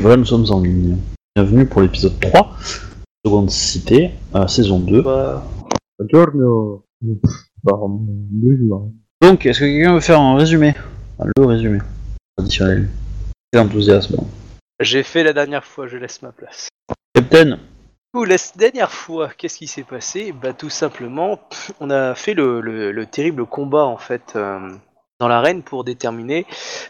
[0.00, 0.96] voilà, nous sommes en ligne.
[1.34, 2.56] Bienvenue pour l'épisode 3,
[3.24, 5.02] seconde cité, euh, saison 2.
[5.98, 6.84] Buongiorno.
[7.64, 8.90] Pardon, bonjour.
[9.20, 10.74] Donc, est-ce que quelqu'un veut faire un résumé?
[11.18, 11.78] Enfin, Le résumé
[12.36, 12.88] traditionnel.
[13.52, 14.16] Quel enthousiasme.
[14.80, 16.68] J'ai fait la dernière fois, je laisse ma place.
[17.14, 17.56] Captain, Du
[18.14, 20.32] coup, la dernière fois, qu'est-ce qui s'est passé?
[20.32, 21.38] Bah tout simplement,
[21.80, 24.70] on a fait le, le- le terrible combat en fait euh,
[25.20, 26.46] dans l'arène pour déterminer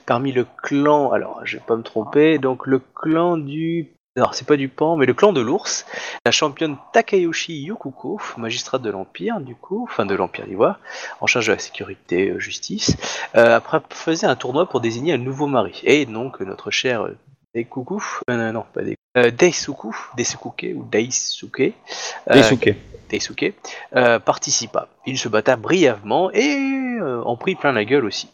[0.06, 3.88] parmi le clan, alors je vais pas me tromper, donc le clan du...
[4.16, 5.86] Alors c'est pas du pan, mais le clan de l'ours,
[6.24, 10.80] la championne Takayoshi Yokuko, magistrate de l'Empire du coup, enfin de l'Empire d'Ivoire,
[11.20, 12.96] en charge de la sécurité, euh, justice,
[13.36, 15.80] euh, après faisait un tournoi pour désigner un nouveau mari.
[15.84, 17.08] Et donc notre cher
[17.54, 22.74] Deikuku, euh, non, non, pas Deikuku, euh, Daisuku, Daisuke ou Daisuke, euh, Daisuke.
[23.08, 23.54] Daisuke,
[23.96, 24.88] euh, participa.
[25.06, 28.28] Il se batta brièvement et en prit plein la gueule aussi.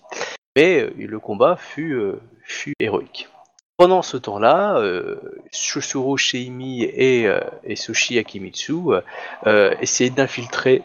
[0.54, 1.98] Mais le combat fut,
[2.42, 3.28] fut héroïque.
[3.76, 5.16] Pendant ce temps-là, euh,
[5.52, 8.72] Shosuro Sheimi et, euh, et Soshi Akimitsu
[9.46, 10.82] euh, essayaient d'infiltrer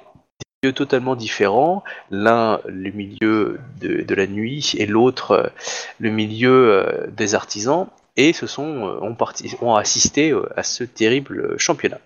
[0.61, 1.85] des lieux totalement différents.
[2.09, 5.53] L'un le milieu de, de la nuit et l'autre
[5.99, 10.83] le milieu des artisans et se sont euh, ont, parti- ont assisté euh, à ce
[10.83, 11.99] terrible championnat.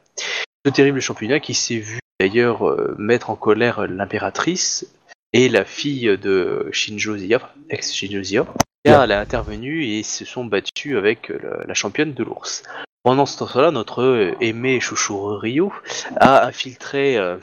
[0.66, 4.88] Ce terrible championnat qui s'est vu d'ailleurs euh, mettre en colère l'impératrice
[5.34, 8.46] et la fille de Shinjo Zia, ex-Shinjo Zia,
[8.84, 12.64] car elle a intervenu et se sont battus avec euh, la, la championne de l'ours.
[13.04, 15.70] Pendant ce temps-là, notre euh, aimé chouchou Ryu
[16.16, 17.38] a infiltré euh,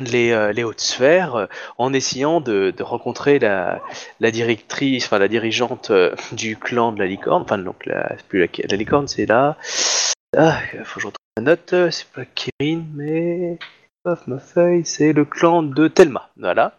[0.00, 1.46] les, euh, les hautes sphères euh,
[1.78, 3.80] en essayant de, rencontrer la,
[4.20, 8.40] la directrice, enfin la dirigeante euh, du clan de la licorne, enfin donc la, plus
[8.40, 9.56] la, la licorne, c'est là.
[10.36, 13.58] Ah, faut que je retrouve ma note, c'est pas Kirin, mais.
[14.02, 16.74] Paf, ma feuille, c'est le clan de Telma, voilà.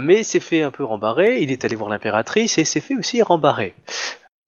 [0.00, 3.20] Mais s'est fait un peu rembarrer, il est allé voir l'impératrice et s'est fait aussi
[3.22, 3.74] rembarrer.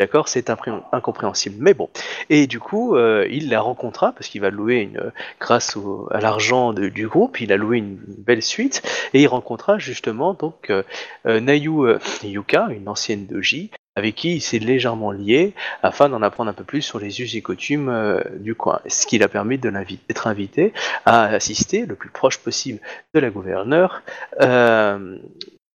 [0.00, 0.50] D'accord, c'est
[0.90, 1.88] incompréhensible, mais bon.
[2.28, 5.78] Et du coup, euh, il la rencontra parce qu'il va louer une, grâce
[6.10, 8.82] à l'argent du groupe, il a loué une belle suite
[9.12, 10.82] et il rencontra justement donc euh,
[11.26, 16.22] euh, Nayu euh, Yuka, une ancienne doji, avec qui il s'est légèrement lié afin d'en
[16.22, 19.58] apprendre un peu plus sur les us et coutumes du coin, ce qui l'a permis
[19.58, 20.72] d'être invité
[21.06, 22.80] à assister le plus proche possible
[23.14, 24.02] de la gouverneure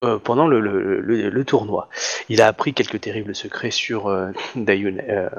[0.05, 1.89] euh, pendant le, tournoi.
[2.29, 5.29] Il a appris quelques terribles secrets sur euh, euh,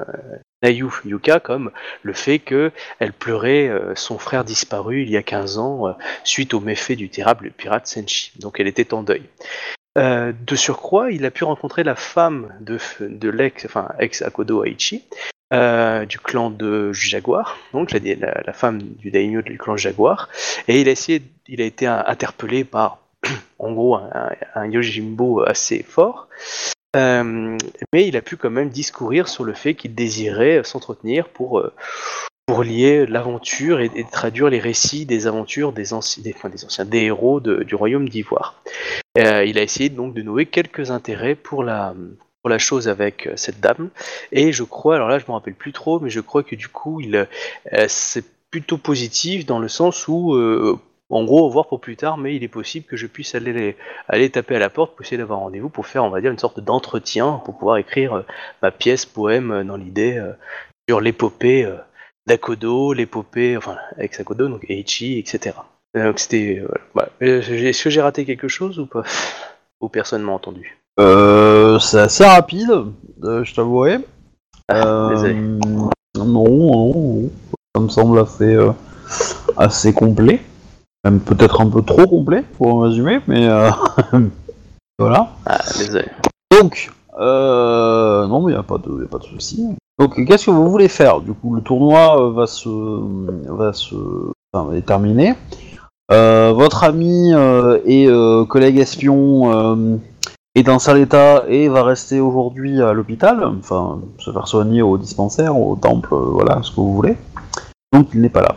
[0.61, 1.71] Nayu Yuka, comme
[2.03, 6.53] le fait que elle pleurait euh, son frère disparu il y a 15 ans suite
[6.53, 8.33] aux méfaits du terrible pirate Senshi.
[8.39, 9.23] Donc elle était en deuil.
[9.95, 15.03] De surcroît, il a pu rencontrer la femme de, l'ex, enfin ex Akodo Aichi,
[15.51, 20.29] du clan de Jaguar, donc la, femme du daimyo du clan Jaguar,
[20.69, 20.87] et il
[21.61, 22.99] a été interpellé par,
[23.59, 23.95] en gros,
[24.55, 26.27] un, Yojimbo assez fort,
[26.95, 27.57] euh,
[27.93, 31.73] mais il a pu quand même discourir sur le fait qu'il désirait s'entretenir pour euh,
[32.63, 38.09] lier l'aventure et, traduire les récits des aventures des, des, anciens, des héros du royaume
[38.09, 38.61] d'Ivoire.
[39.17, 41.93] Euh, il a essayé donc de nouer quelques intérêts pour la,
[42.57, 43.89] chose avec cette dame,
[44.31, 46.67] et je crois, alors là je me rappelle plus trop, mais je crois que du
[46.67, 47.01] coup
[47.87, 50.35] c'est plutôt positif dans le sens où,
[51.11, 53.53] en gros, au revoir pour plus tard, mais il est possible que je puisse aller,
[53.53, 53.77] les-
[54.07, 56.39] aller taper à la porte pour essayer d'avoir rendez-vous pour faire, on va dire, une
[56.39, 58.21] sorte d'entretien pour pouvoir écrire euh,
[58.61, 60.31] ma pièce poème euh, dans l'idée euh,
[60.89, 61.67] sur l'épopée
[62.27, 65.55] d'Akodo, l'épopée, enfin, avec Akodo, donc Eichi, etc.
[65.95, 66.63] Donc c'était.
[66.93, 67.09] voilà.
[67.19, 69.03] J'ai- Est-ce que j'ai raté quelque chose ou pas?
[69.81, 70.77] Ou personne m'a entendu?
[70.99, 72.71] Euh, c'est assez rapide,
[73.23, 73.97] euh, je t'avouerai.
[74.69, 77.29] Ah, non, non, non,
[77.75, 78.55] ça me semble assez,
[79.57, 80.39] assez complet.
[81.03, 83.71] Même peut-être un peu trop complet pour un résumé, mais euh,
[84.99, 85.31] voilà.
[85.45, 86.05] Ah, désolé.
[86.51, 89.67] Donc, euh, non, mais il n'y a pas de, y a pas de souci.
[89.97, 91.21] Donc, qu'est-ce que vous voulez faire?
[91.21, 92.69] Du coup, le tournoi euh, va se,
[93.49, 93.95] va se,
[94.53, 95.33] enfin, terminé.
[96.11, 97.31] Euh, votre ami
[97.85, 98.07] et
[98.49, 99.99] collègue espion
[100.55, 104.97] est dans sale état et va rester aujourd'hui à l'hôpital, enfin, se faire soigner au
[104.97, 107.15] dispensaire, au temple, voilà, ce que vous voulez.
[107.93, 108.55] Donc, il n'est pas là.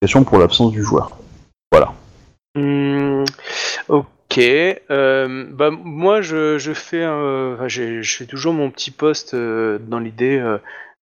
[0.00, 1.10] Question pour l'absence du joueur.
[2.54, 3.24] Hmm,
[3.88, 4.38] ok.
[4.38, 7.04] euh, bah, moi, je, fais,
[7.54, 10.58] enfin, j'ai- toujours mon petit poste euh, dans l'idée euh,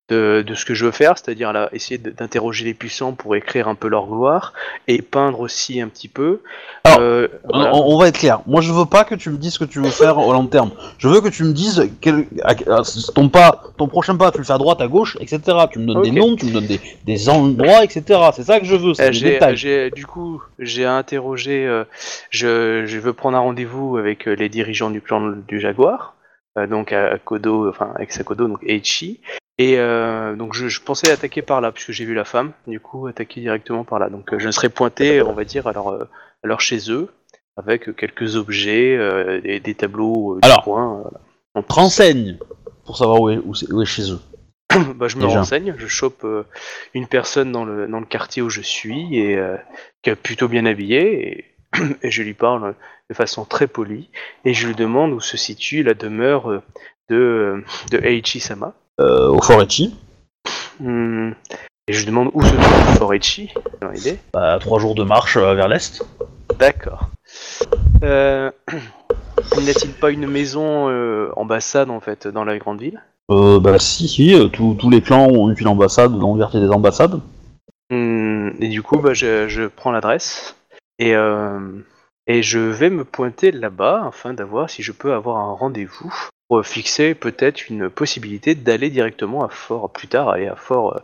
[0.09, 3.67] de, de ce que je veux faire, c'est-à-dire là, essayer d'interroger les puissants pour écrire
[3.67, 4.53] un peu leur gloire
[4.87, 6.41] et peindre aussi un petit peu.
[6.83, 7.75] Alors, Euh, voilà.
[7.75, 8.41] On, on va être clair.
[8.47, 10.47] Moi, je veux pas que tu me dises ce que tu veux faire au long
[10.47, 10.71] terme.
[10.97, 12.27] Je veux que tu me dises quel,
[13.15, 15.39] ton pas, ton prochain pas, tu le fais à droite, à gauche, etc.
[15.71, 18.19] Tu me donnes des noms, tu me donnes des, des endroits, etc.
[18.33, 18.91] C'est ça que je veux.
[18.91, 19.11] Euh,
[19.55, 21.65] j'ai, du coup, j'ai interrogé.
[21.65, 21.83] euh,
[22.29, 26.15] je, je veux prendre un rendez-vous avec euh, les dirigeants du clan du Jaguar,
[26.69, 29.19] donc à Kodo, enfin ex Kodo, donc Eichi,
[29.59, 32.79] Et euh, donc je, je pensais attaquer par là, puisque j'ai vu la femme, du
[32.79, 34.09] coup attaquer directement par là.
[34.09, 37.09] Donc euh, je serais pointé, on va dire, à leur, euh, chez eux,
[37.57, 40.63] avec quelques objets, euh, des, des tableaux euh, Alors.
[40.63, 41.03] coin.
[41.55, 41.73] en plus.
[41.73, 42.37] Renseigne
[42.85, 44.19] pour savoir où est, où où est chez eux.
[44.95, 45.39] bah, je me Déjà.
[45.39, 46.25] renseigne, je chope
[46.93, 49.37] une personne dans le, dans le quartier où je suis, et
[50.03, 51.45] qui est plutôt bien habillée, et,
[52.01, 52.75] et je lui parle
[53.09, 54.09] de façon très polie,
[54.45, 56.61] et je lui demande où se situe la demeure
[57.09, 57.61] de,
[57.91, 58.73] de Eiichi-sama.
[58.99, 59.95] Euh, au Forechi.
[60.79, 61.31] Hmm.
[61.87, 64.19] Et je demande où se trouve Forechi, dans l'idée.
[64.33, 66.03] Bah, trois jours de marche euh, vers l'est.
[66.59, 67.09] D'accord.
[68.03, 68.51] Euh,
[69.57, 73.01] N'y a-t-il pas une maison euh, ambassade en fait dans la grande ville?
[73.31, 76.69] Euh, bah si, si, tous tous les clans ont une ambassade dans le quartier des
[76.69, 77.21] ambassades.
[77.89, 80.55] Hmm, Et du coup, bah, je, je prends l'adresse
[80.99, 81.59] et, euh,
[82.27, 86.13] et je vais me pointer là-bas afin d'avoir si je peux avoir un rendez-vous
[86.49, 90.99] pour fixer peut-être une possibilité d'aller directement à Fort plus tard aller à Fort euh,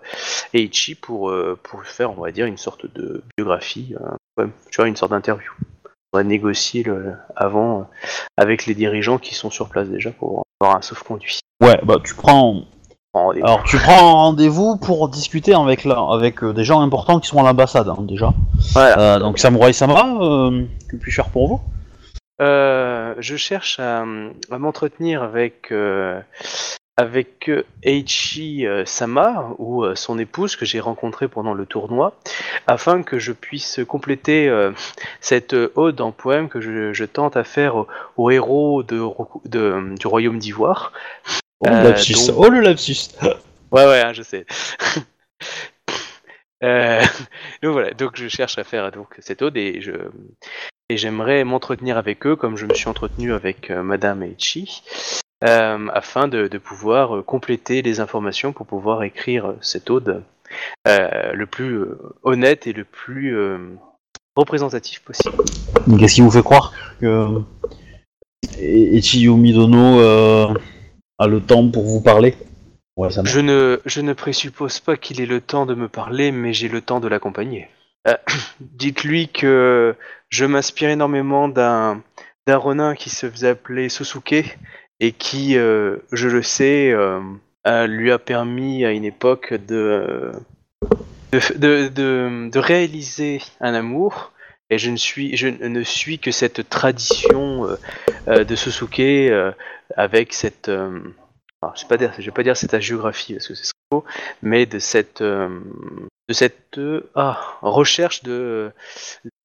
[0.54, 3.96] Eichi pour euh, pour faire on va dire une sorte de biographie,
[4.40, 5.52] euh, tu vois une sorte d'interview.
[6.14, 7.84] On va négocier le, avant euh,
[8.38, 11.40] avec les dirigeants qui sont sur place déjà pour avoir un sauf-conduit.
[11.62, 12.64] Ouais, bah tu prends.
[13.14, 15.96] Alors tu prends un rendez-vous pour discuter avec la...
[16.12, 18.34] avec euh, des gens importants qui sont à l'ambassade hein, déjà.
[18.74, 19.00] Voilà.
[19.00, 21.62] Euh, donc Samurai Sama, euh, que puis-je faire pour vous?
[22.42, 26.20] Euh, je cherche à, à m'entretenir avec euh,
[26.98, 32.14] avec euh, Eiichi euh, Sama ou euh, son épouse que j'ai rencontrée pendant le tournoi,
[32.68, 34.72] afin que je puisse compléter euh,
[35.22, 37.88] cette euh, ode en poème que je, je tente à faire au,
[38.18, 40.92] au héros de, Roku- de- du royaume d'Ivoire.
[41.62, 42.14] Oh, Euh, le lapsus.
[42.28, 43.10] donc- Oh le lapsus.
[43.72, 44.46] Ouais, ouais, hein, je sais.
[46.66, 47.02] Euh,
[47.64, 49.80] donc voilà, donc je cherche à faire cette ode et
[50.90, 54.84] j'aimerais m'entretenir avec eux comme je me suis entretenu avec euh, Madame Eichi,
[55.44, 60.24] euh, afin de, pouvoir euh, compléter les informations pour pouvoir écrire cette ode
[60.86, 61.86] le plus
[62.24, 63.36] honnête et le plus
[64.36, 65.36] représentatif possible.
[66.00, 67.42] Qu'est-ce qui vous fait croire que
[68.60, 70.54] E- Ichiyumi Dono euh,
[71.20, 72.36] a le temps pour vous parler?
[73.26, 76.70] Je ne, je ne présuppose pas qu'il ait le temps de me parler, mais j'ai
[76.70, 77.68] le temps de l'accompagner.
[78.08, 78.16] Euh,
[78.62, 79.96] Dites-lui que
[80.30, 82.02] je m'inspire énormément d'un
[82.48, 84.58] d'un ronin qui se faisait appeler Susuke
[85.00, 87.20] et qui, euh, je le sais, euh,
[87.88, 90.32] lui a permis à une époque de,
[91.32, 94.32] de, de, de- de réaliser un amour.
[94.70, 97.68] Et je ne suis, je ne suis que cette tradition
[98.28, 99.02] de Susuke
[99.96, 100.70] avec cette,
[101.76, 104.04] je vais pas dire, je vais pas dire cette géographie parce que c'est faux,
[104.42, 105.60] mais de cette, euh,
[106.28, 108.72] de cette euh, ah, recherche de,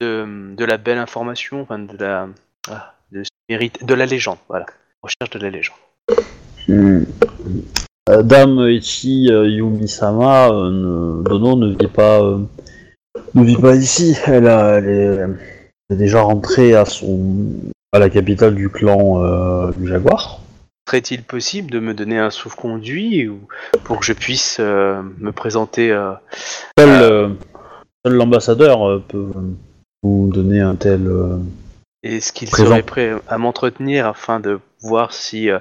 [0.00, 2.28] de, la belle information, enfin de la,
[2.70, 4.66] ah, de, la légende, voilà,
[5.02, 5.76] recherche de la légende.
[6.68, 7.04] Hmm.
[8.22, 12.20] Dame Ichi euh, Yumi-sama euh, ne- ne vit pas
[13.34, 14.16] ne vit pas ici.
[14.26, 15.26] Elle, a- est,
[15.90, 17.44] déjà rentrée à son
[17.92, 20.40] à la capitale du clan du Jaguar.
[20.90, 23.38] Serait-il possible de me donner un souffle-conduit ou
[23.84, 26.10] pour que je puisse euh, me présenter euh,
[26.76, 27.28] Seul, Euh.
[27.28, 27.28] euh,
[28.04, 29.28] seul l'ambassadeur euh, peut
[30.02, 31.06] vous donner un tel.
[31.06, 31.36] euh,
[32.02, 32.66] Est-ce qu'il Présent.
[32.70, 35.60] serait prêt à m'entretenir afin de voir si euh,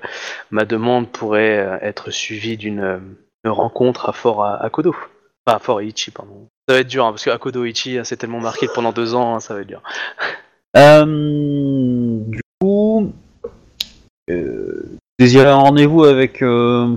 [0.50, 2.98] ma demande pourrait euh, être suivie d'une euh,
[3.46, 4.96] rencontre à Fort à, à Kodo?
[5.46, 6.48] Enfin, à Fort Ichi, pardon.
[6.68, 9.14] Ça va être dur, hein, parce que Akodo Ichi, hein, c'est tellement marqué pendant deux
[9.14, 9.84] ans, hein, ça va être dur.
[10.76, 11.06] Euh,
[12.26, 13.12] du coup,
[14.32, 16.42] euh, désirez un rendez-vous avec.
[16.42, 16.96] euh,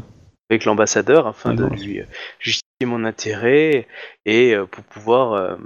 [0.51, 1.77] Avec l'ambassadeur, afin de D'accord.
[1.77, 2.05] lui euh,
[2.39, 3.87] justifier mon intérêt
[4.27, 5.57] et euh, pour pouvoir euh,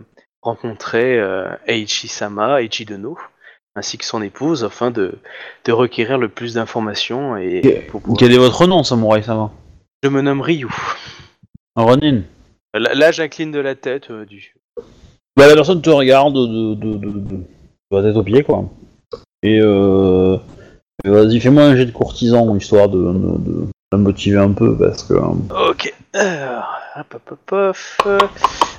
[0.42, 3.18] rencontrer euh, Eiichi-sama, Eiichi Dono,
[3.74, 5.18] ainsi que son épouse, afin de,
[5.64, 7.86] de requérir le plus d'informations et Ok.
[7.88, 9.50] pour pouvoir- Quel est votre nom, Samurai Sama?
[10.02, 10.68] Je me nomme Ryu.
[11.74, 12.22] Ronin.
[12.74, 14.54] Là, là, j'incline de la tête euh, du.
[15.36, 17.44] Bah, la personne te regarde de, de, de, de, de
[17.90, 18.64] la tête aux pieds, quoi.
[19.42, 20.36] Et euh,
[21.10, 25.14] vas-y, fais-moi un jet de courtisan, histoire de, de, motiver un peu, parce que...
[25.14, 25.94] euh, Ok.
[26.12, 28.30] Alors, hop, hop, hop, hop.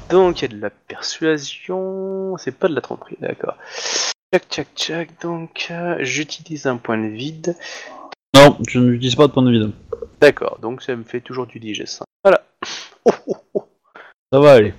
[0.09, 2.35] Donc, il y a de la persuasion.
[2.37, 3.55] C'est pas de la tromperie, d'accord.
[4.33, 5.09] Tchac, tchac, tchac.
[5.21, 7.55] Donc, euh, j'utilise un point de vide.
[8.35, 9.71] Non, tu n'utilises pas de point de vide.
[10.21, 12.03] D'accord, donc ça me fait toujours du digest.
[12.23, 12.43] Voilà.
[13.05, 13.63] Oh, oh, oh.
[14.31, 14.73] Ça va aller.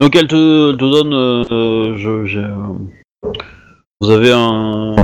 [0.00, 1.14] Donc elle te, te donne...
[1.14, 3.32] euh, je, j'ai, euh,
[4.00, 4.94] vous avez un...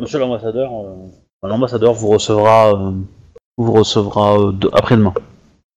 [0.00, 0.70] monsieur l'ambassadeur...
[0.72, 2.72] euh, l'ambassadeur vous recevra...
[2.72, 2.92] euh,
[3.56, 5.14] vous recevra euh, de- après-demain.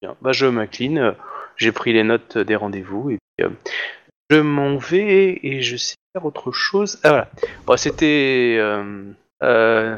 [0.02, 0.16] Bien.
[0.22, 1.16] Bah, je m'incline.
[1.56, 3.18] J'ai pris les notes des rendez-vous et
[4.30, 7.00] je m'en vais et je sais faire autre chose.
[7.04, 7.28] Ah
[7.66, 7.78] voilà.
[7.78, 8.58] C'était.
[8.60, 9.98] euh,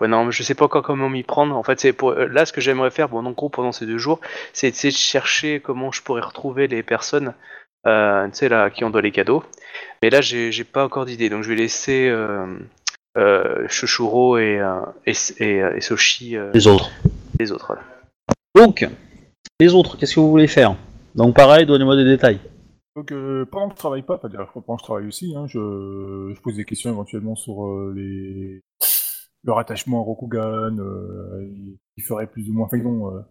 [0.00, 1.56] ouais, non, je sais pas encore comment m'y prendre.
[1.56, 4.20] En fait, c'est pour là ce que j'aimerais faire, bon, en pendant ces deux jours,
[4.52, 7.32] c'est de chercher comment je pourrais retrouver les personnes,
[7.84, 7.90] tu
[8.32, 9.44] sais là, qui ont dans les cadeaux.
[10.02, 12.12] Mais là, j'ai pas encore d'idée, donc je vais laisser
[13.18, 16.90] euh, et euh, et, et, euh, et Soshi euh, Les autres.
[17.38, 17.66] les autres.
[17.66, 17.82] voilà.
[18.54, 18.88] Donc,
[19.60, 20.76] les autres, qu'est-ce que vous voulez faire?
[21.14, 22.38] Donc pareil, donnez-moi des détails.
[22.96, 26.32] Donc euh, pendant que je travaille pas, dire pendant que je travaille aussi, hein, je,
[26.34, 28.62] je pose des questions éventuellement sur euh, les
[29.44, 31.48] leur attachement à Rokugan, euh,
[31.96, 32.66] ils feraient plus ou moins.
[32.66, 33.22] Enfin, euh,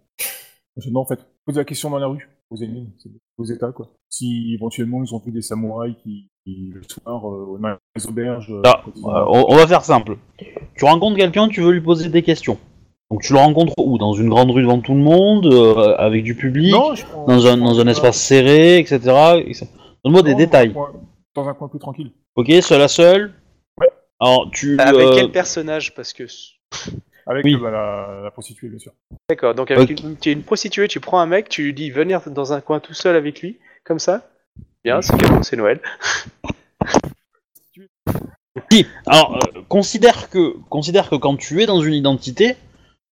[0.92, 2.90] non, en fait, poser la question dans la rue, aux ennemis,
[3.38, 3.90] aux États, quoi.
[4.10, 8.52] Si éventuellement ils ont pris des samouraïs qui, qui, le soir, euh, dans les auberges.
[8.52, 10.18] euh, Ah, euh, on, va faire simple.
[10.76, 12.58] Tu rencontres quelqu'un, tu veux lui poser des questions.
[13.12, 13.98] Donc tu le rencontres où?
[13.98, 17.26] Dans une grande rue devant tout le monde, euh, avec du public, Non, je prends-
[17.26, 19.00] dans un, dans un espace serré, etc.
[19.46, 19.66] etc.
[20.04, 20.74] Donne-moi des détails.
[20.74, 21.02] Dans un, coin,
[21.36, 22.12] dans un coin plus tranquille.
[22.36, 23.34] Ok, seul à seul?
[23.80, 23.88] Ouais.
[24.20, 24.78] Alors tu...
[24.80, 25.94] Avec euh, quel personnage?
[25.96, 26.26] Parce que
[27.30, 27.56] Avec Oui.
[27.58, 28.94] bah, la, la prostituée, bien sûr.
[29.30, 30.00] D'accord, donc avec Ok.
[30.04, 32.62] une, tu es une prostituée, tu prends un mec, tu lui dis venir dans un
[32.62, 34.30] coin tout seul avec lui, comme ça.
[34.84, 35.82] Bien, c'est Noël.
[38.72, 42.56] Si, alors euh, considère que considère que quand tu es dans une identité,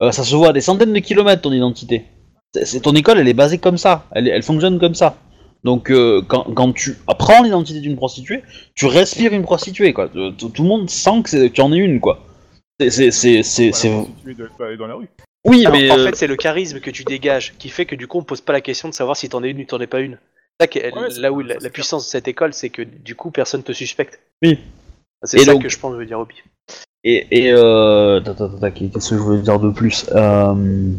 [0.01, 2.05] euh, ça se voit à des centaines de kilomètres ton identité.
[2.63, 5.17] C'est, ton école, elle est basée comme ça, elle, elle fonctionne comme ça.
[5.63, 8.41] Donc euh, quand, quand tu apprends l'identité d'une prostituée,
[8.75, 10.09] tu respires une prostituée quoi.
[10.09, 12.19] Tout tout le monde sent que c'est- tu en es une quoi.
[12.79, 13.89] C'est c'est c'est c'est, c'est-
[14.77, 15.07] dans la rue.
[15.45, 17.95] oui Alors, mais en euh, fait, c'est le charisme que tu dégages qui fait que
[17.95, 19.79] du coup, on pose pas la question de savoir si t'en es une ou t'en
[19.79, 20.17] es pas une.
[20.59, 23.15] C'est Ouais, c'est- là où ça, la, c'est puissance de cette école, c'est que du
[23.15, 24.19] coup, personne te suspecte.
[24.43, 24.59] Oui.
[25.23, 26.35] C'est Et ça donc- que je pense veut dire Obi.
[27.05, 30.91] et et euh, qu'est-ce que je voulais dire de plus Euh,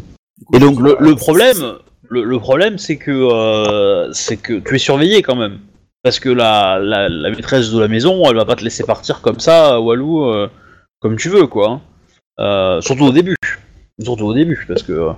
[0.53, 1.75] Et donc je- le, le problème,
[2.09, 5.59] le, le problème c'est que euh, c'est que tu es surveillé quand même,
[6.03, 9.21] parce que la, la, la maîtresse de la maison, elle va pas te laisser partir
[9.21, 10.49] comme ça, Walou, euh,
[10.99, 11.69] comme tu veux quoi.
[11.69, 11.81] hein.
[12.39, 13.35] Euh, surtout au début,
[13.99, 15.09] surtout au début, parce que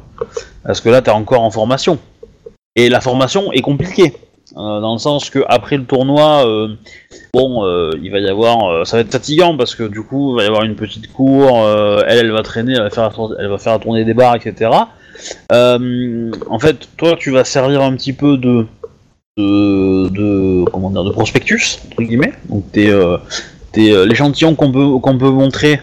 [0.63, 1.99] parce que là t'es encore en formation.
[2.75, 4.13] Et la formation est compliquée.
[4.55, 6.69] euh, dans le sens que après le tournoi, euh,
[7.33, 7.65] bon,
[8.01, 10.47] il va y avoir, ça va être fatigant parce que du coup, il va y
[10.47, 11.59] avoir une petite cour.
[12.07, 14.71] elle, elle va traîner, elle va faire, elle va faire tourner des bars, etc.
[15.51, 18.65] En fait, toi, tu vas servir un petit peu de,
[19.37, 22.33] de, de comment dire, de prospectus entre guillemets.
[22.49, 22.89] Donc, t'es,
[23.75, 25.79] l'échantillon qu'on peut qu'on peut montrer.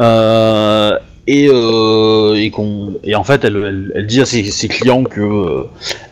[0.00, 5.64] Euh, et, euh, et, en fait, elle, elle, dit à ses, clients que euh,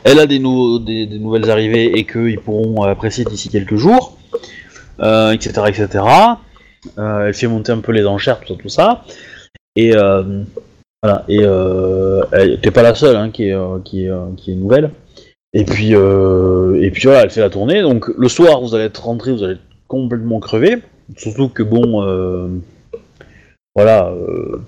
[0.05, 4.17] elle a des, nou- des, nouvelles arrivées et qu'ils pourront apprécier d'ici quelques jours,
[5.01, 6.05] euh, etc., etc.
[6.99, 9.05] Euh, elle fait monter un peu les enchères, tout ça, tout ça.
[9.75, 10.45] Et euh,
[11.03, 11.25] voilà.
[11.29, 12.23] Et euh,
[12.63, 14.91] t'es pas la seule hein, qui, est, euh, qui, euh, qui est nouvelle.
[15.53, 17.83] Et puis, euh, et puis voilà, elle fait la tournée.
[17.83, 20.79] Donc le soir, vous allez être rentré, vous allez être complètement crevé.
[21.17, 22.49] Surtout que bon, euh,
[23.75, 24.61] voilà, euh,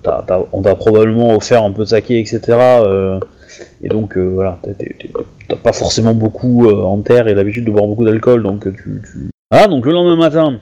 [0.51, 2.41] on t'a probablement offert un peu de saké, etc.
[2.49, 3.19] euh,
[3.81, 4.59] et donc voilà,
[5.47, 9.01] t'as pas forcément beaucoup en terre et l'habitude de boire beaucoup d'alcool, donc tu.
[9.51, 10.59] Ah, donc le lendemain matin,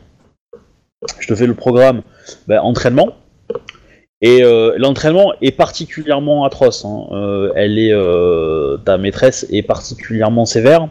[1.19, 2.01] je te fais le programme
[2.47, 3.09] ben, entraînement.
[4.23, 4.43] Et
[4.77, 6.85] l'entraînement est particulièrement atroce.
[6.85, 7.07] hein.
[7.55, 10.89] Elle est, euh, ta maîtresse est particulièrement sévère.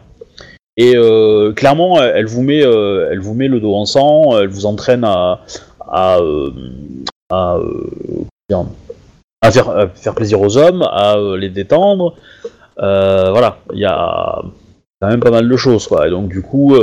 [0.82, 4.38] Et euh, clairement, elle vous met, euh, elle vous met le dos en sang.
[4.38, 5.40] Elle vous entraîne à,
[5.86, 6.54] à, euh,
[7.30, 7.60] à,
[9.50, 12.16] faire, à faire plaisir aux hommes, à les détendre.
[12.78, 14.42] Voilà, il y a
[15.02, 16.08] quand même pas mal de choses, quoi.
[16.08, 16.74] Et donc du coup,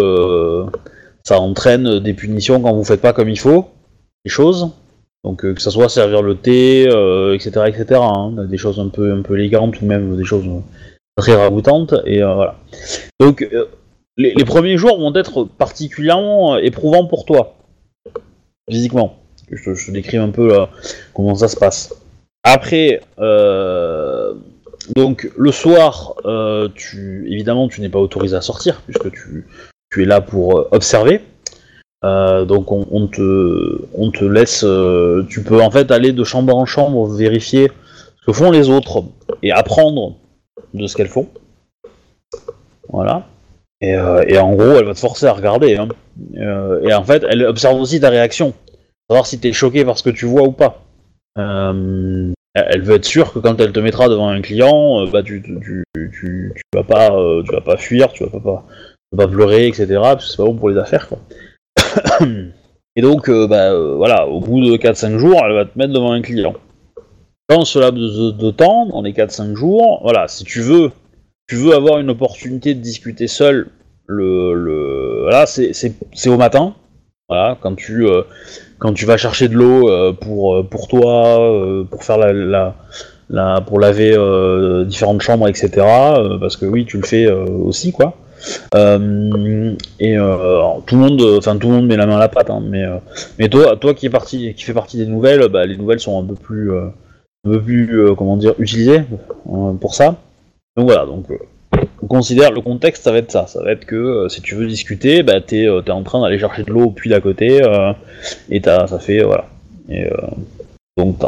[1.24, 3.66] ça entraîne des punitions quand vous faites pas comme il faut
[4.26, 4.70] les choses.
[5.24, 6.84] Donc que ça soit servir le thé,
[7.34, 8.00] etc., etc.
[8.00, 10.46] hein, des choses un peu un peu élégantes ou même des choses
[11.16, 11.96] très ragoûtantes.
[12.06, 12.58] Et voilà.
[13.20, 13.44] Donc
[14.18, 17.56] les, premiers jours vont être particulièrement euh, éprouvants pour toi
[18.70, 19.18] physiquement.
[19.50, 20.70] Je te, décris un peu là,
[21.14, 21.94] comment ça se passe.
[22.44, 24.34] Après, euh,
[24.96, 29.46] donc le soir, euh, tu évidemment tu n'es pas autorisé à sortir puisque tu,
[30.02, 31.22] es là pour euh, observer.
[32.04, 36.56] Euh, donc on, te, on te laisse, euh, tu peux en fait aller de chambre
[36.56, 37.72] en chambre vérifier
[38.22, 39.04] ce que font les autres
[39.42, 40.16] et apprendre
[40.74, 41.28] de ce qu'elles font.
[42.90, 43.26] Voilà.
[43.82, 45.76] Et, euh, et en gros, elle va te forcer à regarder.
[45.78, 45.88] hein.
[46.38, 48.54] Euh, et en fait, elle observe aussi ta réaction,
[49.10, 50.84] savoir si t'es choqué par ce que tu vois ou pas.
[51.38, 55.44] Euh, elle veut être sûre que quand elle te mettra devant un client, bah tu,
[55.94, 57.12] tu, vas pas,
[57.46, 58.66] tu vas pas fuir, tu vas pas, pas,
[59.12, 59.86] vas pas pleurer, etc.
[60.02, 61.08] Parce que c'est pas bon pour les affaires.
[62.96, 66.24] Et donc, bah, voilà, au bout de 4-5 jours, elle va te mettre devant un
[66.24, 66.56] client.
[67.48, 70.92] Dans ce laps de, de temps, dans les 4-5 jours, voilà, si tu veux,
[71.48, 73.68] tu veux avoir une opportunité de discuter seul,
[74.08, 76.76] le, le voilà, c'est au matin.
[77.30, 78.22] Voilà, quand tu euh,
[78.80, 82.32] quand tu vas chercher de l'eau euh, pour euh, pour toi, euh, pour faire la,
[82.34, 82.76] la,
[83.30, 86.16] la- pour laver euh, différentes chambres, etc.
[86.18, 88.16] euh, parce que oui, tu le fais aussi quoi.
[88.76, 92.20] Euh, et euh, alors, tout le monde, enfin tout le monde met la main à
[92.20, 92.98] la pâte, hein, mais euh,
[93.40, 96.22] mais toi, toi qui est parti, qui fait partie des nouvelles, bah, les nouvelles sont
[96.22, 96.94] un peu plus un
[97.44, 99.04] peu plus comment dire utilisées
[99.82, 100.16] pour ça.
[100.78, 101.38] Donc voilà, donc euh,
[102.04, 103.48] on considère le contexte, ça va être ça.
[103.48, 106.38] Ça va être que euh, si tu veux discuter, bah, t'es euh, en train d'aller
[106.38, 107.94] chercher de l'eau au puits d'à côté, euh,
[108.50, 109.24] et t'as, ça fait.
[109.24, 109.50] voilà.
[109.90, 110.08] Et,
[110.98, 111.20] donc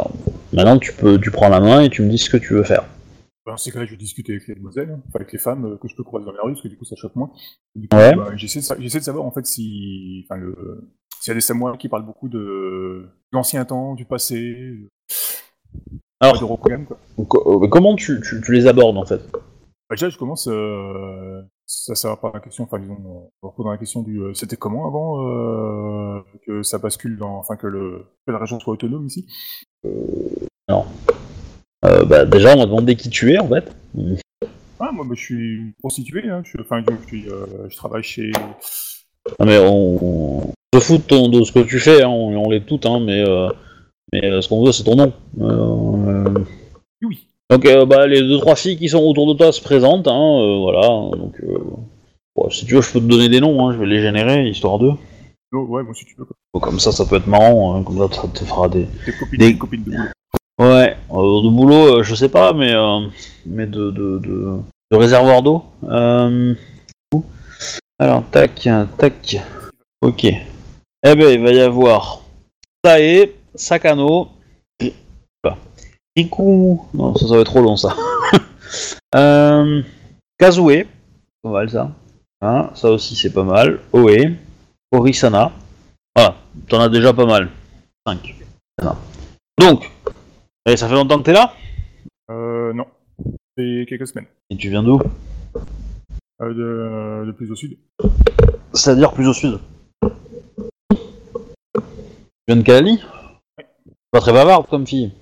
[0.52, 2.64] maintenant tu peux tu prends la main et tu me dis ce que tu veux
[2.64, 2.84] faire.
[3.46, 5.96] Dans ces cas-là, je vais discuter avec les demoiselles, hein, avec les femmes que je
[5.96, 7.32] peux croiser dans la rue, parce que du coup, ça choque moins.
[7.74, 8.14] Et du coup, Ouais.
[8.14, 10.90] bah, j'essaie de, sa- j'essaie de savoir en fait si, enfin, le,
[11.20, 14.76] s'il y a des samouraïs qui parlent beaucoup de, l'ancien temps, du passé,
[16.20, 16.98] Alors, de Rokugan, quoi.
[17.28, 19.20] co- euh, comment tu, tu, tu les abordes en fait?
[19.32, 23.70] Bah, déjà, je commence, euh, ça, va par la question, enfin, disons, on va dans
[23.70, 28.04] la question du, euh, c'était comment avant euh, que ça bascule dans, enfin, que le,
[28.26, 29.26] que la région soit autonome ici?
[29.86, 30.80] Euh,
[32.04, 33.72] bah, Déjà, on va demander qui tu es en fait.
[34.78, 38.02] Ah, moi, bah, je suis prostitué, hein, je, suis- enfin, je, suis, euh, je travaille
[38.02, 38.30] chez,
[39.38, 42.36] Non, mais on, on se fout de, ton- de ce que tu fais, hein, on,
[42.36, 43.48] on l'est toutes, hein, mais, euh,
[44.12, 45.12] mais euh, ce qu'on veut c'est ton nom.
[45.40, 46.44] Euh,
[47.02, 47.26] oui.
[47.50, 50.38] Donc euh, bah, les deux trois filles qui sont autour de toi se présentent, hein,
[50.40, 50.86] euh, voilà.
[51.16, 51.58] Donc euh,
[52.36, 54.48] bon, si tu veux, je peux te donner des noms, hein, je vais les générer
[54.48, 54.92] histoire d'eux.
[55.52, 56.36] Oh, ouais, moi, si tu veux, quoi.
[56.54, 58.86] Bon, comme ça, ça peut être marrant, hein, comme ça, ça te fera des.
[59.04, 60.04] Des copines, Des- des copines de boulot.
[60.60, 63.00] Ouais, euh, de boulot, euh, je sais pas, mais euh,
[63.46, 64.58] mais de de, de,
[64.92, 65.64] de réservoir d'eau.
[65.88, 66.54] Euh,
[67.98, 69.38] alors tac tac,
[70.02, 70.24] ok.
[70.24, 72.20] Eh ben il va y avoir
[72.84, 74.30] Sae, Sakano,
[76.16, 76.80] Riku.
[76.94, 77.94] Non, ça, ça va être trop long ça.
[79.14, 79.82] euh,
[80.38, 80.86] Kazue,
[81.42, 81.92] pas mal ça.
[82.40, 83.80] Hein, ça aussi c'est pas mal.
[83.92, 84.34] Oe,
[84.92, 85.52] Orisana.
[86.16, 86.36] Voilà,
[86.68, 87.50] t'en as déjà pas mal.
[88.06, 88.34] 5.
[89.58, 89.90] Donc,
[90.66, 91.52] et ça fait longtemps que t'es là?
[92.30, 92.86] Euh, non.
[93.56, 94.26] C'est quelques semaines.
[94.48, 95.00] Et tu viens d'où?
[96.40, 97.76] Euh, de, de plus au sud.
[98.72, 99.58] C'est-à-dire plus au sud?
[100.02, 100.08] Tu
[102.48, 103.00] viens de Kalali
[104.10, 105.12] Pas très bavarde comme fille.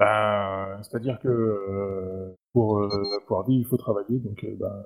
[0.00, 2.88] Bah, c'est-à-dire que euh, pour euh,
[3.26, 4.82] pouvoir vivre, il faut travailler, donc euh, bah,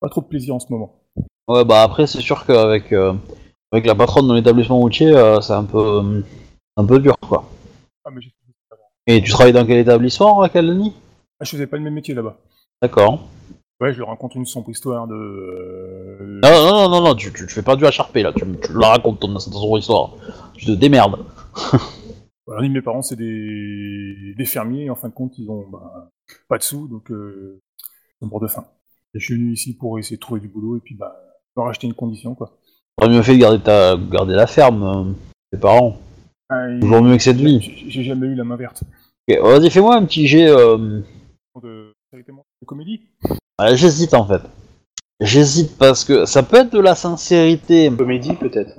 [0.00, 1.02] pas trop de plaisir en ce moment.
[1.48, 3.12] Ouais, bah après, c'est sûr qu'avec euh,
[3.72, 6.22] avec la patronne de l'établissement routier, c'est un peu,
[6.76, 7.44] un peu dur, quoi.
[8.04, 8.32] Ah, mais j'ai-
[9.06, 10.94] Et tu travailles dans quel établissement à Kalani
[11.40, 12.36] ah, je faisais pas le même métier là-bas.
[12.82, 13.18] D'accord.
[13.80, 16.40] Ouais, je leur raconte une sombre histoire de.
[16.42, 18.78] Non, non, non, non, non, tu, tu, tu fais pas du HRP là, tu, tu
[18.78, 20.10] la racontes ton, ton histoire.
[20.54, 21.24] Tu te démerdes.
[22.50, 24.34] Voilà, mes parents, c'est des...
[24.36, 26.10] des fermiers, et en fin de compte, ils ont bah,
[26.48, 27.60] pas de sous, donc euh,
[28.20, 28.64] ils sont morts de faim.
[29.14, 31.14] Et je suis venu ici pour essayer de trouver du boulot et puis bah,
[31.56, 32.58] leur acheter une condition, quoi.
[32.96, 35.12] T'aurais mieux fait de garder, ta, garder la ferme, euh,
[35.52, 35.96] tes parents.
[36.48, 37.60] Ah, et- Toujours mieux que cette vie.
[37.60, 38.82] J'ai j'ai jamais eu la main verte.
[39.28, 40.48] Ok, vas-y, fais-moi un petit jet.
[40.48, 41.02] euh,
[41.62, 43.02] De, de comédie
[43.60, 44.42] Ouais, J'hésite en fait.
[45.20, 47.92] J'hésite parce que ça peut être de la sincérité.
[47.96, 48.72] Comédie peut-être.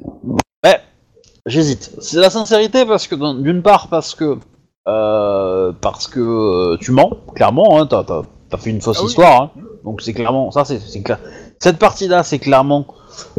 [1.45, 1.91] J'hésite.
[1.99, 4.37] C'est la sincérité parce que d'un- d'une part parce que
[4.87, 7.79] euh, parce que euh, tu mens clairement.
[7.79, 9.09] Hein, t'as, t'as- t'as fait une fausse Ah oui.
[9.09, 9.41] histoire.
[9.41, 9.51] hein.
[9.83, 10.65] donc c'est clairement ça.
[10.65, 11.19] C'est, clair.
[11.59, 12.85] Cette partie-là, c'est clairement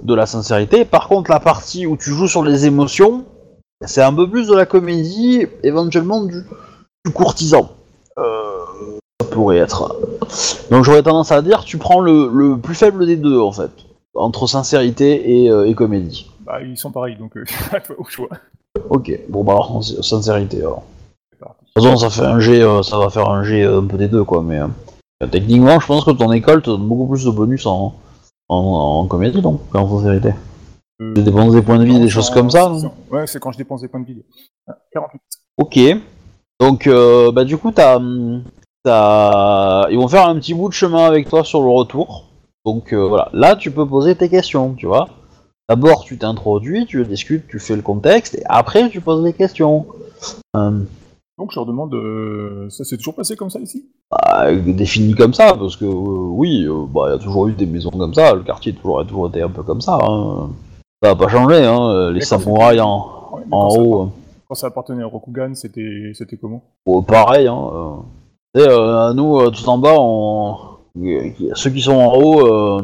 [0.03, 0.85] de la sincérité.
[0.85, 3.25] Par contre, la partie où tu joues sur les émotions,
[3.85, 6.43] c'est un peu plus de la comédie, éventuellement du,
[7.05, 7.71] du courtisan.
[8.19, 8.59] Euh,
[9.21, 9.97] ça pourrait être.
[10.71, 13.71] Donc j'aurais tendance à dire, tu prends le, le plus faible des deux en fait,
[14.15, 16.31] entre sincérité et, et comédie.
[16.53, 17.45] Bah, ils sont pareils, donc euh,
[17.87, 18.29] toi au choix.
[18.91, 20.83] Ok, bon bah alors sin- sincérité alors.
[21.41, 21.47] De
[21.81, 23.97] toute façon, ça fait un G, euh, ça va faire un G euh, un peu
[23.97, 27.25] des deux quoi, mais euh, techniquement, je pense que ton école te donne beaucoup plus
[27.25, 27.95] de bonus en,
[28.51, 30.35] en, en comédie donc qu'en sincérité.
[31.01, 32.69] Euh, Tu dépenses des points de vie, des choses comme ça.
[32.69, 32.93] non?
[33.11, 34.23] Ouais, c'est quand je dépense des points de vie.
[34.69, 35.21] Ah, 48.
[35.57, 35.79] Ok.
[36.61, 37.99] Donc, euh, bah, du coup, t'as,
[38.85, 42.27] t'as- ils vont faire un petit bout de chemin avec toi sur le retour.
[42.65, 43.31] Donc, voilà.
[43.33, 45.09] Là, tu peux poser tes questions, tu vois.
[45.69, 49.87] D'abord, tu t'introduis, tu discutes, tu fais le contexte, et après, tu poses des questions.
[50.55, 50.87] Hum,
[51.39, 53.87] Donc je leur demande, euh, ça s'est toujours passé comme ça ici?
[54.11, 57.53] Bah, défini comme ça, parce que, euh, oui, euh, bah, il y a toujours eu
[57.53, 58.35] des maisons comme ça.
[58.35, 59.99] Le quartier a toujours, a toujours été un peu comme ça.
[60.03, 60.51] hein.
[61.03, 62.09] Ça n'a pas changé, hein.
[62.11, 64.03] Les Mais quand samouraïs c'était- en, Ouais, mais en quand, ça, haut.
[64.03, 64.07] euh,
[64.49, 66.63] quand ça appartenait à Rokugan, c'était c'était comment?
[66.85, 67.71] Bon, pareil, hein.
[67.73, 67.91] euh.
[68.55, 70.57] Tu sais, euh, nous, euh, tout en bas, on...
[71.03, 72.83] euh, ceux qui sont en haut, euh,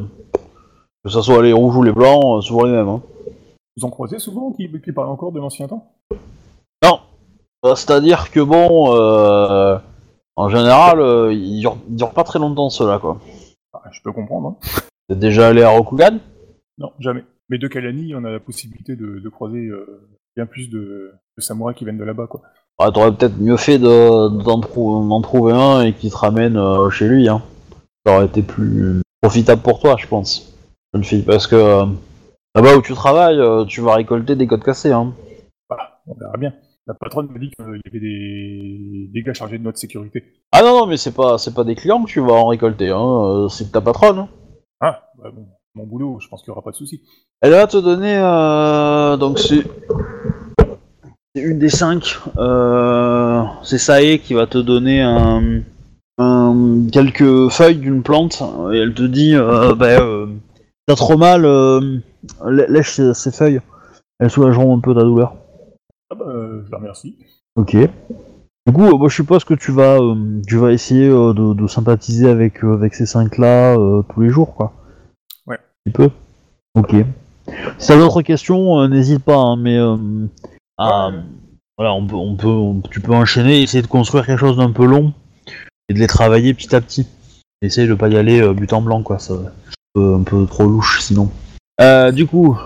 [1.09, 2.89] que ce soit les rouges ou les blancs, euh, souvent les mêmes.
[2.89, 3.03] Hein.
[3.77, 5.93] Vous en croisez souvent qui, qui parlent encore de l'ancien temps?
[6.85, 7.01] Non,
[7.65, 9.77] Euh, c'est-à-dire que bon, euh,
[10.37, 13.19] en général, euh, ils, durent, ils durent pas très longtemps ceux-là, quoi.
[13.75, 14.49] Ah, Je peux comprendre.
[14.63, 14.81] Hein.
[15.09, 16.19] T'es déjà allé à Rokugan?
[16.79, 17.25] Non, jamais.
[17.49, 21.43] Mais de Kalani, on a la possibilité de, de croiser euh, bien plus de, de
[21.43, 22.43] samouraïs qui viennent de là-bas, quoi.
[22.79, 26.61] Ah, T'aurais peut-être mieux fait de- d'en trou- d'en trouver un et qui te ramène
[26.91, 27.29] chez lui.
[27.29, 27.43] Hein.
[28.07, 30.55] Ça aurait été plus profitable pour toi, je pense,
[30.99, 31.23] jeune fille.
[31.23, 31.85] Parce que euh,
[32.55, 34.93] là-bas où tu travailles, euh, tu vas récolter des codes cassés.
[34.93, 35.13] Hein.
[35.69, 36.53] Voilà, on verra bien.
[36.87, 40.25] La patronne m'a dit qu'il y avait des, des gars chargés de notre sécurité.
[40.53, 42.89] Ah non, non, mais c'est pas, c'est pas des clients que tu vas en récolter.
[42.91, 43.25] Hein.
[43.25, 44.19] euh, C'est ta patronne.
[44.21, 44.29] hein.
[44.81, 47.03] Ah, bah bon, mon boulot, je pense qu'il n'y aura pas de souci.
[47.43, 48.17] Elle va te donner.
[49.19, 49.65] donc c'est.
[51.35, 52.17] C'est une des cinq.
[52.39, 55.61] euh, c'est Sae qui va te donner un,
[56.17, 58.43] un- quelques feuilles d'une plante.
[58.73, 60.27] Et elle te dit euh, bah, euh,
[60.89, 61.99] T'as trop mal, euh,
[62.47, 63.61] lèche ces, feuilles.
[64.19, 65.35] Elles soulageront un peu ta douleur.
[66.11, 67.15] Ah bah, euh, je la remercie.
[67.57, 67.77] Ok.
[68.67, 71.53] Du coup, euh, moi, je suppose que tu vas, euh, tu vas essayer euh, de,
[71.53, 73.77] de sympathiser avec, avec ces cinq-là
[74.15, 74.73] tous les jours, quoi.
[75.47, 75.57] Ouais.
[75.57, 76.11] Un petit peu.
[76.75, 76.95] Ok.
[77.79, 79.77] Si t'as d'autres questions, n'hésite pas, hein, mais
[80.79, 81.17] à- Ouais.
[81.77, 84.73] voilà, on peut, on peut, on- tu peux enchaîner, essayer de construire quelque chose d'un
[84.73, 85.13] peu long
[85.91, 87.07] et de les travailler petit à petit.
[87.61, 89.19] Essaye de pas y aller but en blanc, quoi.
[89.19, 89.35] Ça,
[89.99, 91.31] peu, un peu trop louche, sinon.
[91.81, 92.57] Euh, du coup,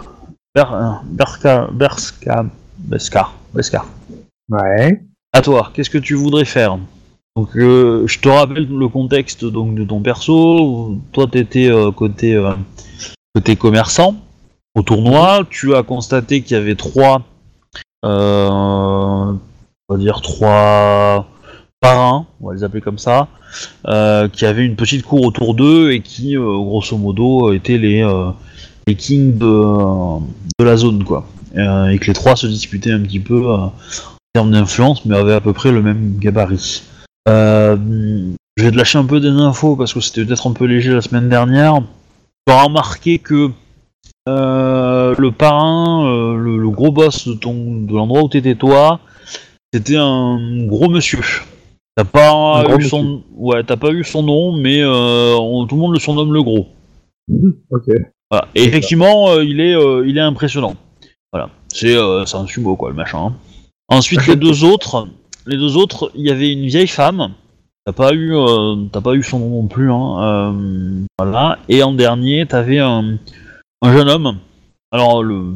[0.54, 2.44] Ber, Berska, Berska,
[2.78, 3.86] Beskar, Beskar.
[4.50, 5.02] Ouais.
[5.32, 6.78] À toi, qu'est-ce que tu voudrais faire?
[7.36, 10.98] Donc, euh, je te rappelle le contexte donc de ton perso.
[11.12, 12.52] Toi, t'étais euh, côté euh,
[13.34, 14.16] côté commerçant
[14.74, 15.46] au tournoi.
[15.48, 17.22] Tu as constaté qu'il y avait trois,
[18.02, 19.38] on
[19.88, 21.26] va dire trois
[21.82, 23.28] parrains, on va les appeler comme ça,
[23.88, 28.02] euh, qui avaient une petite cour autour d'eux et qui, euh, grosso modo, étaient les
[28.02, 28.30] euh,
[28.86, 31.26] les kings de, la zone, quoi.
[31.54, 33.50] Et que les trois se disputaient un petit peu.
[33.50, 33.66] euh,
[34.34, 36.82] termes d'influence, mais avait à peu près le même gabarit.
[37.26, 40.92] Je vais te lâcher un peu des infos parce que c'était peut-être un peu léger
[40.94, 41.80] la semaine dernière.
[42.46, 43.50] Tu auras remarqué que
[44.26, 49.00] le parrain, le, le gros boss de, de l'endroit où t'étais toi,
[49.74, 51.20] c'était un gros monsieur.
[51.96, 55.80] T'as pas, eu son, ouais, t'as pas eu son nom, mais euh, on- tout le
[55.80, 56.68] monde le surnomme le gros.
[57.70, 57.88] Ok.
[58.30, 58.48] Voilà.
[58.54, 60.74] Et effectivement, euh, il, est, euh, il est impressionnant.
[61.32, 61.50] Voilà.
[61.68, 63.26] C'est un sumo, quoi, le machin.
[63.26, 63.32] hein.
[63.88, 65.06] Ensuite, les deux autres,
[65.46, 67.32] les deux autres, il y avait une vieille femme.
[67.84, 68.32] T'as pas eu,
[68.92, 70.54] t'as pas eu son nom non plus, hein.
[71.18, 71.58] voilà.
[71.68, 73.18] Et en dernier, t'avais un,
[73.82, 74.36] un jeune homme.
[74.92, 75.54] Alors le,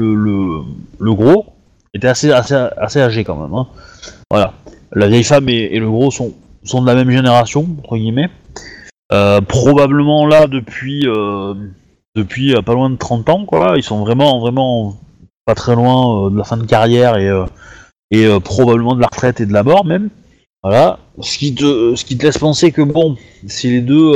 [0.00, 0.60] le, le,
[1.00, 1.46] le gros
[1.92, 3.52] était assez, assez, assez âgé quand même.
[3.52, 3.66] Hein.
[4.30, 4.54] Voilà.
[4.92, 6.32] La vieille femme et, et le gros sont,
[6.64, 8.30] sont de la même génération entre guillemets.
[9.12, 11.54] Euh, probablement là depuis, euh,
[12.16, 13.74] depuis euh, pas loin de 30 ans, quoi.
[13.76, 14.96] Ils sont vraiment, vraiment
[15.44, 17.30] pas très loin de la fin de carrière et,
[18.10, 20.10] et probablement de la retraite et de la mort même.
[20.62, 20.98] Voilà.
[21.20, 24.12] Ce qui te, ce qui te laisse penser que bon, si les deux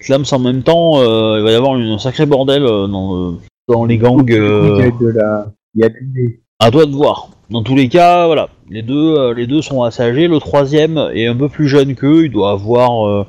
[0.00, 1.00] clament en même temps,
[1.36, 3.36] il va y avoir une- un sacré bordel dans,
[3.68, 4.24] dans les gangs.
[4.28, 5.46] Il y a de la.
[5.76, 6.40] Il y a nez.
[6.58, 7.28] à toi de voir.
[7.52, 10.26] Dans tous les cas, voilà, les deux, euh, les deux sont assez âgés.
[10.26, 12.24] Le troisième est un peu plus jeune qu'eux.
[12.24, 13.26] Il doit avoir, euh,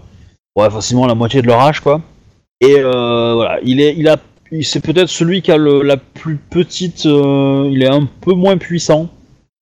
[0.55, 1.99] ouais, facilement la moitié de leur âge, quoi.
[2.62, 4.15] Et euh, voilà, il est, il a,
[4.62, 7.05] c'est peut-être celui qui a le- la plus petite.
[7.05, 9.09] euh, il est un peu moins puissant,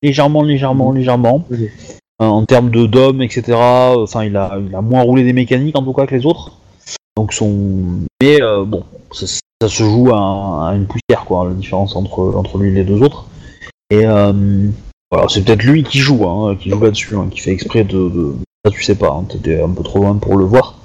[0.00, 1.44] légèrement, légèrement, légèrement.
[1.50, 1.58] Ok.
[1.58, 3.54] Euh, en termes de d'hommes, etc.
[3.58, 6.52] Enfin, il a, il a moins roulé des mécaniques en tout cas que les autres.
[7.16, 7.82] Donc son,
[8.22, 12.58] mais bon, ça, ça se joue à, à une poussière, quoi, la différence entre entre
[12.58, 13.26] lui et les deux autres.
[13.92, 14.32] Et euh,
[15.10, 18.08] voilà, c'est peut-être lui qui joue, hein, qui joue là-dessus, hein, qui fait exprès de,
[18.08, 20.78] de- Ça, tu sais pas, hein, t'étais un peu trop loin pour le voir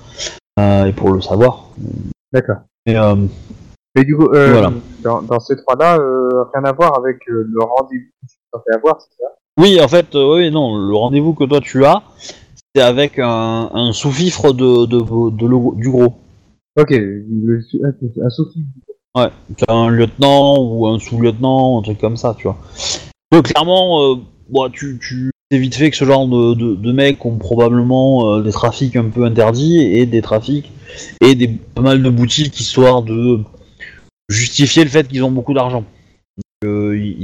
[0.59, 1.69] euh, et pour le savoir.
[2.33, 2.57] D'accord.
[2.85, 3.15] Mais euh,
[3.95, 4.73] Mais du coup, euh, Voilà.
[5.05, 8.75] dans, dans ces trois-là, euh, rien à voir avec euh, le rendez-vous que tu fais
[8.75, 9.29] avoir, c'est ça?
[9.57, 12.03] Oui, en fait, oui, non, le rendez-vous que toi tu as,
[12.75, 16.13] c'est avec un, un sous-fifre de, de, de le- du gros.
[16.77, 18.29] Ok, le, un, un
[19.23, 19.33] souci.
[19.57, 22.57] T'as un lieutenant ou un sous-lieutenant, un truc comme ça, tu vois.
[23.31, 24.15] Donc clairement, euh,
[24.49, 28.35] bon, tu, tu sais vite fait que ce genre de, de, de mecs ont probablement
[28.35, 30.71] euh, des trafics un peu interdits et des trafics
[31.21, 33.41] et des pas mal de boutiques histoire de
[34.29, 35.83] justifier le fait qu'ils ont beaucoup d'argent.
[36.63, 37.17] Euh,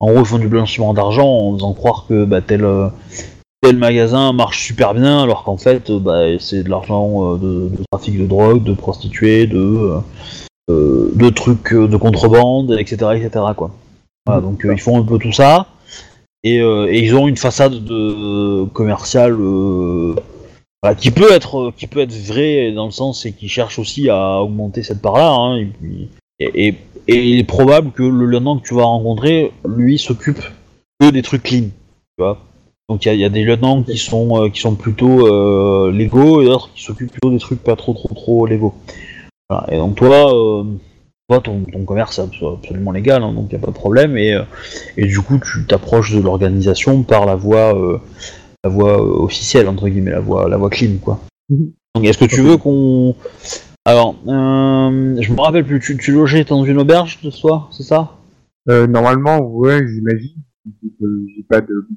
[0.00, 2.66] en gros, ils font du blanchiment d'argent en faisant croire que bah, tel,
[3.60, 8.18] tel magasin marche super bien, alors qu'en fait, bah, c'est de l'argent de, de trafic
[8.18, 9.98] de drogue, de prostituées, de
[10.68, 13.44] de trucs euh, de contrebande, etc., etc.
[13.56, 13.70] Quoi.
[14.26, 15.66] Voilà, donc euh, ils font un peu tout ça
[16.44, 20.14] et, euh, et ils ont une façade de commerciale euh,
[20.82, 24.08] voilà, qui peut être qui peut être vraie dans le sens et qui cherche aussi
[24.08, 25.30] à augmenter cette part-là.
[25.30, 25.66] hein,
[26.38, 26.74] et, et,
[27.08, 30.40] il est probable que le lieutenant que tu vas rencontrer, lui, s'occupe
[31.00, 31.62] que des trucs clean.
[31.64, 32.38] Tu vois.
[32.88, 35.26] Donc il y a- il y, a des lieutenants qui sont euh, qui sont plutôt
[35.26, 38.74] euh, légaux et d'autres qui s'occupent plutôt des trucs pas trop trop trop légaux.
[39.52, 39.66] Voilà.
[39.70, 40.64] Et donc toi, euh,
[41.28, 43.76] toi ton, ton commerce est abso- absolument légal, hein, donc il n'y a pas de
[43.76, 44.16] problème.
[44.16, 44.42] Et, euh,
[44.96, 47.98] et du coup, tu t'approches de l'organisation par la voie, euh,
[48.64, 51.20] la voie officielle entre guillemets, la voie, la voie clean, quoi.
[51.50, 51.72] Mhm.
[51.94, 53.14] Donc est-ce que tu veux qu'on
[53.84, 57.82] alors, euh, je me rappelle plus, tu, tu logeais dans une auberge de soi, c'est
[57.82, 58.12] ça?
[58.68, 60.36] Normalement, ouais, j'imagine.
[61.00, 61.88] J'ai pas de.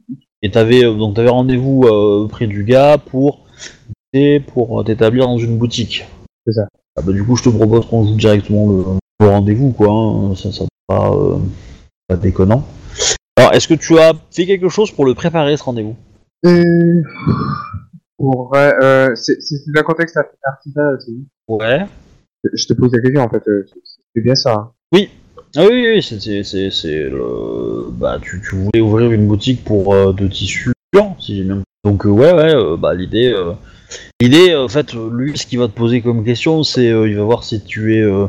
[0.42, 3.46] Et t'avais donc t'avais rendez-vous auprès du gars pour
[4.48, 6.06] pour t'établir dans une boutique.
[6.48, 6.68] C'est ça.
[6.98, 8.84] Ah bah, du coup, je te propose qu'on joue directement le,
[9.20, 9.90] le rendez-vous, quoi.
[9.92, 10.36] hein.
[10.36, 11.38] Ça, ça pas, euh,
[12.08, 12.64] pas déconnant.
[13.38, 15.96] Alors, est-ce que tu as fait quelque chose pour le préparer ce rendez-vous?
[16.46, 17.02] Euh,
[18.18, 21.26] pour, euh, c'est c'est contexte artisanal aussi.
[21.48, 21.86] Ouais.
[22.54, 23.44] Je te pose la question en fait.
[23.48, 23.80] euh, c'est-
[24.16, 24.54] C'est bien ça.
[24.54, 24.72] hein.
[25.58, 27.90] Ah oui, oui, oui, c'est, c'est, c'est, c'est le...
[27.92, 30.72] Bah, tu, tu voulais ouvrir une boutique pour euh, de tissus
[31.20, 31.66] si j'ai bien compris.
[31.84, 33.34] Donc, ouais, ouais, bah, l'idée...
[33.92, 36.90] euh, L'idée, en fait, lui, ce qu'il va te poser comme question, c'est...
[36.90, 38.28] euh, il va voir si tu es euh,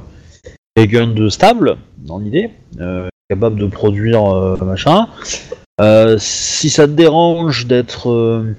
[0.75, 5.09] quelqu'un de stable, dans l'idée, euh, capable de produire euh, machin.
[5.81, 8.11] Euh, si ça te dérange d'être...
[8.11, 8.55] euh,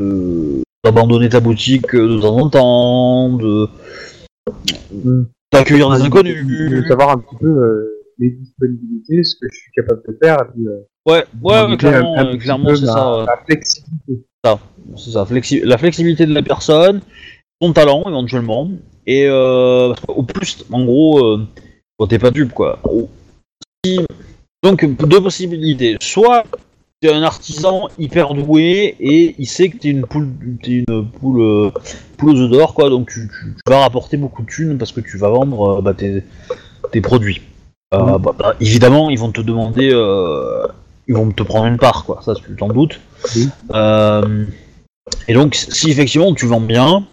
[0.00, 3.68] euh, d'abandonner ta boutique euh, de temps en temps, de...
[5.52, 6.86] D'accueillir des inconnus...
[6.88, 10.66] savoir un petit peu les disponibilités, ce que je suis capable de faire, et puis
[11.06, 13.24] Ouais, ouais, clairement, un- un euh, clairement c'est ça.
[13.26, 14.24] ma flexibilité.
[14.96, 17.00] C'est ça, flexi- la flexibilité de la personne,
[17.62, 18.70] son talent éventuellement,
[19.06, 21.46] et euh, au plus, en gros, euh,
[21.98, 22.78] bon, t'es pas dupe quoi.
[23.84, 24.00] Si-
[24.62, 26.44] Donc deux possibilités, soit
[27.00, 30.28] t'es un artisan hyper doué et il sait que t'es une poule,
[30.62, 31.70] t'es une poule, euh,
[32.18, 35.00] poule aux d'or quoi, donc tu, tu- tu vas rapporter beaucoup de thunes parce que
[35.00, 36.22] tu vas vendre bah, tes,
[36.92, 37.40] tes produits.
[37.92, 38.22] Euh, Mhm.
[38.22, 40.66] bah, bah, évidemment, ils vont te demander, euh,
[41.08, 43.00] ils vont te prendre une part quoi, ça tu t'en doutes.
[43.34, 43.48] Oui.
[43.74, 44.44] Euh,
[45.26, 47.04] et donc, si effectivement tu vends bien,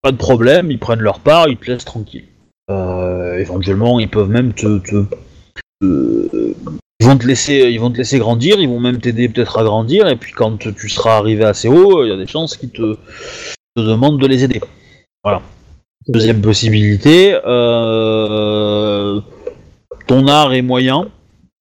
[0.00, 2.24] pas de problème, ils prennent leur part, ils te laissent tranquille.
[2.70, 5.04] Euh, éventuellement, ils peuvent même te, te-
[5.82, 6.54] te-
[7.00, 9.64] ils vont te laisser, ils vont te laisser grandir, ils vont même t'aider peut-être à
[9.64, 12.70] grandir, et puis quand tu seras arrivé assez haut, il y a des chances qu'ils
[12.70, 12.94] te,
[13.76, 14.60] te demandent de les aider.
[15.24, 15.42] Voilà.
[16.08, 19.20] Deuxième possibilité, euh,
[20.06, 21.08] ton art est moyen.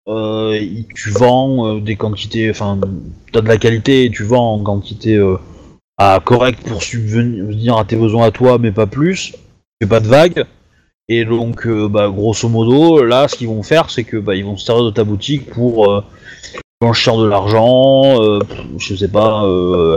[0.08, 0.60] Euh,
[0.96, 2.80] tu vends euh, des quantités, enfin,
[3.32, 5.38] t'as de la qualité et tu vends en quantité euh,
[5.98, 9.34] à correcte pour subvenir à tes besoins à toi, mais pas plus.
[9.82, 10.46] Fais pas de vagues.
[11.08, 14.56] Et donc, bah, grosso modo, là, ce qu'ils vont faire, c'est que bah, ils vont
[14.56, 16.04] se servir de ta boutique pour
[16.80, 18.40] blanchir de l'argent,
[18.78, 19.42] je sais pas,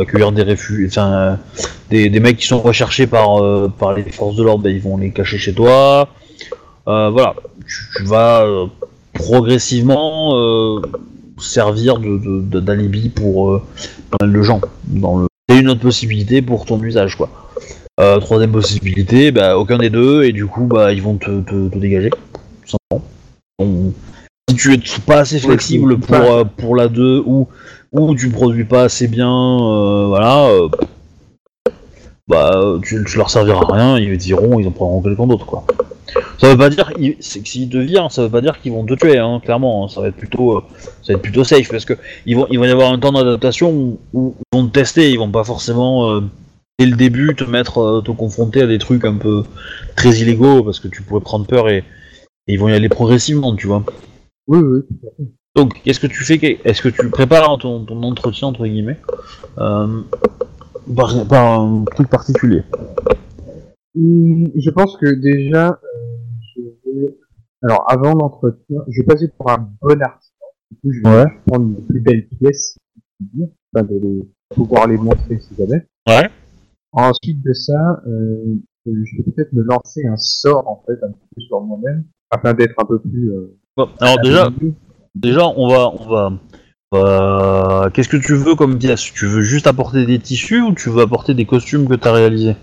[0.01, 1.39] accueillir des réfugiés, enfin,
[1.89, 4.97] des, des mecs qui sont recherchés par, par les forces de l'ordre, bah, ils vont
[4.97, 6.09] les cacher chez toi.
[6.87, 7.35] Euh, voilà,
[7.67, 8.67] tu, vas euh,
[9.15, 10.81] progressivement euh,
[11.39, 13.63] servir de, de- de- d'alibi pour
[14.11, 14.61] pas mal de gens.
[14.85, 15.27] Dans le...
[15.49, 17.31] C'est une autre possibilité pour ton usage, quoi.
[18.01, 21.69] Euh, troisième possibilité, bah, aucun des deux, et du coup, bah, ils vont te, te-
[21.69, 22.11] te dégager,
[22.67, 23.93] simplement.
[24.51, 26.45] Si tu es pas assez flexible pour, euh,
[26.77, 27.49] la 2 ou,
[27.93, 30.49] ou tu produis pas assez bien, euh, voilà,
[32.29, 35.65] bah, tu, tu leur serviras à rien, ils diront, ils en prendront quelqu'un d'autre, quoi.
[36.39, 38.95] Ça veut pas dire, ils- c'est que te ça veut pas dire qu'ils vont te
[38.95, 39.85] tuer, hein, clairement.
[39.85, 40.63] hein, ça va être plutôt, euh,
[41.03, 41.95] ça va être plutôt safe parce que
[42.27, 45.11] ils vont, il va y avoir un temps d'adaptation où, où ils vont te tester,
[45.11, 46.21] ils vont pas forcément euh,
[46.79, 49.45] dès le début te mettre, euh, te confronter à des trucs un peu
[49.97, 51.85] très illégaux parce que tu pourrais prendre peur et, et
[52.55, 53.83] ils vont y aller progressivement, tu vois.
[54.47, 54.81] Oui, oui.
[55.57, 58.99] Donc, qu'est-ce que tu fais Est-ce que tu prépares ton, ton entretien entre guillemets
[59.59, 59.87] euh,
[60.97, 62.63] par, par un truc particulier?
[63.95, 65.79] Je pense que déjà, euh,
[66.57, 67.17] je vais...
[67.63, 70.33] Alors, avant l'entretien, je vais passer pour un bon artisan.
[70.71, 71.27] Du coup, je vais Ouais.
[71.47, 72.77] prendre les plus belles pièces,
[73.75, 74.29] afin de les...
[74.55, 75.87] pouvoir les montrer si jamais.
[76.09, 76.29] Ouais.
[76.93, 81.29] Ensuite de ça, euh, je vais peut-être me lancer un sort, en fait, un petit
[81.35, 83.31] peu sur moi-même, afin d'être un peu plus...
[83.31, 84.51] Euh, Bon, Alors déjà.
[85.17, 86.33] Déjà, on va, on va,
[86.95, 89.01] euh, qu'est-ce que tu veux comme pièce?
[89.01, 92.13] Tu veux juste apporter des tissus ou tu veux apporter des costumes que tu as
[92.13, 92.55] réalisés?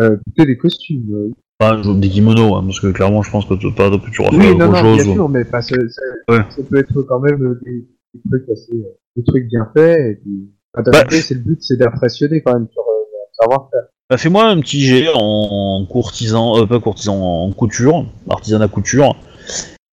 [0.00, 1.04] Euh, plutôt des costumes.
[1.14, 1.30] euh.
[1.60, 4.36] Enfin, je- des kimonos, hein, parce que clairement, je pense que tu pas auras fait
[4.36, 5.04] Oui, autre non, non, chose.
[5.04, 6.02] bien sûr, mais pas ça, ça,
[6.34, 6.44] Ouais.
[6.50, 10.00] ça peut être quand même des, des trucs assez, euh, des trucs bien faits.
[10.00, 13.82] Et puis, enfin, Bah, c'est le but, c'est d'impressionner quand même sur euh, savoir-faire.
[14.10, 19.16] Bah, Fais-moi un petit jet en courtisan, euh, pas courtisan, en couture, artisanat couture.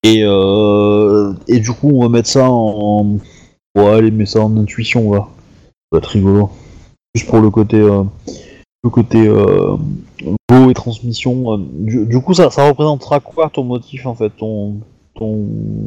[0.03, 3.17] Et, euh, et du coup, on va mettre ça en.
[3.77, 5.19] Ouais, allez, mets ça en intuition, va.
[5.19, 5.27] Ça
[5.93, 6.49] va être rigolo.
[7.15, 7.77] Juste pour le côté.
[7.77, 8.03] euh,
[8.83, 9.75] le côté euh,
[10.49, 11.53] beau et transmission.
[11.53, 14.79] euh, Du, du coup, ça, ça représentera quoi ton motif en fait ton,
[15.15, 15.35] ton...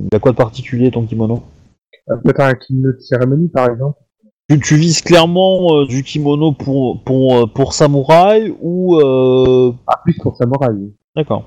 [0.05, 1.43] Il y a quoi de particulier ton kimono?
[2.07, 3.99] Peut-être un kimono de cérémonie, par exemple.
[4.49, 8.97] tu, tu vises clairement euh, du kimono pour, pour, euh, pour samouraï ou.
[9.01, 9.73] Euh...
[9.87, 10.93] Ah, plus pour samouraï.
[11.17, 11.45] D'accord.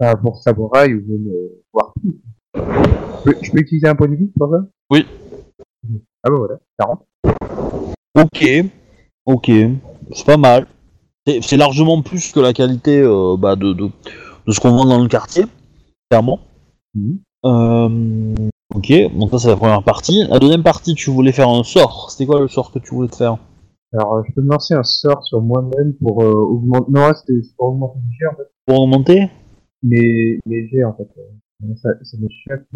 [0.00, 2.16] Enfin, pour samouraï ou même euh, voir plus.
[2.54, 4.64] Je peux, je peux utiliser un point de vie pour ça?
[4.90, 5.04] Oui.
[6.24, 7.04] Ah bah voilà, 40.
[8.16, 8.64] Ok,
[9.26, 9.50] ok,
[10.12, 10.66] c'est pas mal.
[11.42, 13.88] C'est largement plus que la qualité euh, bah, de, de,
[14.46, 15.44] de ce qu'on vend dans le quartier,
[16.10, 16.40] clairement.
[16.94, 17.18] Mhm.
[17.44, 18.34] Euh,
[18.74, 20.24] ok, donc ça c'est la première partie.
[20.28, 22.10] La deuxième partie, tu voulais faire un sort.
[22.10, 23.36] C'était quoi le sort que tu voulais te faire?
[23.92, 26.90] Alors, euh, je peux me lancer un sort sur moi-même pour euh, augmenter.
[26.90, 28.50] Non, c'était pour augmenter le jet en fait.
[28.66, 29.30] Pour augmenter?
[29.82, 31.08] Les, les jets en fait.
[31.76, 32.66] Ça, ça m'échappe.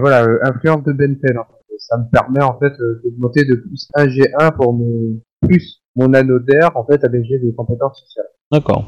[0.00, 1.76] Voilà, influence de Bentel en fait.
[1.78, 2.72] Ça me permet en fait
[3.04, 5.20] d'augmenter de plus 1 G1 pour mes.
[5.40, 8.26] plus mon anneau d'air en fait avec jet de compétences sociales.
[8.50, 8.84] D'accord.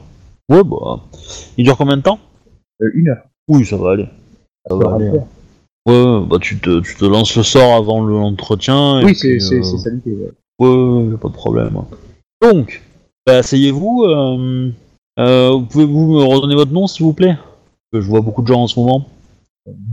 [0.49, 1.01] Ouais, bah.
[1.59, 2.19] Il dure combien de temps?
[2.83, 3.23] Euh, une heure.
[3.49, 4.07] Oui, ça va aller.
[4.69, 5.11] Ça va aller.
[5.87, 9.01] Ouais, bah tu te, tu te lances le sort avant le- l'entretien.
[9.01, 10.15] et Oui, puis, c'est euh, c'est ça l'idée.
[10.15, 10.31] ouais.
[10.59, 10.69] Ouais,
[11.05, 11.75] ouais, y a pas de problème.
[12.43, 12.83] Donc,
[13.27, 14.05] bah, asseyez-vous.
[14.05, 14.71] Euh,
[15.19, 17.37] euh, vous pouvez-vous me redonner votre nom, s'il vous plaît?
[17.91, 19.07] Parce que Je vois beaucoup de gens en ce moment.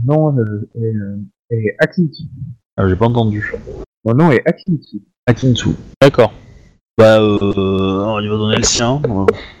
[0.04, 1.18] Mon nom euh, est, euh.
[2.76, 3.52] Ah, j'ai pas entendu.
[4.04, 5.02] Mon nom est Akinti.
[5.26, 5.70] Akinsu.
[6.00, 6.32] D'accord.
[6.98, 9.00] Bah, euh, il va donner le sien.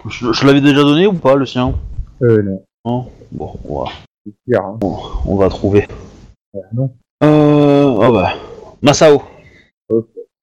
[0.08, 1.72] Je, je l'avais déjà donné ou pas, le sien?
[2.20, 2.64] Euh, non.
[2.84, 3.06] Non?
[3.30, 3.90] Bon, on va,
[4.26, 4.76] C'est hein.
[4.82, 5.86] on va trouver.
[6.56, 6.90] Euh, non.
[7.22, 8.32] Euh, ah bah.
[8.82, 9.22] Masao.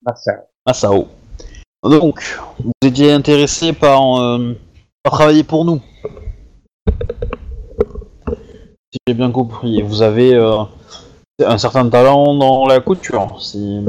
[0.05, 0.31] Ah, ça.
[0.65, 1.07] Masao.
[1.83, 4.53] Donc, vous étiez intéressé par, euh,
[5.03, 5.81] par travailler pour nous?
[8.91, 10.63] Si j'ai bien compris, vous avez euh,
[11.45, 13.83] un certain talent dans la couture, si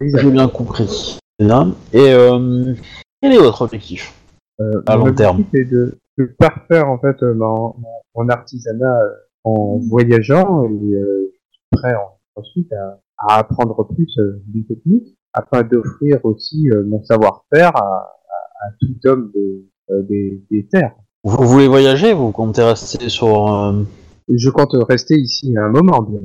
[0.00, 1.18] j'ai bien compris.
[1.40, 1.74] C'est bien.
[1.94, 2.74] Et euh,
[3.22, 4.12] quel est votre objectif
[4.60, 5.36] Euh, à mon long terme.
[5.40, 7.74] objectif est de, de parfaire en fait euh, mon,
[8.14, 9.08] mon- artisanat euh,
[9.44, 14.64] en voyageant et euh, je suis prêt en- ensuite à, à apprendre plus euh, des
[14.66, 20.44] techniques afin d'offrir aussi euh, mon savoir-faire à, à, à tout homme de, euh, des,
[20.50, 20.94] des terres.
[21.24, 23.50] Vous voulez voyager Vous comptez rester sur...
[23.50, 23.82] euh,
[24.28, 26.20] je compte rester ici un moment, bien.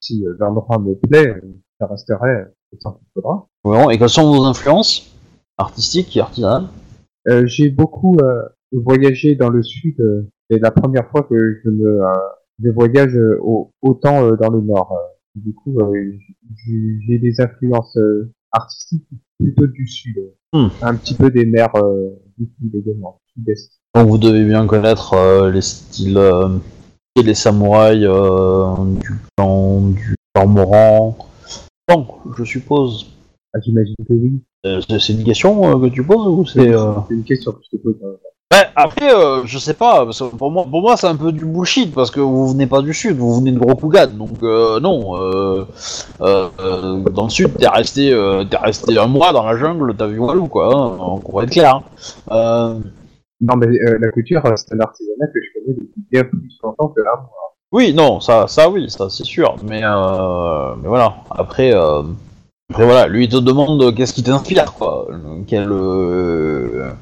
[0.00, 1.40] Si euh, l'endroit me plaît, euh,
[1.80, 2.44] je resterai euh,
[2.82, 3.46] temps qu'il faudra.
[3.66, 5.14] Vraiment, Et quelles sont vos influences
[5.58, 6.66] artistiques et artisanales
[7.28, 9.98] Euh, j'ai beaucoup euh, voyagé dans le sud.
[10.00, 12.12] euh, c'est la première fois que je me euh,
[12.62, 14.94] je voyage au- autant dans le nord.
[15.34, 15.76] Du coup,
[16.64, 17.98] j'ai des influences
[18.52, 19.04] artistiques
[19.38, 20.16] plutôt du sud.
[20.54, 20.68] Hmm.
[20.82, 21.72] Un petit peu des mers
[22.38, 23.72] du sud également, sud-est.
[23.94, 26.18] Donc vous devez bien connaître les styles
[27.16, 28.00] et les samouraïs
[29.00, 31.18] du clan du cormoran.
[31.88, 32.06] Bon,
[32.38, 33.06] je suppose.
[33.56, 34.32] Ah, J'imagine que oui.
[34.66, 36.68] Euh, c'est une question euh, que tu poses ou c'est...
[36.74, 37.94] euh, C'est une question que je te pose.
[38.02, 38.16] euh.
[38.52, 41.32] Ouais, après, euh, je sais pas, parce que pour moi, pour moi c'est un peu
[41.32, 44.78] du bullshit, parce que vous venez pas du sud, vous venez de Rokugan, donc euh,
[44.78, 45.64] non, euh,
[46.20, 49.94] euh, euh, dans le sud, t'es resté, euh, t'es resté un mois dans la jungle,
[49.96, 51.74] t'as vu Walou, quoi, hein, on va être clair.
[51.76, 51.82] hein.
[52.30, 52.78] Euh,
[53.40, 56.56] Non, mais euh, la couture, euh, c'est un artisanat que je connais depuis bien plus
[56.62, 57.14] longtemps que là.
[57.72, 62.02] oui, non, ça, ça oui, ça c'est sûr, mais, euh, mais voilà, après, euh,
[62.70, 65.08] après voilà, lui il te demande qu'est-ce qui t'inspire, quoi,
[65.46, 65.70] quel...
[65.70, 66.92] Euh,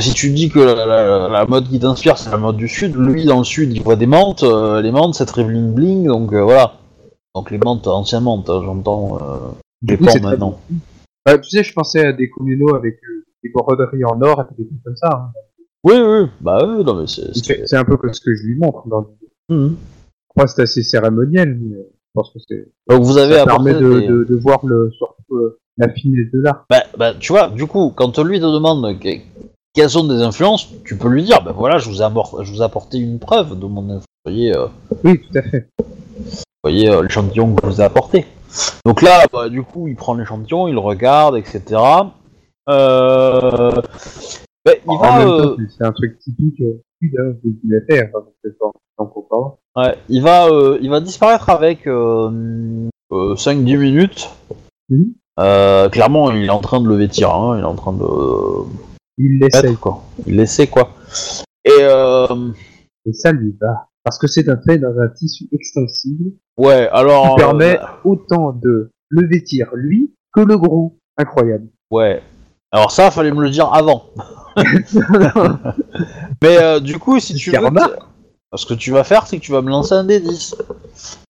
[0.00, 2.94] si tu dis que la, la- la mode qui t'inspire c'est la mode du sud,
[2.96, 6.06] lui dans le sud il voit des mantes, euh, les mantes c'est très bling bling,
[6.06, 6.74] donc euh, voilà.
[7.34, 9.36] Donc les mantes, anciennes mantes, hein, j'entends euh,
[9.82, 10.60] les coup, pans c'est très maintenant.
[11.24, 14.54] Bah, tu sais, je pensais à des communaux avec euh, des broderies en or et
[14.62, 15.08] des trucs comme ça.
[15.12, 15.32] hein.
[15.84, 17.76] Oui, oui, bah oui, non mais c'est...
[17.76, 18.86] un peu comme ce que je lui montre.
[18.88, 19.06] Dans...
[19.48, 19.76] Mhm.
[20.36, 21.76] Moi, c'est assez cérémoniel, mais
[22.18, 22.68] pense que c'est.
[22.88, 26.30] Donc vous avez Ça permet de, des- de, de voir le, surtout euh, la finesse
[26.32, 26.64] de l'art.
[26.68, 29.08] Bah, bah, tu vois, du coup, quand lui te demande que-
[29.74, 32.50] quelles sont des influences, tu peux lui dire, bah voilà, je vous ai, amor- je
[32.52, 34.04] vous ai apporté une preuve de mon influence.
[34.24, 34.66] Vous voyez, euh,
[35.04, 35.68] Oui, tout à fait.
[35.78, 38.26] vous voyez euh, l'échantillon que je vous ai apporté.
[38.84, 41.62] Donc là, bah, du coup, il prend l'échantillon, il le regarde, etc.
[42.68, 43.70] Euh...
[44.64, 46.60] bah, il en va, même euh, c'est un truc typique
[47.18, 47.52] euh, qu'il
[49.76, 54.30] ouais, il va, euh, il va disparaître avec euh, euh, 5-10 minutes.
[54.88, 55.14] Mhm.
[55.40, 58.04] Euh, clairement, il est en train de lever tir, hein, il est en train de
[59.18, 60.02] Il mettre, quoi.
[60.26, 60.90] Il l'essaie quoi.
[61.64, 62.26] Et euh,
[63.06, 63.88] Et ça lui va.
[64.02, 68.52] Parce que c'est un fait dans un tissu extensible ouais, alors qui permet euh, autant
[68.52, 70.98] de le vêtir lui que le gros.
[71.16, 71.68] Incroyable.
[71.90, 72.22] ouais.
[72.72, 74.06] Alors ça, fallait me le dire avant.
[76.42, 77.58] Mais euh, du coup, si tu veux,
[78.54, 80.56] ce que tu vas faire, c'est que tu vas me lancer un des 10.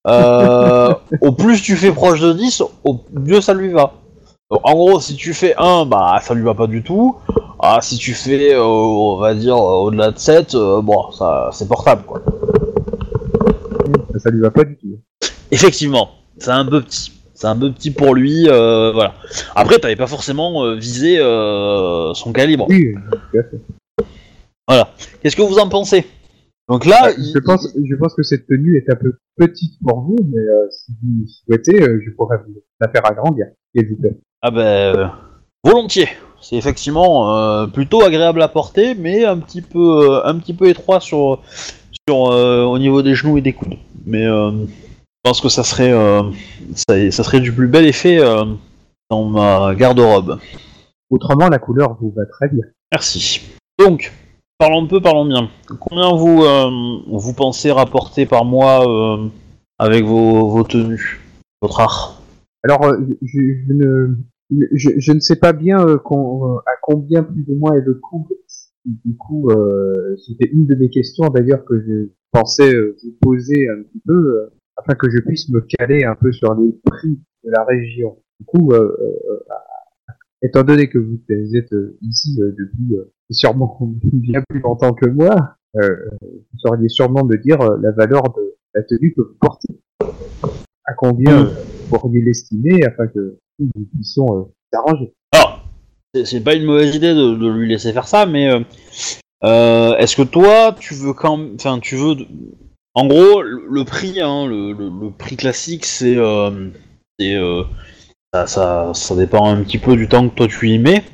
[0.07, 3.93] Euh, au plus tu fais proche de 10, au mieux ça lui va.
[4.51, 7.17] Donc, en gros, si tu fais 1, bah ça lui va pas du tout.
[7.61, 11.67] Ah, si tu fais, euh, on va dire, au-delà de 7, euh, bon, ça c'est
[11.67, 12.23] portable quoi.
[14.17, 15.01] ça lui va pas du tout.
[15.51, 17.13] Effectivement, c'est un peu petit.
[17.39, 19.15] C'est un peu petit pour lui, euh, voilà.
[19.55, 22.67] Après, t'avais pas forcément euh, visé euh, son calibre.
[22.69, 22.95] Oui,
[23.33, 24.85] tout à fait.
[25.23, 26.05] Qu'est-ce que vous en pensez?
[26.69, 29.75] Donc là, Ah, il- je pense, je pense que cette tenue est un peu petite
[29.87, 33.47] pour vous, mais euh, si vous souhaitez, euh, je pourrais vous la faire agrandir.
[34.43, 35.07] Ah ben, euh,
[35.63, 36.09] volontiers.
[36.41, 40.69] C'est effectivement euh, plutôt agréable à porter, mais un petit peu, euh, un petit peu
[40.69, 41.41] étroit sur,
[42.09, 43.77] sur euh, au niveau des genoux et des coudes.
[44.07, 44.51] Mais euh,
[45.25, 46.23] je pense que ça serait, euh,
[46.75, 48.45] ça, ça serait du plus bel effet euh,
[49.11, 50.39] dans ma garde-robe.
[51.11, 52.65] Autrement, la couleur vous va très bien.
[52.93, 53.41] Merci.
[53.79, 54.13] Donc,
[54.59, 55.51] parlons peu, parlons bien.
[55.81, 59.29] Combien vous, euh, vous pensez rapporter par mois
[59.79, 61.21] avec vos, vos tenues,
[61.63, 62.23] votre art?
[62.63, 64.17] Alors, je, je ne,
[64.73, 68.29] je, je ne sais pas bien con- à combien plus ou moins est le coût.
[68.85, 69.51] Du coup,
[70.27, 74.95] c'était une de mes questions d'ailleurs que je pensais vous poser un petit peu afin
[74.95, 78.17] que je puisse me caler un peu sur les prix de la région.
[78.41, 79.39] Du coup, euh, euh,
[80.43, 83.79] étant donné que vous êtes ici euh, depuis euh, sûrement
[84.13, 85.35] bien plus longtemps que moi,
[85.75, 89.81] vous sauriez sûrement me dire la valeur de la tenue que vous portez.
[90.85, 91.51] À combien euh,
[91.91, 95.13] vous pourriez l'estimer afin que nous puissions s'arranger.
[95.33, 95.65] Alors,
[96.25, 98.47] c'est- pas une mauvaise idée de, de lui laisser faire ça, mais
[99.43, 102.15] est-ce que toi, tu veux quand, même- enfin, tu veux,
[102.99, 106.51] en gros, le, prix, hein, le, prix classique, c'est, euh,
[107.21, 107.65] euh,
[108.45, 111.05] ça, dépend un petit peu du temps que toi tu y mets.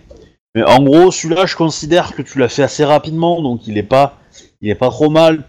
[0.55, 3.82] Mais en gros, celui-là, je considère que tu l'as fait assez rapidement, donc il est
[3.82, 4.18] pas,
[4.62, 5.45] il est pas trop mal.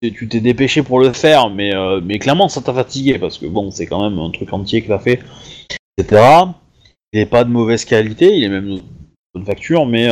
[0.00, 3.44] Tu t'es dépêché pour le faire, mais, euh, mais clairement, ça t'a fatigué parce que
[3.44, 5.20] bon, c'est quand même un truc entier que t'as fait,
[5.98, 6.46] etc.
[7.12, 8.82] Il est pas de mauvaise qualité, il est même de
[9.34, 10.08] bonne facture, mais,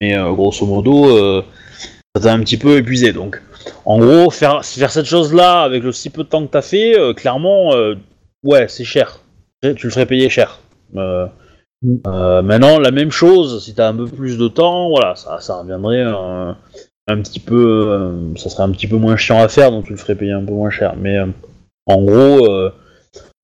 [0.00, 1.42] grosso modo,
[2.14, 3.12] ça t'a un petit peu épuisé.
[3.12, 3.40] Donc,
[3.84, 6.98] en gros, faire, faire cette chose-là avec le si peu de temps que t'as fait,
[6.98, 7.94] euh, clairement, euh,
[8.42, 9.20] ouais, c'est cher.
[9.62, 10.60] Tu le ferais payer cher.
[10.96, 11.26] Euh,
[11.84, 12.42] Mm.
[12.42, 16.02] maintenant, la même chose, si t'as un peu plus de temps, voilà, ça, ça reviendrait
[16.02, 16.52] euh,
[17.08, 19.98] un petit peu, ça serait un petit peu moins chiant à faire, donc tu le
[19.98, 20.94] ferais payer un peu moins cher.
[20.96, 21.18] Mais
[21.86, 22.48] en gros,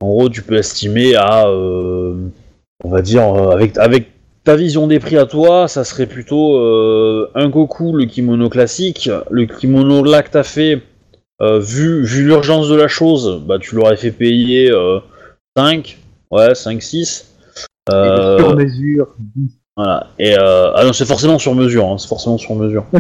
[0.00, 4.08] en gros, tu peux estimer à, on va dire, avec, avec
[4.44, 9.10] ta vision des prix à toi, ça serait plutôt euh, un Goku, le kimono classique,
[9.30, 10.82] le kimono là que t'as fait,
[11.42, 14.98] euh, vu, vu l'urgence de la chose, bah tu l'aurais fait payer euh,
[15.56, 15.98] 5,
[16.30, 17.26] ouais, 5, 6.
[17.88, 19.08] Et Euh, sur mesure,
[19.76, 20.08] voilà.
[20.18, 22.84] Et euh, ah non, c'est forcément sur mesure, hein, c'est forcément sur mesure.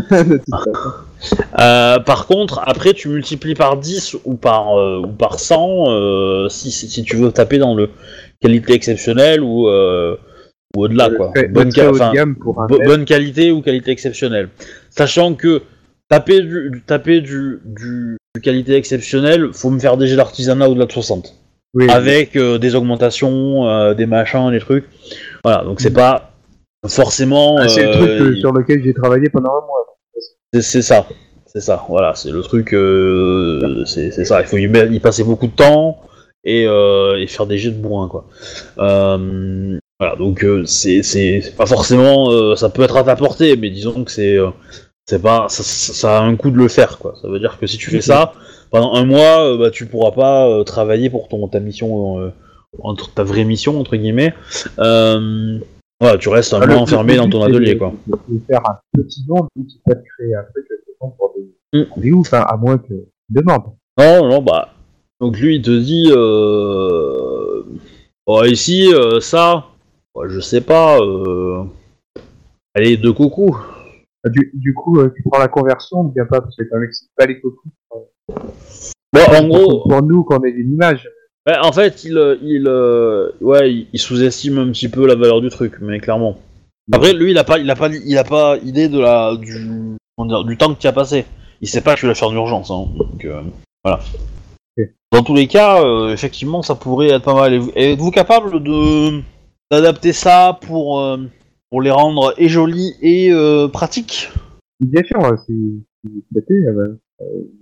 [1.58, 6.48] Euh, par contre, après, tu multiplies par 10 ou par, euh, ou par 100 euh,
[6.48, 7.90] si, si, si tu veux taper dans le
[8.40, 10.16] qualité exceptionnelle ou, euh,
[10.76, 11.32] ou au-delà, quoi.
[11.34, 12.12] très- Bonne, ca- enfin,
[13.04, 14.48] qualité ou qualité exceptionnelle.
[14.90, 15.62] Sachant que
[16.08, 20.86] taper du, taper du, du, du qualité exceptionnelle, faut me faire des jets d'artisanat au-delà
[20.86, 21.34] de 60
[21.74, 24.84] Oui, avec euh, des augmentations, euh, des machins, des trucs.
[25.44, 25.94] Voilà, donc c'est Mm.
[25.94, 26.32] pas
[26.88, 27.58] forcément.
[27.58, 29.86] Ah, c'est le truc euh, sur lequel j'ai travaillé pendant un mois.
[30.52, 31.06] c'est- ça,
[31.46, 31.84] c'est ça.
[31.88, 32.72] Voilà, c'est le truc.
[34.12, 34.40] c'est ça.
[34.40, 36.00] Il faut y, passer beaucoup de temps
[36.44, 38.26] et, euh, et faire des jets de bourrin, quoi.
[38.78, 42.30] Euh, voilà, donc euh, c'est pas forcément.
[42.32, 44.48] euh, ça peut être à ta portée, mais disons que c'est euh,
[45.06, 45.46] c'est pas.
[45.48, 47.14] Ça, ça- ça a un coût de le faire, quoi.
[47.20, 48.32] Ça veut dire que si tu fais ça
[48.70, 52.32] pendant un mois, euh, bah tu pourras pas travailler pour ton ta mission.
[52.78, 54.32] entre ta vraie mission entre guillemets
[54.78, 58.60] voilà tu restes un Ah, mois enfermé dans ton atelier de- quoi De, de faire
[58.64, 59.24] un petit
[59.84, 60.66] pas de créer un truc
[61.00, 61.86] pour des Mm.
[61.90, 62.94] rendez-vous, enfin, à moins que
[63.28, 63.62] demande.
[63.98, 64.70] Non, non, bah.
[65.20, 66.10] Donc lui, il te dit.
[68.26, 69.66] Bon, ici, euh, ça.
[70.14, 70.98] Bah, je sais pas.
[71.00, 71.64] Euh...
[72.74, 73.56] Allez, deux coucous.
[74.26, 76.90] Du, du coup, euh, tu prends la conversion, ne viens pas, parce que quand même,
[77.16, 77.62] pas les cocos.
[78.28, 81.08] Bon, en Pour- gros, Pour nous, qu'on ait une image.
[81.46, 85.40] ouais, en fait, il, euh, il, euh, ouais, il, sous-estime un petit peu la valeur
[85.40, 86.36] du truc, mais clairement.
[86.92, 89.96] Après, lui, il a pas, il a pas, il a pas idée de la, du,
[90.26, 91.24] dire, du temps que tu as passé.
[91.62, 92.88] Il sait pas que tu vas faire d'urgence, hein.
[92.96, 93.42] Donc, euh,
[93.84, 94.00] voilà.
[95.12, 97.60] Dans tous les cas, euh, effectivement, ça pourrait être pas mal.
[97.74, 99.20] Êtes-vous capable de
[99.70, 101.18] d'adapter ça pour euh,
[101.70, 104.30] pour les rendre et jolis et euh, pratiques
[104.80, 106.98] Bien sûr, euh, c'est euh,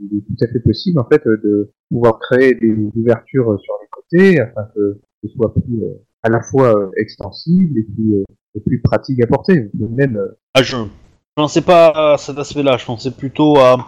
[0.01, 3.89] il est tout à fait possible, en fait, de pouvoir créer des ouvertures sur les
[3.91, 5.83] côtés, afin que ce soit plus,
[6.23, 8.23] à la fois extensible et plus,
[8.55, 9.69] et plus pratique à porter.
[9.75, 10.21] Même,
[10.55, 12.77] Ah, je je pensais pas à cet aspect-là.
[12.77, 13.79] Je pensais plutôt à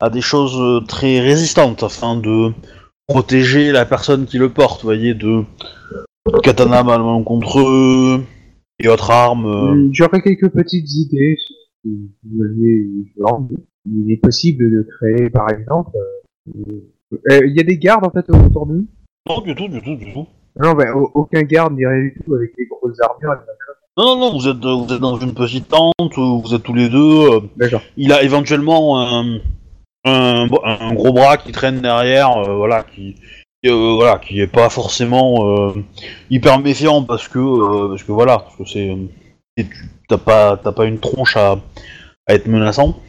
[0.00, 2.52] à des choses très résistantes afin de
[3.06, 4.82] protéger la personne qui le porte.
[4.82, 5.42] Vous voyez, de
[6.42, 8.22] katana malencontreux
[8.78, 9.46] et autres armes.
[9.46, 9.88] euh.
[9.92, 11.36] J'aurais quelques petites idées
[11.82, 13.56] si vous aviez l'envie.
[13.86, 15.92] Il est possible de créer, par exemple,
[16.48, 16.62] euh,
[17.30, 18.86] euh, il y a des gardes en fait autour de nous?
[19.28, 20.26] Non, du tout, du tout, du tout.
[20.60, 23.40] Non, au- aucun garde ni rien du tout avec des grosses armures.
[23.96, 26.74] Non, non, non, vous êtes, euh, vous êtes dans une petite tente, vous êtes tous
[26.74, 26.98] les deux.
[27.32, 27.80] euh, D'accord.
[27.96, 29.38] il a éventuellement un,
[30.04, 33.16] un, bo- un gros bras qui traîne derrière, euh, voilà, qui,
[33.66, 35.72] euh, voilà, qui est pas forcément euh,
[36.30, 38.96] hyper méfiant parce que, euh, parce que voilà, parce que c'est,
[39.56, 41.58] tu- t'as pas, t'as pas une tronche à,
[42.26, 43.00] à être menaçant.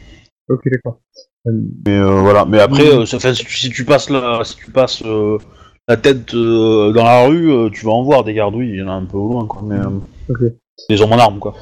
[0.48, 0.98] Ok, d'accord.
[1.46, 1.52] Euh,
[1.86, 4.56] Mais euh, voilà, mais après, euh, ça fait- si, tu, si tu passes la, si
[4.56, 5.38] tu passes euh,
[5.88, 8.82] la tête euh, dans la rue, euh, tu vas en voir des gardouilles, il y
[8.82, 9.62] en a un peu au loin, quoi.
[9.64, 9.98] Mais euh,
[10.28, 10.40] Ok.
[10.88, 11.54] des hommes en armes, quoi.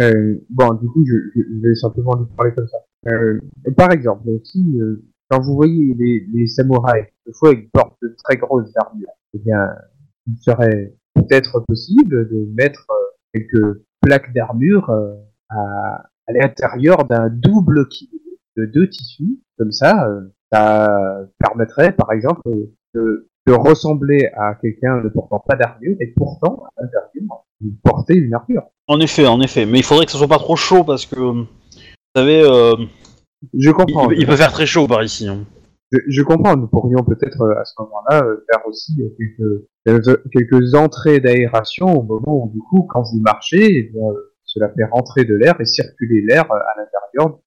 [0.00, 2.78] Euh, bon, du coup, je, je, je vais simplement lui parler comme ça.
[3.08, 3.40] Euh,
[3.76, 8.14] par exemple, si euh, quand vous voyez les, les samouraïs, des fois ils portent de
[8.24, 9.68] très grosses armures, eh bien,
[10.26, 12.94] il serait peut-être possible de mettre euh,
[13.32, 15.14] quelques plaques d'armure euh,
[15.48, 18.18] à, à l'intérieur d'un double kimono
[18.56, 19.38] de deux tissus.
[19.58, 20.22] Comme ça, euh,
[20.52, 22.42] ça permettrait, par exemple,
[22.94, 28.14] de, de ressembler à quelqu'un ne portant pas d'armure et pourtant, à l'intérieur, de porter
[28.16, 28.64] une armure.
[28.88, 31.20] En effet, en effet, mais il faudrait que ça soit pas trop chaud parce que,
[31.20, 31.46] vous
[32.16, 32.74] savez, euh,
[33.54, 34.10] Je il, comprends.
[34.10, 35.28] il peut faire très chaud par ici.
[35.28, 35.44] hein.
[35.92, 39.64] Je, je comprends, nous pourrions peut-être euh, à ce moment-là euh, faire aussi euh, quelques,
[39.84, 44.02] quelques, quelques entrées d'aération au moment où du coup, quand vous marchez, eh bien,
[44.44, 47.38] cela fait rentrer de l'air et circuler l'air à l'intérieur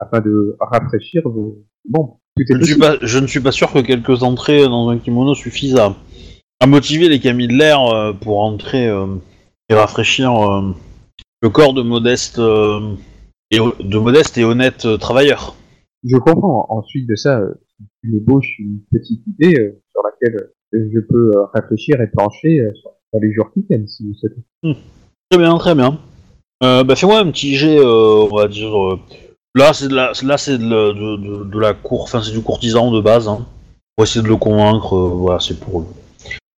[0.00, 1.62] afin de rafraîchir vos...
[1.88, 4.64] Bon, tout est Je ne, suis pas, je ne suis pas sûr que quelques entrées
[4.64, 5.94] dans un kimono suffisent à,
[6.60, 9.06] à motiver les camis de l'air euh, pour entrer euh,
[9.68, 10.74] et rafraîchir euh,
[11.42, 12.94] le corps de modeste, euh,
[13.50, 15.54] et, de modeste et honnête travailleurs.
[16.02, 16.66] Je comprends.
[16.68, 17.40] Ensuite de ça,
[18.02, 22.60] tu m'ébauches une petite idée euh, sur laquelle euh, je peux euh, réfléchir et plancher
[22.60, 24.42] euh, sur, les jours qui viennent, si vous souhaitez.
[25.30, 25.98] Très bien, très bien.
[26.60, 28.72] Bah fais-moi un petit jet, on va dire.
[29.54, 32.32] là, c'est de la, là, c'est de, la- de, de- de la cour, enfin c'est
[32.32, 33.28] du courtisan de base.
[33.28, 33.46] Hein,
[33.96, 34.96] pour essayer de le convaincre.
[34.96, 35.86] voilà, c'est pour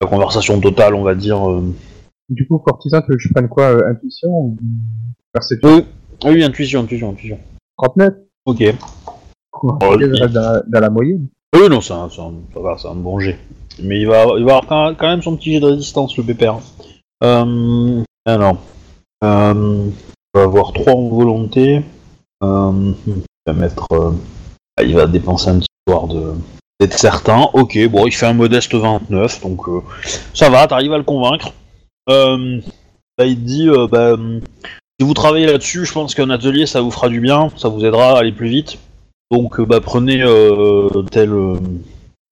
[0.00, 1.38] la conversation totale, on va dire.
[2.30, 4.56] Du coup, courtisan, tu veux que je prenne quoi Intuition ou
[5.32, 5.84] perception?
[6.24, 7.38] Oui, oui, intuition, intuition, intuition.
[7.76, 8.14] 39
[8.46, 8.62] Ok.
[9.58, 11.26] Quoi Oh, reste dans, dans la moyenne.
[11.54, 13.38] Oui, non, c'est un, c'est un- ça va, c'est un bon jet.
[13.82, 16.58] Mais il va, il va avoir quand même son petit jet de résistance, le pépère.
[17.24, 18.56] Euh, alors,
[19.24, 21.82] euh, il va avoir 3 en volonté.
[22.44, 23.14] Euh, il
[23.46, 23.86] va mettre.
[23.92, 24.12] euh,
[24.82, 26.32] il va dépenser un petit soir de.
[26.80, 27.48] d'être certain.
[27.54, 29.80] Ok, bon, il fait un modeste 29, donc euh,
[30.34, 31.52] ça va, t'arrives à le convaincre.
[32.10, 32.60] Euh,
[33.16, 34.16] bah, il dit, euh, bah,
[35.00, 37.84] si vous travaillez là-dessus, je pense qu'un atelier, ça vous fera du bien, ça vous
[37.84, 38.78] aidera à aller plus vite.
[39.30, 41.56] Donc, euh, bah, prenez euh, tel, euh,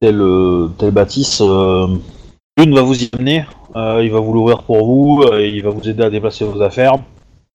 [0.01, 1.40] tel, euh, tel bâtisse.
[1.40, 6.05] L'une va vous y amener, il va vous l'ouvrir pour vous, il va vous aider
[6.05, 6.95] à déplacer vos affaires.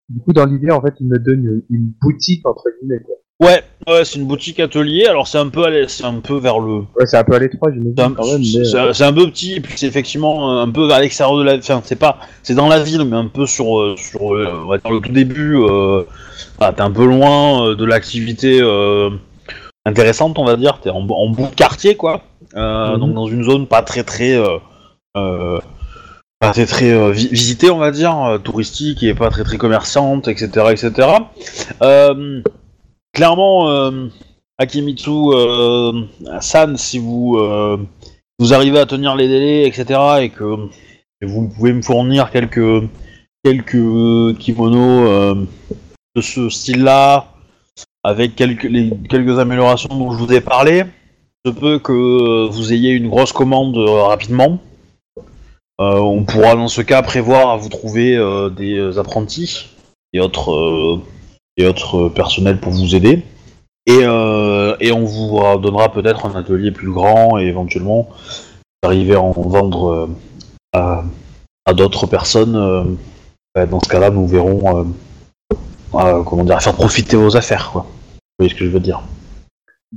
[0.09, 3.15] Du coup, dans l'idée, en fait, il me donne une, une boutique, entre guillemets, quoi.
[3.41, 5.05] Ouais, ouais, c'est une boutique atelier.
[5.05, 7.39] Alors c'est un peu, à c'est un peu vers le, Ouais, c'est un peu à
[7.39, 8.93] l'étroit, j'imagine, c'est un, quand même, mais...
[8.93, 11.81] c'est un- peu petit, et puis c'est effectivement un peu à l'extérieur de la, enfin
[11.85, 14.99] c'est pas, c'est dans la ville, mais un peu sur, sur, on va dire le
[14.99, 15.55] tout début.
[15.57, 16.03] Euh,
[16.59, 19.09] ah, t'es un peu loin de l'activité euh,
[19.89, 20.79] intéressante, on va dire.
[20.81, 22.21] T'es en, en bout de quartier, quoi.
[22.55, 22.99] Euh, Mhm.
[22.99, 24.57] Donc dans une zone pas très très, euh,
[25.17, 25.59] euh,
[26.39, 30.67] pas très très vi- visitée, on va dire, touristique et pas très très commerçante, etc.,
[30.71, 31.07] etc.
[33.13, 33.91] Clairement,
[34.57, 35.11] Akimitsu
[36.41, 37.37] San, si vous
[38.39, 40.67] vous arrivez à tenir les délais, etc., et que
[41.21, 42.83] et vous pouvez me fournir quelques
[43.43, 45.35] quelques kimonos
[46.15, 47.25] de ce style-là,
[48.09, 50.83] avec quelques les, quelques améliorations dont je vous ai parlé,
[51.45, 54.57] se peut que vous ayez une grosse commande euh, rapidement.
[55.79, 59.67] Euh, on pourra dans ce cas prévoir à vous trouver euh, des apprentis
[60.11, 60.99] et autres
[61.55, 63.23] et autres personnels pour vous aider.
[63.85, 68.09] Et, et on vous donnera peut-être un atelier plus grand et éventuellement
[68.83, 70.09] arriver à en vendre
[70.73, 71.03] à,
[71.65, 72.97] à d'autres personnes.
[73.55, 74.93] bah, dans ce cas-là, nous verrons
[75.91, 77.83] comment dire, faire profiter vos affaires.
[78.39, 79.01] Vous voyez ce que je veux dire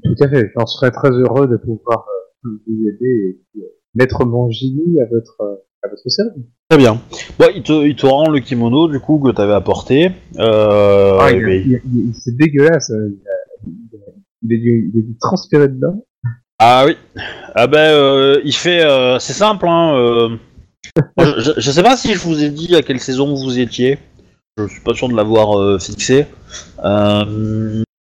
[0.03, 2.07] Tout à fait, j'en serais très heureux de pouvoir
[2.45, 3.63] euh, vous aider et euh,
[3.95, 6.43] mettre mon génie à votre, à votre service.
[6.69, 7.01] Très bien.
[7.39, 10.11] Bon, il te, il te rend le kimono du coup que t'avais apporté.
[10.41, 13.17] Euh, Ah, il, il- il- c'est dégueulasse, euh,
[14.43, 16.05] il, est dû, transpirer dedans.
[16.59, 16.97] Ah oui.
[17.55, 18.85] Ah ben, euh, il fait.
[18.85, 20.37] euh, c'est simple, hein.
[21.17, 24.01] moi, je, je- sais pas si je vous ai dit à quelle saison vous étiez.
[24.59, 26.27] Je suis pas sûr de l'avoir fixé.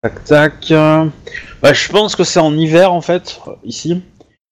[0.01, 0.67] Tac tac.
[0.69, 4.01] bah, je pense que c'est en hiver en fait, ici.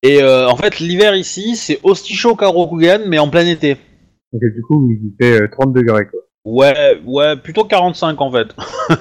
[0.03, 3.77] Et euh, en fait, l'hiver ici, c'est aussi chaud qu'à Rokugan, mais en plein été.
[4.31, 6.19] Donc du coup, il fait euh, 30 degrés, quoi.
[6.45, 8.47] Ouais, ouais, plutôt 45 en fait.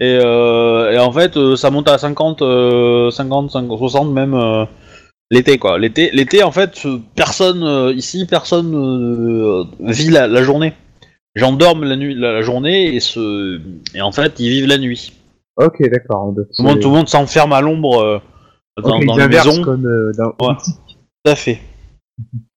[0.00, 4.66] et, euh, et en fait, euh, ça monte à 50, euh, 50, 50 60 même
[5.30, 5.78] l'été quoi.
[5.78, 6.86] L'été, l'été en fait,
[7.16, 10.74] personne ici, personne vit la, la journée.
[11.34, 13.60] Dorment la nuit, la, la journée et se,
[13.94, 15.12] et en fait, ils vivent la nuit.
[15.56, 16.32] Ok, d'accord.
[16.34, 18.18] Tout le monde, tout le monde s'enferme à l'ombre euh,
[18.82, 19.62] dans, ok, dans ils les inversent maisons.
[19.62, 20.54] comme euh, dans Ouais.
[20.54, 20.74] Boutique.
[21.24, 21.60] Tout à fait.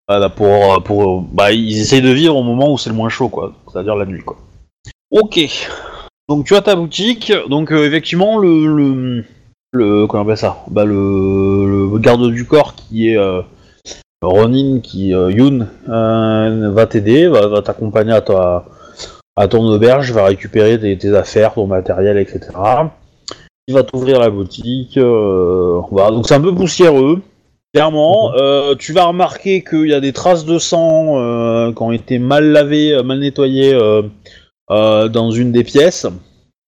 [0.07, 3.29] Voilà, pour, pour, bah, ils essayent de vivre au moment où c'est le moins chaud,
[3.29, 3.53] quoi.
[3.71, 4.37] C'est-à-dire la nuit, quoi.
[5.11, 5.39] Ok.
[6.27, 7.31] Donc tu as ta boutique.
[7.49, 9.23] Donc euh, effectivement, le, le,
[9.71, 10.57] le, comment on appelle ça?
[10.69, 13.41] Bah le, le garde du corps qui est euh,
[14.21, 18.65] Ronin, qui euh, Yoon, euh, va t'aider, va, va t'accompagner à ta,
[19.39, 22.39] à ton auberge, va récupérer tes, tes affaires, ton matériel, etc.
[23.67, 24.97] Il va t'ouvrir la boutique.
[24.97, 26.11] euh, voilà.
[26.11, 27.21] Donc c'est un peu poussiéreux.
[27.73, 31.91] Clairement, euh, tu vas remarquer qu'il y a des traces de sang euh, qui ont
[31.91, 33.77] été mal lavées, mal nettoyées
[34.69, 36.05] dans une des pièces.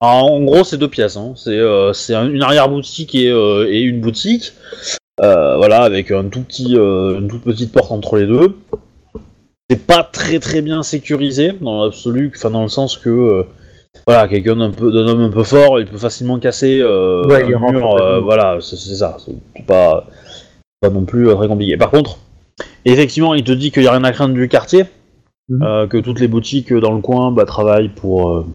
[0.03, 1.17] Alors, en gros, c'est deux pièces.
[1.17, 1.34] Hein.
[1.36, 1.59] C'est
[1.93, 4.53] c'est un- une arrière-boutique et, et une boutique.
[5.19, 8.55] Voilà, avec un tout petit, une toute petite porte entre les deux.
[9.72, 13.43] C'est pas très très bien sécurisé dans l'absolu, enfin dans le sens que euh,
[14.05, 17.43] voilà, quelqu'un d'un peu d'un homme un peu fort, il peut facilement casser euh, Ouais,
[17.43, 17.95] un mur.
[17.95, 19.15] euh, voilà, c'est ça.
[19.26, 20.05] C'est pas
[20.82, 21.78] pas non plus euh, très compliqué.
[21.78, 22.17] Par contre,
[22.84, 24.84] effectivement, il te dit qu'il n'y a rien à craindre du quartier,
[25.47, 25.88] Mhm.
[25.88, 28.45] que toutes les boutiques dans le coin bah, travaillent pour,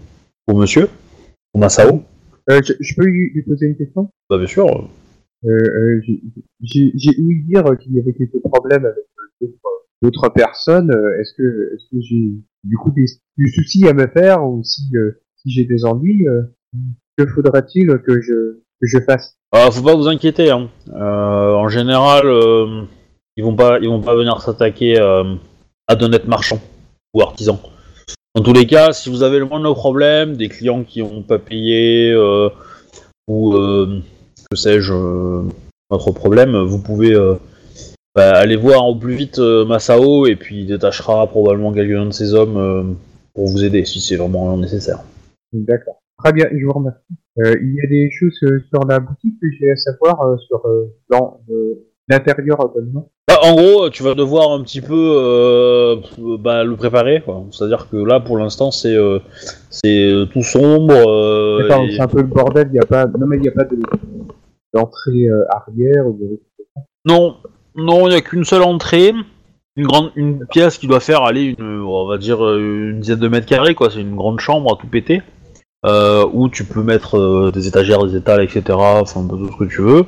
[0.47, 0.89] pour monsieur,
[1.53, 2.03] pour Masao.
[2.49, 4.11] Je, je peux lui, poser une question?
[4.29, 4.67] Bah, bien sûr.
[6.62, 9.05] J'ai ouï dire qu'il y avait quelques problèmes avec
[9.43, 9.47] euh,
[10.03, 10.91] d'autres- personnes.
[10.91, 12.33] Euh, Est-ce que, est que j'ai
[12.65, 16.43] du coup du souci à me faire ou si, euh, si j'ai des ennuis, euh,
[17.17, 19.37] que faudra-t-il que je, que je fasse?
[19.53, 20.51] Ah, faut pas vous inquiéter.
[20.51, 20.69] Hein.
[20.93, 22.27] En général,
[23.37, 26.61] ils vont pas, ils vont pas venir s'attaquer à d'honnêtes marchands
[27.15, 27.59] ou artisans.
[28.35, 31.39] Dans tous les cas, si vous avez le moindre problème, des clients qui n'ont pas
[31.39, 32.15] payé
[33.29, 33.53] ou
[34.51, 35.43] que sais-je, euh,
[35.91, 37.15] autre problème, vous pouvez
[38.17, 42.11] bah, aller voir au plus vite euh, Masao et puis il détachera probablement quelqu'un de
[42.11, 42.83] ses hommes euh,
[43.35, 45.01] pour vous aider si c'est vraiment nécessaire.
[45.53, 46.01] D'accord.
[46.19, 46.99] Très bien, je vous remercie.
[47.39, 50.37] Euh, il y a des choses euh, sur la boutique que j'ai à savoir euh,
[50.49, 50.62] sur
[51.11, 51.41] dans,
[52.09, 52.73] l'intérieur.
[53.29, 56.01] Bah, en gros, tu vas devoir un petit peu
[56.41, 57.23] bah, le préparer.
[57.51, 58.97] C'est-à-dire que là, pour l'instant, c'est
[59.69, 60.95] c'est tout sombre.
[60.95, 62.69] et- c'est un peu le bordel.
[62.73, 63.77] Il y a pas, non mais il n'y a pas de
[64.73, 66.41] d'entrée arrière ou de...
[67.05, 67.37] Non,
[67.77, 69.12] non, il n'y a qu'une seule entrée.
[69.79, 73.18] Une grande, une pièce qui doit faire aller une, on va dire euh, une dizaine
[73.18, 73.91] de mètres carrés, quoi.
[73.91, 75.22] C'est une grande chambre à tout péter,
[75.85, 78.62] euh, où tu peux mettre euh, des étagères, des étals, etc.
[78.70, 80.05] Enfin, tout ce que tu veux.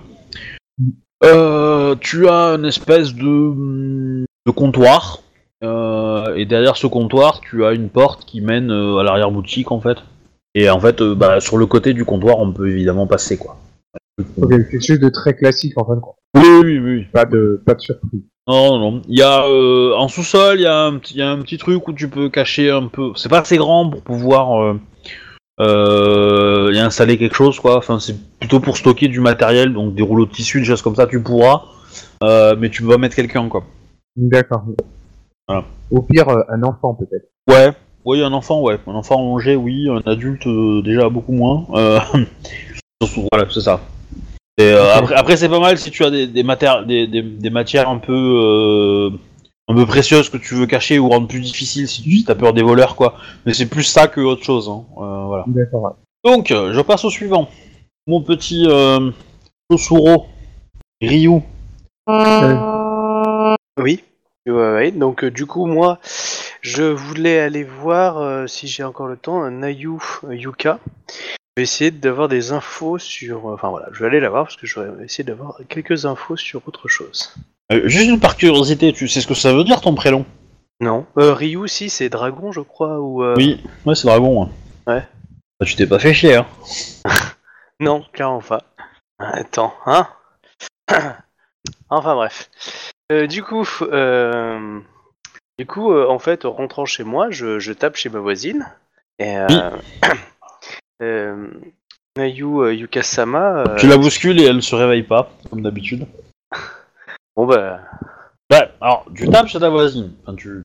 [2.00, 5.20] Tu as une espèce de, de comptoir,
[5.62, 9.98] et derrière ce comptoir, tu as une porte qui mène à l'arrière boutique, en fait.
[10.54, 13.58] Et en fait, bah, sur le côté du comptoir, on peut évidemment passer, quoi.
[14.40, 16.17] Ok, quelque chose de très classique en fin de compte.
[16.34, 17.04] Oui, oui, oui.
[17.12, 18.22] Pas de pas de surprise.
[18.48, 19.02] Non, non, non.
[19.08, 21.58] Il y a euh, en sous-sol, il y, a un il y a un petit
[21.58, 23.12] truc où tu peux cacher un peu.
[23.14, 24.80] C'est pas assez grand pour pouvoir euh,
[25.60, 27.76] euh, y installer quelque chose, quoi.
[27.76, 30.96] Enfin, c'est plutôt pour stocker du matériel, donc des rouleaux de tissu, des choses comme
[30.96, 31.64] ça, tu pourras.
[32.22, 33.64] Euh, mais tu peux pas mettre quelqu'un, quoi.
[34.16, 34.64] D'accord.
[35.46, 35.64] Voilà.
[35.90, 37.28] Au pire, un enfant peut-être.
[37.48, 37.72] Ouais.
[38.06, 38.78] Oui, un enfant, ouais.
[38.86, 39.88] Un enfant allongé, oui.
[39.90, 40.48] Un adulte,
[40.84, 41.66] déjà beaucoup moins.
[43.30, 43.80] Voilà, c'est ça.
[44.59, 44.92] Et, euh.
[44.94, 47.88] Après, après c'est pas mal si tu as des, des, matéri- des, des, des matières
[47.88, 49.11] un peu euh,
[49.68, 52.52] un peu précieuses que tu veux cacher ou rendre plus difficile si tu as peur
[52.52, 53.14] des voleurs, quoi.
[53.46, 54.68] Mais c'est plus ça que autre chose.
[54.68, 54.84] Hein.
[55.00, 55.44] Euh, voilà.
[55.46, 55.82] D'accord.
[55.84, 55.90] ouais.
[56.24, 57.48] Donc, je passe au suivant.
[58.06, 59.11] Mon petit euh,
[61.00, 61.42] Ryu.
[63.78, 64.02] Oui.
[64.46, 64.90] Ouais, ouais.
[64.90, 65.98] Donc euh, du coup moi,
[66.62, 70.78] je voulais aller voir euh, si j'ai encore le temps un Nayu euh, Yuka.
[71.59, 73.48] Vais essayer d'avoir des infos sur.
[73.50, 76.06] euh, Enfin voilà, je vais aller la voir parce que je vais essayer d'avoir quelques
[76.06, 77.34] infos sur autre chose.
[77.72, 80.24] Euh, juste une par curiosité, tu sais ce que ça veut dire ton prénom?
[80.80, 81.04] Non.
[81.18, 83.24] Euh, Ryu si c'est dragon je crois ou.
[83.24, 84.44] euh, Oui, ouais, c'est Dragon.
[84.44, 84.94] Ouais.
[84.94, 85.02] Ouais.
[85.59, 86.46] Bah, tu t'es pas fait chier, hein.
[87.80, 88.62] Non, clairement pas.
[89.18, 90.06] Attends, hein
[91.90, 92.50] Enfin bref.
[93.28, 94.78] Du coup, euh,
[95.59, 98.64] du coup, en fait, en rentrant chez moi, je, je tape chez ma voisine.
[99.18, 99.70] Et euh, euh,
[101.01, 103.64] Nayu euh, Yukasama.
[103.68, 106.07] euh, Tu la bouscules et elle se réveille pas, comme d'habitude.
[107.36, 107.78] Bon bah,
[108.51, 110.12] Ouais, alors tu tapes chez ta voisine.
[110.22, 110.62] Enfin, tu...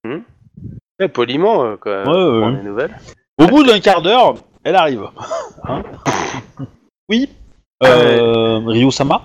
[1.00, 2.00] ouais, poliment, euh, quoi.
[2.00, 2.40] Ouais, pour ouais.
[2.40, 2.98] prendre des nouvelles.
[3.38, 5.04] Au bout d'un quart d'heure, elle arrive.
[5.66, 5.84] Hein
[7.10, 7.30] oui
[7.84, 9.22] euh, Ryu-sama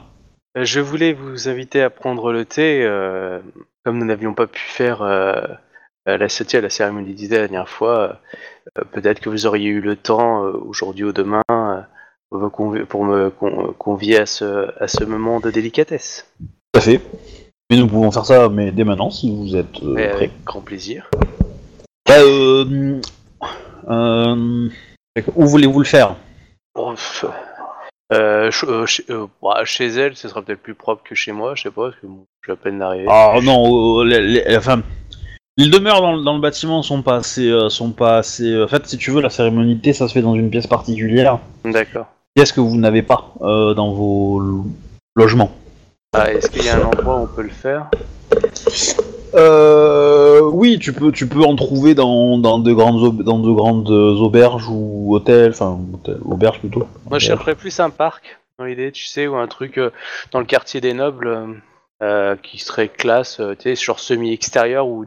[0.57, 3.41] Euh, Je voulais vous inviter à prendre le thé, euh,
[3.85, 5.33] comme nous n'avions pas pu faire euh,
[6.09, 8.21] euh, la à la cérémonie d'idée la dernière fois.
[8.79, 11.81] Euh, Peut-être que vous auriez eu le temps euh, aujourd'hui ou demain euh,
[12.51, 16.31] pour me convier à ce, à ce moment de délicatesse.
[16.73, 17.01] Tout à fait.
[17.71, 20.13] Mais nous pouvons faire ça mais dès maintenant si vous êtes euh, prêts.
[20.13, 21.11] avec grand plaisir.
[22.07, 23.01] Bah, euh,
[23.91, 24.69] euh,
[25.37, 26.17] où voulez-vous le faire?
[28.87, 29.05] Chez,
[29.43, 31.97] bah, chez elle, ce sera peut-être plus propre que chez moi, je sais pas, parce
[32.01, 33.07] que bon, je suis à peine d'arriver.
[33.11, 34.81] Ah non, les- enfin,
[35.59, 38.63] les demeures dans, le- dans le bâtiment sont pas assez, euh, sont pas assez.
[38.63, 40.69] En fait, si tu veux, la cérémonie de thé, ça se fait dans une pièce
[40.69, 41.41] particulière.
[41.65, 42.07] D'accord.
[42.35, 44.67] Pièce que vous n'avez pas euh, dans vos lo-
[45.17, 45.51] logements?
[46.15, 47.89] Ah, Est-ce qu'il y a un endroit où on peut le faire?
[49.35, 53.51] Euh, oui, tu peux, tu peux en trouver dans, dans de grandes, aub- dans de
[53.53, 56.87] grandes auberges ou hôtels, enfin, hôtels, auberges plutôt.
[57.11, 59.91] Moi, je chercherais plus un parc, dans l'idée, tu sais, ou un truc euh,
[60.31, 61.47] dans le quartier des nobles euh,
[62.03, 65.05] euh, qui serait classe, euh, tu sais, genre semi-extérieur ou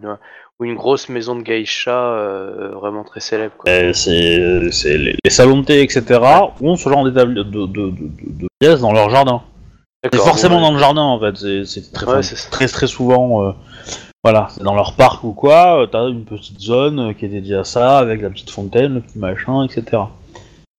[0.61, 3.55] ou une grosse maison de geisha euh, vraiment très célèbre.
[3.57, 3.69] Quoi.
[3.71, 6.19] Euh, c'est c'est les, les salons de thé, etc.
[6.61, 9.41] ont ce genre d'établi- de, de, de, de- de pièces dans leur jardin.
[10.03, 11.35] C'est forcément dans le jardin en fait.
[11.35, 13.43] C'est c'est très, Ouais, c'est très très souvent.
[13.43, 13.51] euh,
[14.23, 15.81] voilà, c'est dans leur parc ou quoi.
[15.81, 18.93] euh, T'as une petite zone euh, qui est dédiée à ça avec la petite fontaine,
[18.95, 20.03] le petit machin, etc.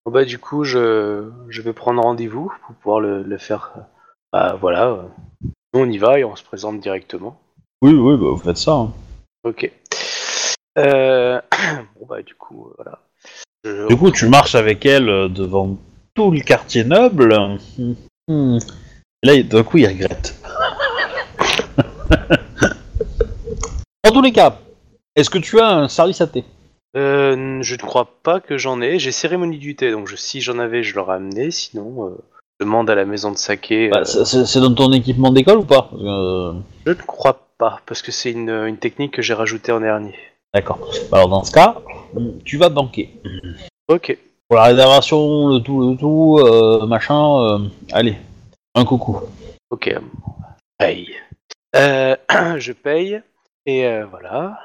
[0.04, 3.72] Bon, bah, du coup, je, je vais prendre rendez-vous pour pouvoir le, le faire.
[3.76, 3.80] euh,
[4.32, 4.86] Bah, voilà.
[4.90, 5.02] euh.
[5.74, 7.36] Nous, on y va et on se présente directement.
[7.82, 8.72] Oui, oui, bah, vous faites ça.
[8.74, 8.92] hein.
[9.44, 9.70] Ok.
[10.78, 11.40] Euh...
[12.00, 12.98] bon, bah, du coup, euh, voilà.
[13.64, 15.76] Je- Du coup, tu marches avec elle euh, devant
[16.14, 17.58] tout le quartier noble.
[18.28, 18.58] Hum.
[19.22, 20.34] Là, d'un coup, il regrette.
[24.04, 24.58] Dans tous les cas,
[25.16, 26.44] est-ce que tu as un service à thé?
[26.96, 28.98] Euh, je ne crois pas que j'en ai.
[28.98, 31.50] J'ai cérémonie du thé, donc je- si j'en avais, je l'aurais amené.
[31.50, 32.18] Sinon, euh,
[32.60, 33.88] je demande à la maison de saké.
[33.88, 35.88] Bah, c'est- dans ton équipement d'école ou pas?
[35.92, 40.16] Je ne crois pas, parce que c'est une, une technique que j'ai rajoutée en dernier.
[40.52, 40.80] D'accord.
[41.10, 41.76] Bah, Alors, dans ce cas,
[42.44, 43.10] tu vas banquer.
[43.86, 44.18] Ok.
[44.48, 47.58] Pour la réservation, le tout, le tout, euh, machin, euh,
[47.92, 48.16] allez,
[48.74, 49.20] un coucou.
[49.70, 49.94] Ok.
[50.76, 51.14] Paye.
[51.76, 52.16] Euh,
[52.56, 53.22] je paye.
[53.64, 54.58] Et voilà.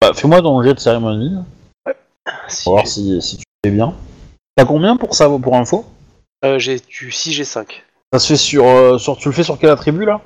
[0.00, 1.34] Bah, Fais-moi ton jet de cérémonie,
[2.46, 3.94] Si pour voir si, si tu fais bien.
[4.54, 5.84] T'as combien pour ça, pour info?
[6.44, 7.82] Euh, j'ai du 6 G5.
[8.12, 9.16] Ça se fait sur, sur.
[9.16, 10.20] Tu le fais sur quel attribut là?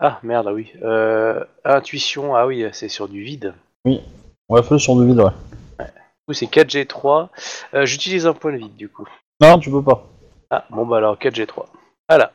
[0.00, 0.72] Ah merde, ah oui.
[0.82, 3.52] Euh, intuition, ah oui, c'est sur du vide.
[3.84, 5.30] Ouais, fais-le sur du vide, ouais.
[5.78, 5.86] Du
[6.26, 7.28] coup, c'est 4G3.
[7.74, 9.06] Euh, J'utilise un point de vide, du coup.
[9.40, 10.06] Non, tu peux pas.
[10.50, 11.66] Ah, bon, bah alors 4G3.
[12.08, 12.32] Voilà.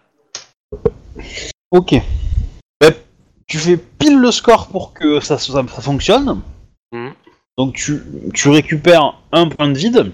[1.72, 1.95] Ok.
[2.80, 2.91] Bah,
[3.47, 6.41] tu fais pile le score pour que ça, ça, ça fonctionne.
[6.91, 7.13] Mhm.
[7.57, 8.01] Donc tu,
[8.34, 10.11] tu récupères un point de vide.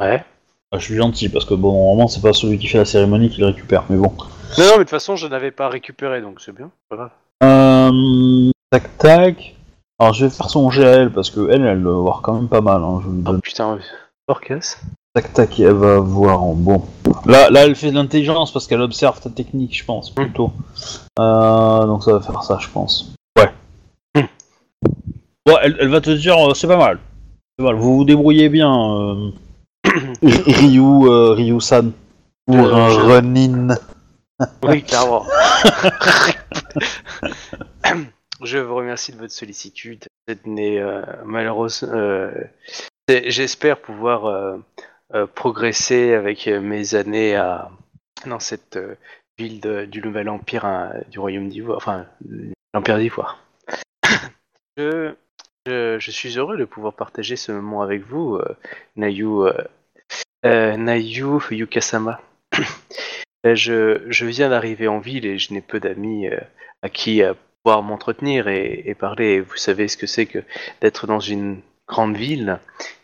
[0.00, 0.24] Ouais.
[0.72, 3.28] Ah, je suis gentil parce que bon, normalement c'est pas celui qui fait la cérémonie
[3.30, 4.12] qui le récupère, mais bon.
[4.58, 6.70] Non, non, mais de toute façon, je n'avais pas récupéré, donc c'est bien.
[6.88, 7.10] Pas grave.
[7.42, 9.54] Euh, tac tac.
[9.98, 12.60] Alors je vais faire son GL parce que elle, elle doit voir quand même pas
[12.60, 12.82] mal.
[12.82, 13.40] Hein, je lui Oh donne.
[13.40, 13.78] putain,
[14.28, 14.76] Orcas.
[15.14, 16.82] Tac tac, elle va voir en bon.
[17.24, 20.52] Là, là, elle fait de l'intelligence parce qu'elle observe ta technique, je pense plutôt.
[21.18, 23.14] Euh, donc ça va faire ça, je pense.
[23.38, 23.50] Ouais.
[24.14, 24.26] Hmm.
[25.46, 26.98] Bon, elle, elle va te dire, euh, c'est pas mal.
[27.58, 27.80] C'est pas mal.
[27.80, 29.32] Vous vous débrouillez bien,
[30.22, 31.92] Ryu, Ryu-san.
[32.48, 33.74] Ou Ronin.
[34.62, 35.24] Oui, clairement.
[38.42, 40.04] je vous remercie de votre sollicitude.
[40.28, 41.88] Cette euh, malheureuse.
[41.90, 42.32] euh,
[43.08, 44.58] J'espère pouvoir euh,
[45.34, 47.70] progresser avec mes années à,
[48.26, 48.78] dans cette
[49.38, 49.60] ville
[49.90, 52.06] du nouvel empire hein, du royaume d'Ivoire, enfin
[52.74, 53.38] l'empire d'Ivoire.
[54.76, 55.14] je,
[55.66, 58.56] je, je suis heureux de pouvoir partager ce moment avec vous, euh,
[58.96, 59.52] Nayu, euh,
[60.44, 62.20] euh, Nayu Yukasama.
[63.46, 63.54] Euh,
[64.08, 66.38] Je, viens d'arriver en ville et je n'ai peu d'amis euh,
[66.82, 69.40] à qui euh, pouvoir m'entretenir et, et parler.
[69.40, 70.40] Vous savez ce que c'est que
[70.80, 72.58] d'être dans une grande ville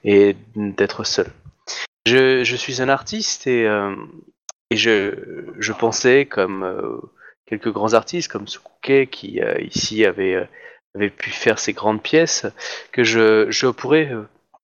[0.04, 1.28] et d'être seul.
[2.06, 3.94] Je, suis un artiste et, euh,
[4.72, 7.00] je, pensais, comme
[7.46, 10.48] quelques grands artistes, comme Sukuke, qui ici avait,
[11.16, 12.46] pu faire ses grandes pièces,
[12.90, 14.10] que je pourrais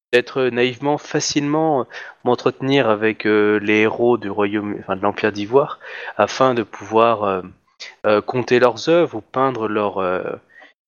[0.09, 1.87] euh, peut-être naïvement, facilement
[2.25, 5.81] m'entretenir avec euh, les héros du royaume, enfin de l'Empire d'Ivoire,
[6.17, 7.43] afin de pouvoir euh,
[8.07, 10.23] euh, compter leurs œuvres ou peindre leurs euh,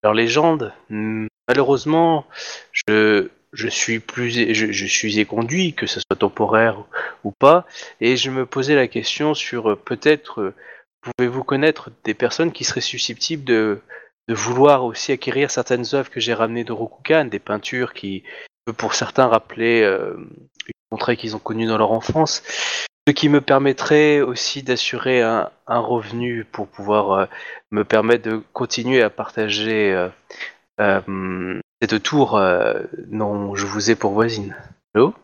[0.02, 0.72] leurs légendes.
[1.48, 2.26] Malheureusement,
[2.72, 6.84] je je suis plus je, suis éconduit, que ce soit temporaire
[7.24, 7.66] ou pas,
[8.00, 10.54] et je me posais la question sur euh, peut-être euh,
[11.02, 13.80] pouvez-vous connaître des personnes qui seraient susceptibles de
[14.28, 18.22] de vouloir aussi acquérir certaines œuvres que j'ai ramenées de Rokugan, des peintures qui
[18.64, 22.42] peut pour certains rappeler euh, une contrée qu'ils ont connue dans leur enfance,
[23.08, 27.26] ce qui me permettrait aussi d'assurer un, un revenu pour pouvoir euh,
[27.70, 29.92] me permettre de continuer à partager
[30.78, 32.40] euh, cette tour
[33.08, 34.54] dont je vous ai pour voisine.
[34.94, 35.14] Allô?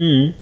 [0.00, 0.34] Mhm.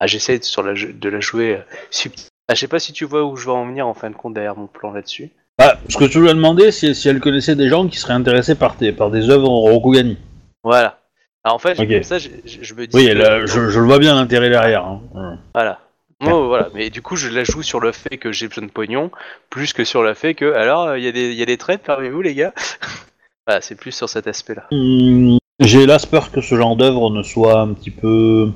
[0.00, 2.26] ah, J'essaie de, la jou- de la jouer euh, subtil.
[2.48, 4.14] Ah, je sais pas si tu vois où je vais en venir en fin de
[4.14, 5.30] compte derrière mon plan là-dessus.
[5.58, 8.12] Ah, ce que tu lui as demandé, c'est si elle connaissait des gens qui seraient
[8.14, 10.18] intéressés par, tes, par des œuvres Rokugani.
[10.66, 10.98] Voilà.
[11.44, 12.96] Alors en fait, comme ça, je, je- je me dis.
[12.96, 14.84] Oui, que- là, je, je le vois bien l'intérêt derrière.
[14.84, 15.38] hein.
[15.54, 15.78] Voilà.
[16.26, 18.70] Oh, voilà, mais du coup, je la joue sur le fait que j'ai besoin de
[18.70, 19.10] pognon,
[19.50, 21.82] plus que sur le fait que, alors, il y, a des- y a des traites
[21.84, 22.52] parmi vous, les gars?
[23.46, 24.64] Voilà, c'est plus sur cet aspect-là.
[24.72, 28.50] Hmm, J'ai hélas peur que ce genre d'œuvre ne soit un petit peu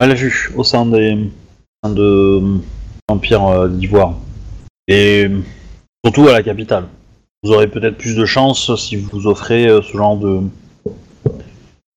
[0.00, 1.14] mal vu au sein des
[1.82, 2.40] au sein de
[3.08, 4.14] l'Empire euh, d'Ivoire.
[4.86, 5.28] Et
[6.04, 6.84] surtout à la capitale.
[7.42, 10.40] Vous aurez peut-être plus de chance si vous offrez euh, ce genre de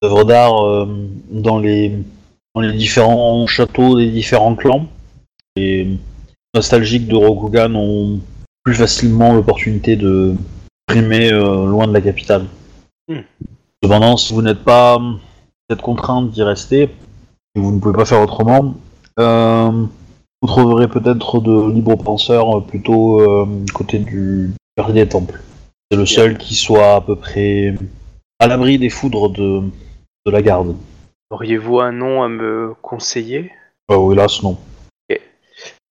[0.02, 0.88] d'œuvres d'art euh,
[1.32, 1.97] dans les
[2.56, 4.88] dans les différents châteaux des différents clans.
[5.56, 5.88] Les
[6.54, 8.20] nostalgiques de Rokugan ont
[8.64, 10.36] plus facilement l'opportunité de
[10.86, 12.45] primer euh, loin de la capitale.
[13.84, 14.99] Cependant, si vous n'êtes pas
[15.70, 18.76] cette contrainte d'y rester, et vous ne pouvez pas faire autrement,
[19.20, 19.72] euh,
[20.41, 25.41] vous trouverez peut-être de libres penseurs plutôt euh, côté du gardien des temples.
[25.89, 27.76] C'est le seul qui soit à peu près
[28.39, 29.64] à l'abri des foudres de,
[30.26, 30.76] de la garde.
[31.30, 33.51] Auriez-vous un nom à me conseiller?
[33.88, 34.57] Oh, hélas, non.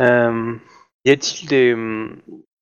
[0.03, 0.55] Euh,
[1.05, 1.77] y a-t-il des,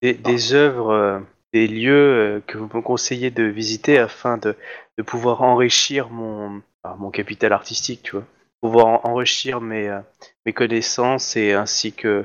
[0.02, 1.20] des, des œuvres, euh,
[1.52, 4.56] des lieux que vous me conseillez de visiter afin de,
[4.96, 6.62] de pouvoir enrichir mon,
[6.98, 8.24] mon capital artistique, tu vois?
[8.60, 9.96] Pouvoir en- enrichir mes,
[10.46, 12.24] mes connaissances et ainsi que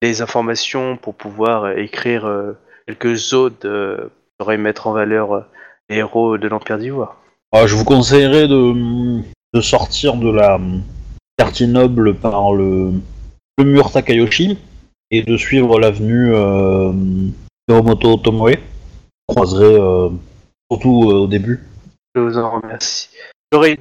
[0.00, 2.54] les informations pour pouvoir écrire
[2.86, 5.46] quelques odes pourraient mettre en valeur
[5.90, 7.19] les héros de l'Empire d'Ivoire.
[7.52, 9.22] Ah, je vous conseillerais de,
[9.54, 10.60] de sortir de la
[11.36, 12.92] quartier noble par le,
[13.58, 14.56] mur Takayoshi
[15.10, 16.92] et de suivre l'avenue euh,
[17.68, 18.54] Hiromoto Tomoe.
[18.54, 20.10] Vous croiserez euh,
[20.70, 21.60] surtout euh, au début.
[22.14, 23.10] Je vous en remercie.
[23.52, 23.76] J'aurais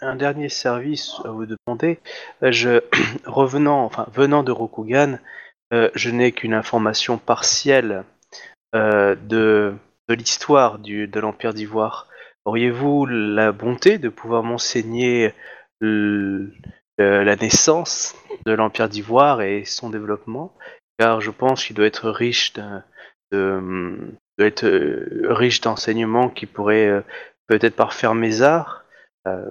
[0.00, 1.98] un dernier service à vous demander.
[2.40, 2.80] Je,
[3.26, 5.18] revenant, enfin, venant de Rokugan,
[5.74, 8.04] euh, je n'ai qu'une information partielle
[8.72, 9.74] de,
[10.08, 12.06] de l'histoire de l'Empire d'Ivoire.
[12.44, 15.32] Auriez-vous la bonté de pouvoir m'enseigner
[15.80, 16.52] le-
[16.98, 18.14] la naissance
[18.46, 20.54] de l'Empire d'Ivoire et son développement?
[20.98, 22.52] Car je pense qu'il doit être riche
[23.32, 27.00] euh, riche d'enseignements qui pourraient euh,
[27.46, 28.84] peut-être par faire mes arts.
[29.26, 29.50] Euh,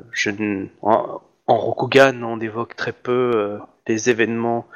[0.81, 4.67] en, Rokugan, on évoque très peu euh, les événements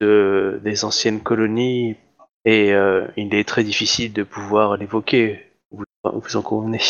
[0.00, 1.96] de, des anciennes colonies
[2.44, 5.50] et euh, il est très difficile de pouvoir l'évoquer.
[5.70, 6.80] Vous en convenez?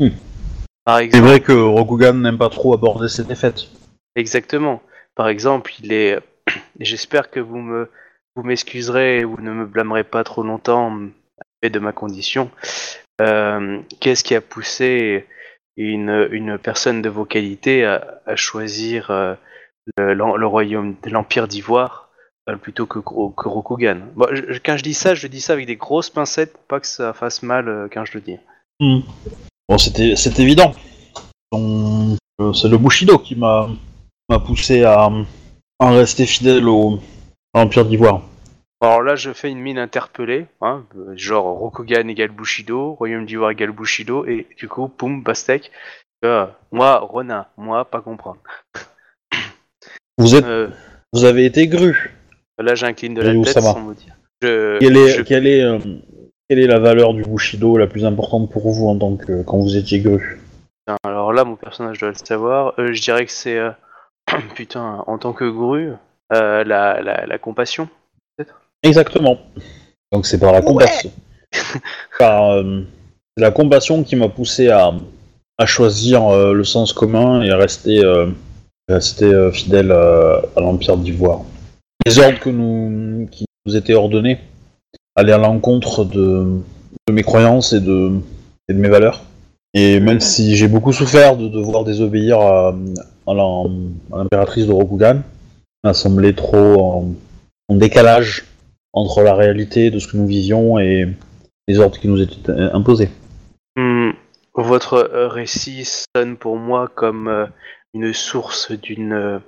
[0.00, 0.08] Hmm.
[0.84, 3.62] Par C'est vrai que Rokugan n'aime pas trop aborder ses défaites.
[4.16, 4.80] exactement.
[5.14, 6.18] Par exemple, il est.
[6.80, 7.90] J'espère que vous me
[8.36, 10.92] vous m'excuserez vous ne me blâmerez pas trop longtemps
[11.40, 12.50] à fait de ma condition.
[13.20, 15.26] Euh, Qu'est-ce qui a poussé
[15.76, 19.34] une, une personne de vos qualités à, à choisir euh,
[19.96, 22.10] le, l'en- le royaume de l'Empire d'Ivoire
[22.48, 23.98] euh, plutôt que, Gro- que Rokugan?
[24.14, 26.62] Bon, je- je- Quand je dis ça, je dis ça avec des grosses pincettes pour
[26.62, 28.36] pas que ça fasse mal euh, quand je le dis.
[28.78, 29.00] Hmm.
[29.68, 30.72] Bon, c'était c'est évident.
[31.54, 32.14] Euh,
[32.54, 33.68] C'est le Bushido qui m'a
[34.30, 35.08] m'a poussé à,
[35.80, 36.98] à rester fidèle au,
[37.54, 38.22] à l'Empire d'Ivoire.
[38.80, 43.72] Alors là, je fais une mine interpellée, hein, genre Rokugan égale Bushido, Royaume d'Ivoire égale
[43.72, 45.70] Bushido, et du coup, poum, pastèque.
[46.24, 48.38] Euh, moi, Ronin, moi, pas comprendre.
[50.18, 50.68] Vous êtes, Euh,
[51.12, 52.12] vous avez été gru.
[52.58, 54.14] là, j'incline de la tête sans me dire.
[54.42, 55.78] Je, Quelle est, je- est, euh,
[56.48, 59.58] quelle est la valeur du Bushido la plus importante pour vous en tant que quand
[59.58, 60.40] vous étiez gru
[60.86, 62.74] Putain, alors là, mon personnage doit le savoir.
[62.78, 63.70] Euh, je dirais que c'est, euh,
[64.54, 65.92] putain, en tant que grue,
[66.32, 67.88] euh, la, la, la compassion.
[68.82, 69.38] Exactement.
[70.12, 71.10] Donc c'est par la compassion.
[72.18, 72.82] par euh,
[73.36, 74.92] c'est la compassion qui m'a poussé à,
[75.58, 78.26] à choisir euh, le sens commun et à rester, euh,
[78.88, 81.40] rester euh, fidèle euh, à l'Empire d'Ivoire.
[82.06, 84.38] Les ordres que nous, qui nous étaient ordonnés
[85.18, 86.60] allaient à l'encontre de,
[87.10, 88.12] mes croyances et de,
[88.68, 89.24] mes valeurs.
[89.74, 92.74] Et même si j'ai beaucoup souffert de devoir désobéir à,
[93.26, 95.22] l'impératrice de Rokugan,
[95.82, 96.80] m'a semblé trop
[97.68, 98.44] en, décalage
[98.94, 101.08] entre la réalité de ce que nous vivions et
[101.66, 103.10] les ordres qui nous étaient imposés.
[103.76, 104.12] Hmm,
[104.54, 107.46] votre euh, récit sonne pour moi comme euh,
[107.92, 109.38] une source d'une euh,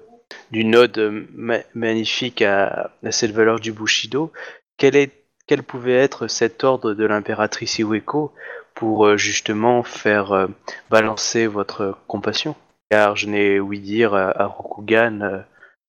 [0.53, 4.31] d'une ode ma- magnifique à, à cette valeur du Bushido.
[4.77, 5.20] Quel, est,
[5.51, 8.31] quel pouvait être cet ordre de l'impératrice Iweko
[8.77, 10.47] pour euh, justement faire euh,
[10.91, 12.55] balancer votre compassion?
[12.89, 15.43] Car je n'ai ouï dire à, à Rokugan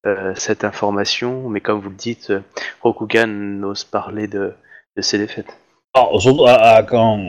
[0.04, 2.32] euh, cette information, mais comme vous le dites,
[2.80, 4.52] Rokugan n'ose parler de,
[4.96, 5.56] de ses défaites.
[5.94, 7.20] Alors, surtout, à- à quand,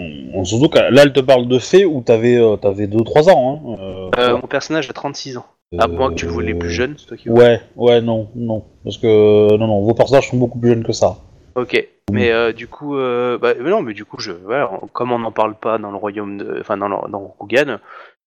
[0.44, 3.62] surtout que là, elle te parle de faits où t'avais 2-3 ans.
[3.64, 5.46] Hein, euh, Euh, mon personnage a 36 ans.
[5.78, 8.64] À moins que tu le voulais plus jeune, c'est toi qui Ouais, ouais, non, non.
[8.84, 11.18] Parce que, non, non, vos personnages sont beaucoup plus jeunes que ça.
[11.56, 11.88] Ok.
[12.12, 15.20] Mais euh, du coup, euh, bah, non, mais du coup, je, voilà, on- comme on
[15.20, 17.78] n'en parle pas dans le royaume de, enfin dans, le- dans Rokugan,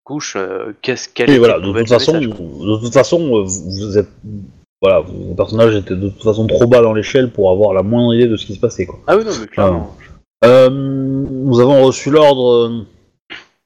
[0.05, 4.09] couche, euh, qu'est-ce qu'elle Et voilà, de toute façon, de toute façon, euh, vous êtes,
[4.81, 8.14] voilà, vos personnages étaient de toute façon trop bas dans l'échelle pour avoir la moindre
[8.14, 8.99] idée de ce qui se passait, quoi.
[9.07, 9.95] Ah oui, non, mais clairement.
[10.45, 12.87] Euh, nous avons reçu l'ordre euh,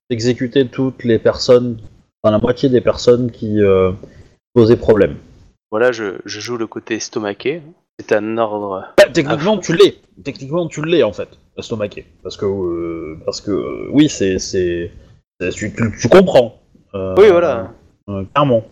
[0.08, 1.78] d'exécuter toutes les personnes,
[2.22, 3.92] enfin la moitié des personnes qui euh,
[4.54, 5.16] posaient problème.
[5.70, 7.62] Voilà, je, je joue le côté estomaqué.
[8.00, 8.86] C'est un ordre.
[8.96, 9.96] Bah, techniquement, tu l'es.
[10.24, 11.28] Techniquement, tu l'es en fait,
[11.58, 12.06] estomaqué.
[12.22, 14.36] Parce que, euh, parce que, euh, oui, c'est,
[15.54, 16.58] tu, tu- tu comprends.
[16.94, 17.72] Euh, Oui, voilà.
[18.08, 18.64] euh, clairement.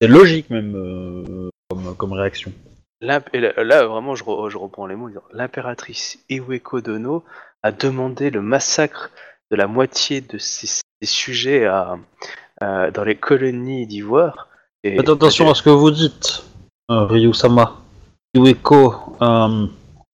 [0.00, 2.52] C'est logique même euh, comme, comme réaction.
[3.02, 3.22] Et là,
[3.64, 5.08] là, vraiment, je, re- je reprends les mots.
[5.32, 7.24] L'impératrice Iweko Dono
[7.62, 9.10] a demandé le massacre
[9.50, 11.96] de la moitié de ses, ses sujets à,
[12.60, 14.48] à- dans les colonies d'Ivoire.
[14.84, 16.44] Faites attention à ce que vous dites,
[16.90, 17.78] euh, Ryu-sama.
[18.34, 19.66] Iweko, euh,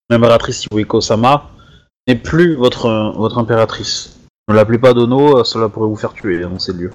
[0.09, 1.51] l'impératrice Iweko-sama,
[2.07, 4.19] n'est plus votre, votre impératrice.
[4.49, 6.93] Ne l'appelez pas Dono, euh, cela pourrait vous faire tuer dans ces lieux.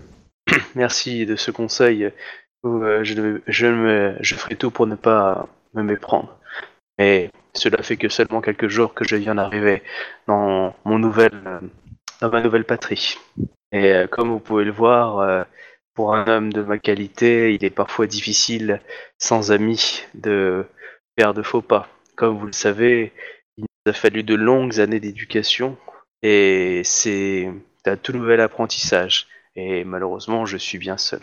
[0.75, 2.09] Merci de ce conseil.
[2.65, 6.37] Euh, je, je, me, je ferai tout pour ne pas me méprendre.
[6.97, 9.83] Mais cela fait que seulement quelques jours que je viens d'arriver
[10.27, 11.59] dans euh,
[12.21, 13.17] dans ma nouvelle patrie.
[13.71, 15.45] Et comme vous pouvez le voir,
[15.95, 18.81] pour un homme de ma qualité, il est parfois difficile,
[19.17, 20.65] sans amis, de
[21.21, 21.87] faire de faux pas.
[22.15, 23.11] Comme vous le savez,
[23.57, 25.77] il nous a fallu de longues années d'éducation
[26.23, 27.47] et c'est
[27.85, 29.27] un tout nouvel apprentissage.
[29.55, 31.19] Et malheureusement, je suis bien seul.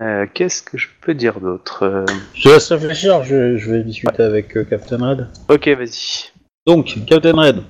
[0.00, 1.82] Euh, Qu'est-ce que je peux dire d'autre?
[1.82, 5.28] Euh, Je laisse réfléchir, je, je vais discuter avec euh, Captain Red.
[5.50, 6.30] Ok, vas-y.
[6.66, 7.62] Donc, Captain Red,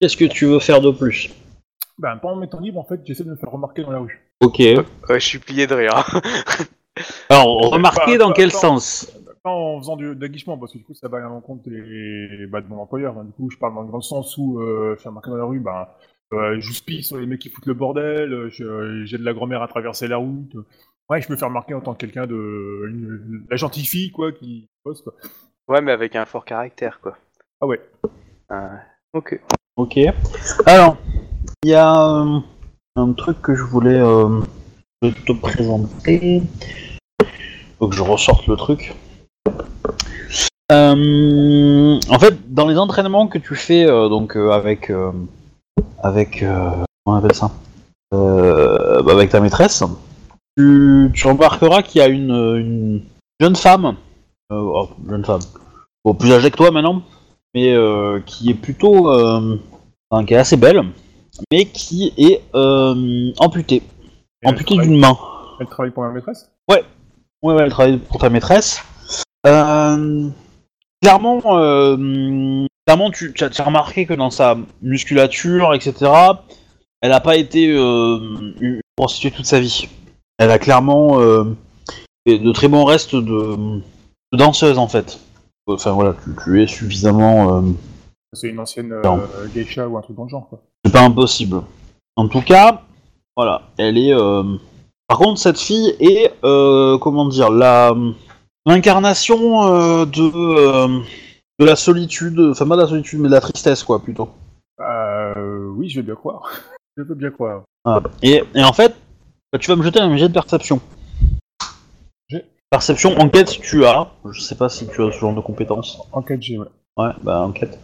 [0.00, 1.28] qu'est-ce que tu veux faire de plus?
[1.98, 4.20] Ben, pendant mes temps libres, en fait, j'essaie de me faire remarquer dans la rue.
[4.40, 4.58] Ok.
[4.60, 4.76] Ouais,
[5.20, 6.20] je suis plié de rire.
[7.30, 9.10] Alors, remarquez Pas- dans pas- quel pas- sens?
[9.44, 12.62] Pas en faisant du d'aguichement, parce que du coup, ça va à l'encontre des- bah,
[12.62, 13.18] de mon employeur.
[13.18, 13.24] hein.
[13.24, 15.60] Du coup, je parle dans le grand sens où euh, faire remarquer dans la rue,
[15.60, 15.86] ben,
[16.32, 19.34] euh, je spie sur les mecs qui foutent le bordel, euh, je- j'ai de la
[19.34, 20.56] grand-mère à traverser la route.
[21.10, 22.86] Ouais, je me fais remarquer en tant que quelqu'un de...
[22.88, 25.12] une- la gentille fille, quoi, qui bosse, quoi.
[25.68, 27.18] ouais, mais avec un fort caractère, quoi.
[27.60, 27.80] Ah ouais.
[28.48, 28.80] Ah,
[29.12, 29.38] ok.
[29.76, 29.98] Ok.
[30.64, 30.96] Alors,
[31.64, 31.92] il y a
[32.22, 32.40] euh,
[32.96, 34.40] un truc que je voulais euh,
[35.02, 36.40] te présenter.
[37.78, 38.94] Faut que je ressorte le truc.
[40.72, 44.90] Euh, en fait, dans les entraînements que tu fais euh, donc euh, avec
[46.02, 47.50] avec comment on appelle ça?
[48.10, 49.82] Bah, avec ta maîtresse,
[50.56, 53.02] tu, tu remarqueras qu'il y a une, une
[53.40, 53.96] jeune femme,
[54.50, 55.40] oh, jeune femme,
[56.04, 57.02] bon, plus âgée que toi maintenant,
[57.54, 57.76] mais
[58.24, 60.84] qui est plutôt, enfin, qui est assez belle,
[61.50, 62.40] mais qui est
[63.38, 63.82] amputée,
[64.42, 65.18] Et amputée d'une main.
[65.60, 66.50] Elle travaille pour ma maîtresse?
[66.70, 66.84] Ouais,
[67.42, 68.82] ouais, elle travaille pour ta maîtresse.
[69.46, 70.28] Euh,
[71.02, 76.10] clairement, euh, clairement, tu, tu as tu as remarqué que dans sa musculature, etc.,
[77.00, 78.18] elle n'a pas été euh,
[78.60, 79.88] une prostituée toute sa vie.
[80.38, 81.44] Elle a clairement euh,
[82.26, 83.56] de très bons restes de,
[84.32, 85.20] de danseuse, en fait.
[85.66, 87.62] Enfin voilà, tu, tu es suffisamment...
[88.32, 88.92] C'est une ancienne
[89.54, 90.60] geisha ou un truc dans le genre, quoi.
[90.84, 91.62] c'est pas impossible.
[92.16, 92.82] En tout cas,
[93.36, 94.12] voilà, elle est.
[95.06, 97.94] Par contre, cette fille est, comment dire, la
[98.66, 101.00] l'incarnation euh, de euh,
[101.58, 104.30] de la solitude, enfin pas de la solitude, mais de la tristesse, quoi, plutôt.
[104.80, 106.42] Euh, oui, je vais bien croire.
[106.96, 107.62] je peux bien croire.
[108.22, 108.94] Et, et en fait,
[109.52, 110.80] bah, tu vas me jeter un jet de perception.
[112.70, 114.08] Perception, enquête, tu as.
[114.32, 115.98] Je sais pas si tu as ce genre de compétences.
[116.10, 116.66] En 4G, ouais.
[116.96, 117.78] Ouais, bah enquête.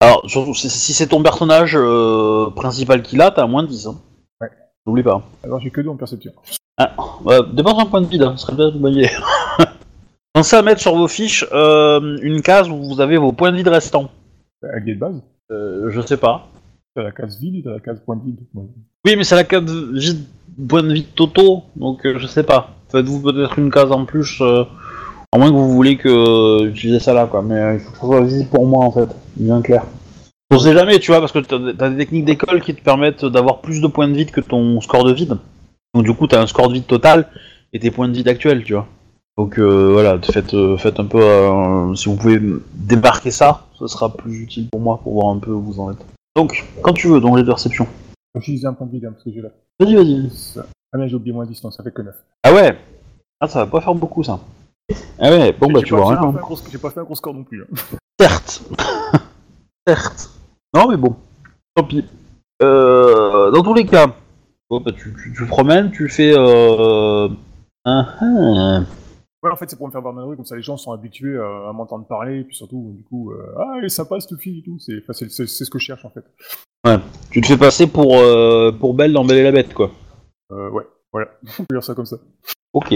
[0.00, 3.88] Alors, surtout, si, c'est ton personnage euh, principal qu'il a, t'as moins de 10.
[3.88, 3.96] Hein.
[4.40, 4.48] Ouais.
[4.86, 5.22] N'oublie pas.
[5.42, 6.32] Alors j'ai que deux en perception.
[7.24, 9.10] Ouais, dépense un point de vide, hein, ce serait bien de manier.
[10.38, 13.56] Pensez à mettre sur vos fiches euh, une case où vous avez vos points de
[13.56, 14.08] vide restants.
[14.62, 15.20] Avec des bases,
[15.50, 16.46] Euh, je sais pas.
[16.94, 18.38] t'as la case vide et t'as la case point de vide.
[18.54, 18.66] Ouais.
[19.04, 20.26] Oui, mais c'est la case vide,
[20.68, 22.70] point de vide totaux, donc euh, je sais pas.
[22.92, 24.62] Faites-vous peut-être une case en plus, euh,
[25.32, 27.42] à moins que vous voulez que euh, utiliser ça là, quoi.
[27.42, 29.86] Mais euh, il faut que ça soit visible pour moi, en fait, bien clair.
[30.52, 33.24] On sait jamais, tu vois, parce que t'as t'as des techniques d'école qui te permettent
[33.24, 35.36] d'avoir plus de points de vide que ton score de vide.
[35.94, 37.26] Donc du coup, t'as un score de vide total
[37.72, 38.86] et tes points de vide actuels, tu vois.
[39.38, 41.20] Donc euh, voilà, faites, euh, faites un peu.
[41.22, 42.40] euh, si vous pouvez
[42.74, 45.92] débarquer ça, ce sera plus utile pour moi pour voir un peu où vous en
[45.92, 46.04] êtes.
[46.34, 47.86] Donc, quand tu veux, dans les perceptions.
[48.34, 49.50] Faut utiliser un point de parce que j'ai là.
[49.78, 50.28] Vas-y, vas-y.
[50.92, 52.14] Ah mais j'ai oublié moins 10, non, ça fait que 9.
[52.42, 52.78] Ah ouais
[53.40, 54.40] Ah, ça va pas faire beaucoup ça.
[55.20, 56.32] Ah ouais, bon bah tu vois j'ai rien.
[56.32, 56.68] pas fait hein.
[56.72, 57.62] J'ai pas fait un gros score non plus.
[57.62, 57.76] hein.
[58.18, 58.62] Certes.
[59.86, 60.30] Certes.
[60.74, 61.14] Non mais bon,
[61.76, 62.04] tant pis.
[62.62, 64.08] Euh, dans tous les cas,
[64.68, 66.32] bon, bah, tu, tu, promènes, tu fais...
[66.36, 67.28] Euh...
[69.42, 71.38] Ouais, en fait, c'est pour me faire voir rue, comme ça les gens sont habitués
[71.38, 74.58] à, à m'entendre parler, et puis surtout, du coup, euh, ah, est sympa cette fille
[74.60, 74.78] et tout.
[74.80, 76.24] C'est enfin, c'est- c'est- c'est ce que je cherche en fait.
[77.30, 79.90] Tu te fais passer pour, euh, pour Belle dans Belle et la Bête, quoi.
[80.50, 81.28] Euh, ouais, voilà.
[81.60, 82.16] On peut dire ça comme ça.
[82.72, 82.94] Ok.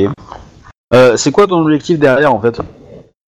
[0.94, 2.60] Euh, c'est quoi ton objectif derrière, en fait?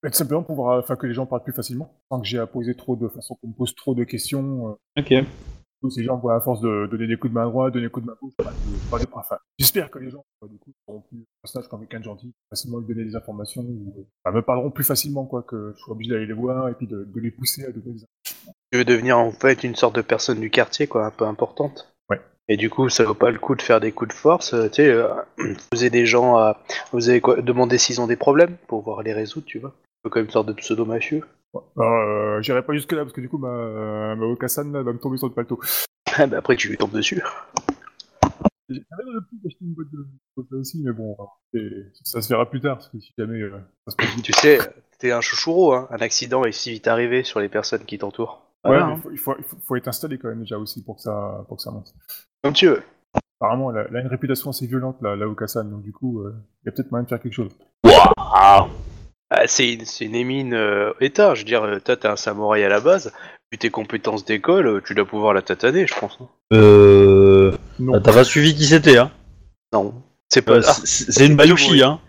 [0.03, 2.47] Mais tout simplement pour pouvoir- que les gens parlent plus facilement, sans que j'ai à
[2.47, 4.77] poser trop de façon qu'on me pose trop de questions.
[4.97, 5.25] euh, Ok.
[5.91, 8.07] Ces gens, voilà, à force de donner des coups de main droite, donner des coups
[8.07, 8.53] de main gauche, bah,
[8.99, 12.33] de- enfin, j'espère que les gens, du coup, seront plus personnage comme quelqu'un de gentil,
[12.51, 16.11] facilement lui donner des informations, ou, me parleront plus facilement, quoi, que je sois obligé
[16.11, 18.07] d'aller les voir et puis de, de les pousser à donner des
[18.73, 21.95] Tu veux devenir en fait une sorte de personne du quartier, quoi, un peu importante.
[22.11, 22.21] Ouais.
[22.49, 24.69] Et du coup, ça vaut pas le coup de faire des coups de force, euh,
[24.69, 25.09] tu sais, euh,
[25.71, 26.61] poser des gens à.
[26.93, 29.75] Vous avez quoi Demander s'ils ont des problèmes pour voir les résoudre, tu vois.
[30.11, 31.23] Comme une sorte de pseudo-mafieux.
[31.79, 34.99] Euh, J'irai pas jusque là parce que du coup ma, ma Okasan là, va me
[34.99, 35.61] tomber sur le paletot.
[36.17, 37.21] Ah, bah après, tu lui tombes dessus.
[38.69, 40.07] J'avais dans le plus d'acheter une boîte de
[40.49, 41.17] ça aussi, mais bon,
[42.05, 43.51] ça se verra plus tard parce que si jamais euh,
[43.85, 44.25] ça se passe vite.
[44.25, 44.59] Tu sais,
[45.01, 45.89] t'es un chouchouro, hein.
[45.91, 48.47] Un accident est si vite arrivé sur les personnes qui t'entourent.
[48.65, 48.97] Ouais, Voilà, mais hein.
[48.97, 51.03] il faut, il, faut, il faut- faut être installé quand même déjà aussi pour que
[51.03, 51.93] ça, pour que ça monte.
[52.45, 52.83] Comme tu veux.
[53.41, 56.21] Apparemment, elle a, elle a une réputation assez violente, la, la Okasan, donc du coup,
[56.21, 56.33] euh,
[56.63, 57.51] il y a peut-être moyen de faire quelque chose.
[58.17, 58.69] Ah.
[59.37, 61.35] Ah, c'est une, c'est une émine euh, état.
[61.35, 63.13] Je veux dire, euh, toi, t'es un samouraï à la base.
[63.53, 66.19] Vu tes compétences d'école, euh, tu dois pouvoir la tataner, je pense.
[66.21, 66.29] hein.
[66.53, 67.53] Euh...
[67.79, 68.01] Non.
[68.01, 69.11] T'as pas suivi qui c'était, hein?
[69.73, 69.95] Non.
[70.29, 70.55] C'est pas.
[70.55, 72.01] Euh, Ah, C'est c'est une Bayushi, hein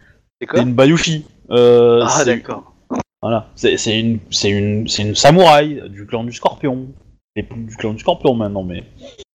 [0.41, 0.59] c'est quoi?
[0.59, 1.25] C'est une Bayushi.
[1.51, 2.73] Euh, Ah, c'est- d'accord.
[3.21, 3.47] Voilà.
[3.55, 6.87] C'est c'est une, c'est une, c'est une samouraï du clan du Scorpion.
[7.35, 8.83] Et du clan du Scorpion maintenant, mais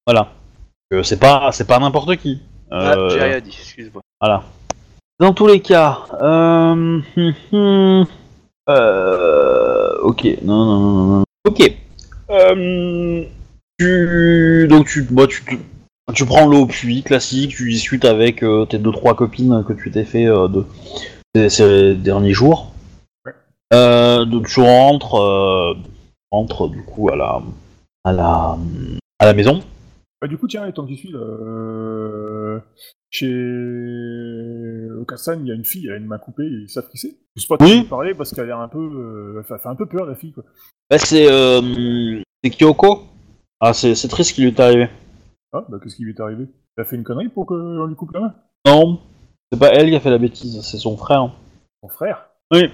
[0.07, 0.31] voilà.
[0.93, 2.41] Euh, c'est pas, c'est pas n'importe qui.
[2.71, 4.01] Ah, Euh, j'ai rien dit, excuse-moi.
[4.21, 4.43] Voilà.
[5.20, 7.01] Dans tous les cas, euh,
[8.70, 11.74] euh, ok, non, non, non, non, ok.
[12.30, 13.26] Euh,
[13.78, 15.59] tu, donc tu, bah, tu, tu,
[16.13, 19.74] tu prends l'eau au puits classique, tu discutes avec euh, tes deux trois copines que
[19.74, 20.65] tu t'es fait euh, de
[21.36, 22.72] ces, ces derniers jours.
[23.26, 23.34] Ouais.
[23.74, 25.76] Euh, donc tu rentres,
[26.32, 27.41] rentres du coup à la,
[28.05, 28.57] à la,
[29.20, 29.59] à la maison.
[30.22, 32.59] Bah, du coup, tiens, et tant que j'y suis, euh,
[33.12, 36.97] chez Okasan, il y a une fille, elle a une main coupée, ils savent qui
[36.97, 37.16] c'est.
[37.36, 37.84] Je sais pas Oui.
[37.84, 40.32] parler parce qu'elle a l'air un peu, euh, elle fait un peu peur la fille,
[40.34, 40.43] quoi.
[40.89, 43.03] Bah, c'est, euh, c'est Kyoko.
[43.60, 44.88] Ah, c'est, c'est triste ce qui lui est arrivé.
[45.53, 46.45] Ah, bah qu'est-ce qui lui est arrivé?
[46.78, 48.36] Elle a fait une connerie pour qu'on lui coupe la main?
[48.66, 48.99] Non,
[49.51, 51.32] c'est pas elle qui a fait la bêtise, c'est son frère.
[51.84, 52.26] Son frère?
[52.53, 52.70] Oui.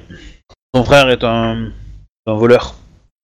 [0.75, 1.71] Son frère est un,
[2.27, 2.75] un voleur.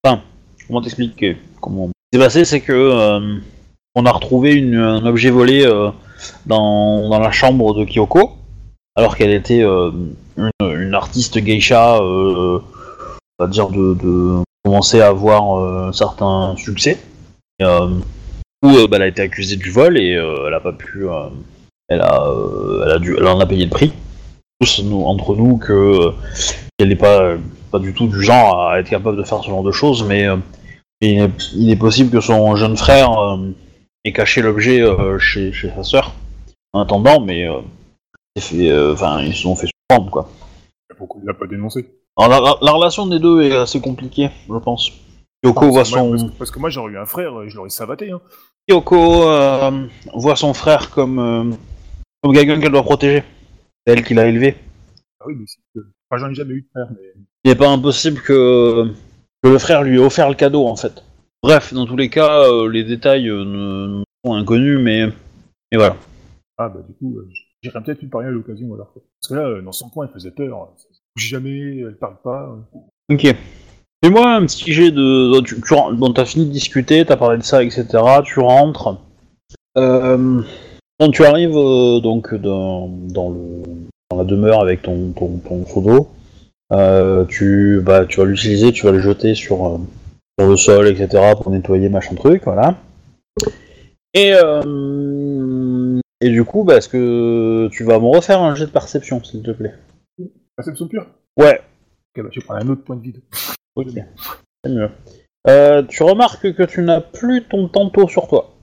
[0.03, 0.22] Enfin,
[0.68, 1.38] comment t'expliquer?
[1.59, 1.88] Comment?
[1.88, 3.38] Ce qui s'est passé, c'est que euh,
[3.95, 5.91] on a retrouvé une- un objet volé euh,
[6.45, 8.32] dans, la chambre de Kyoko,
[8.95, 9.91] alors qu'elle était euh,
[10.38, 12.59] une, artiste geisha, euh,
[13.39, 16.99] on va dire de, commencer à avoir euh, un certain succès.
[17.61, 17.89] Euh,
[18.63, 21.07] où euh, bah, elle a été accusée du vol et euh, elle a pas pu.
[21.07, 21.30] euh,
[21.88, 23.91] elle a, euh, elle a dû, elle en a payé le prix.
[24.59, 26.11] Tous nous, entre nous que euh,
[26.78, 27.38] qu'elle n'est pas, euh,
[27.72, 30.28] pas du tout du genre à être capable de faire ce genre de choses, mais
[30.28, 30.38] euh,
[31.01, 33.11] il est possible que son jeune frère
[34.05, 36.13] ait caché l'objet euh, chez, chez sa sœur
[36.73, 37.61] en attendant, mais euh,
[38.53, 40.29] euh, enfin, ils se sont fait surprendre quoi.
[40.97, 41.89] Pourquoi il l'a pas dénoncé?
[42.17, 44.91] Alors, la, la- la relation des deux est assez compliquée, je pense.
[45.43, 47.69] Kyoko voit moi, son, parce, que, parce que moi, j'aurais eu un frère, je l'aurais
[47.69, 48.21] savaté, hein.
[48.67, 51.55] Kyoko euh, voit son frère comme, euh,
[52.21, 53.23] comme quelqu'un qu'elle doit protéger.
[53.85, 54.55] C'est elle qui l'a élevé.
[55.19, 55.87] Ah oui, mais c'est que...
[56.09, 57.13] Enfin, j'en ai jamais eu de frère, mais...
[57.43, 58.93] Il n'est pas impossible que,
[59.41, 61.03] que le frère lui ait offert le cadeau en fait.
[61.43, 65.07] Bref, dans tous les cas, euh, les détails euh, ne, sont inconnus, mais,
[65.71, 65.95] mais voilà.
[66.57, 67.28] Ah bah du coup, euh,
[67.63, 68.91] j'irai peut-être lui parler à l'occasion, alors.
[68.93, 69.01] quoi.
[69.20, 70.67] Parce que là, euh, dans son coin, elle faisait peur.
[70.70, 70.86] Elle
[71.16, 72.55] bouge jamais, elle parle pas.
[73.09, 73.13] euh.
[73.16, 73.36] Ok.
[74.03, 75.39] Fais-moi un petit jet de.
[75.41, 77.86] Tu, tu, ren- bon, t'as fini de discuter, t'as parlé de ça, etc.
[78.24, 78.97] Tu rentres.
[79.78, 80.41] Euh,
[80.99, 83.63] quand tu arrives euh, donc dans, dans, le,
[84.11, 86.09] dans la demeure avec ton, ton, ton seau d'eau,
[86.74, 89.78] euh, tu, bah, tu vas l'utiliser, tu vas le jeter sur, euh,
[90.39, 91.33] sur le sol, etc.
[91.41, 92.78] pour nettoyer machin truc, voilà.
[94.13, 98.71] Et, euh, et du coup, bah, est-ce que tu vas me refaire un jet de
[98.71, 99.74] perception, s'il te plaît?
[100.55, 101.08] Perception pure?
[101.37, 101.62] Ouais,
[102.13, 103.21] Ok, bah je prendre un autre point de vide.
[103.75, 103.87] Ok,
[104.66, 104.89] c'est mieux.
[105.47, 108.53] Euh, tu remarques que tu n'as plus ton tantôt sur toi.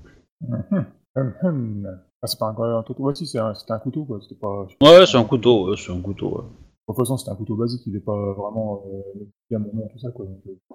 [1.16, 1.88] Hum, hum.
[2.22, 3.02] Ah, c'est pas un, un couteau.
[3.04, 4.18] Ouais, si, c'est un, c'était un couteau, quoi.
[4.20, 4.66] C'était pas.
[4.82, 6.28] Ouais, c'est un couteau, ouais, c'est un couteau.
[6.36, 6.42] ouais.
[6.44, 10.10] De toute façon, c'était un couteau basique, il est pas vraiment euh, bien tout ça,
[10.10, 10.26] quoi.
[10.26, 10.74] donc, euh.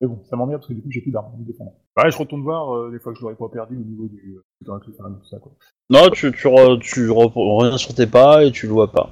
[0.00, 1.72] Mais bon, ça m'emmerde parce que du coup, j'ai plus d'armes à me défendre.
[1.96, 4.38] Ouais, je retourne voir euh, des fois que je l'aurais pas perdu au niveau du.
[4.64, 5.52] Dans la clé, tout ça, quoi.
[5.90, 9.10] Non, tu, tu, re- tu re- reviens sur tes pas et tu le vois pas.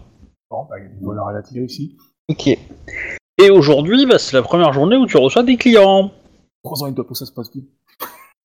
[0.51, 1.97] Bon, bah, voilà, elle a tiré ici.
[2.29, 2.49] Ok.
[2.49, 6.11] Et aujourd'hui, bah, c'est la première journée où tu reçois des clients.
[6.63, 7.63] Trois ans et demi pour que ça se passe bien.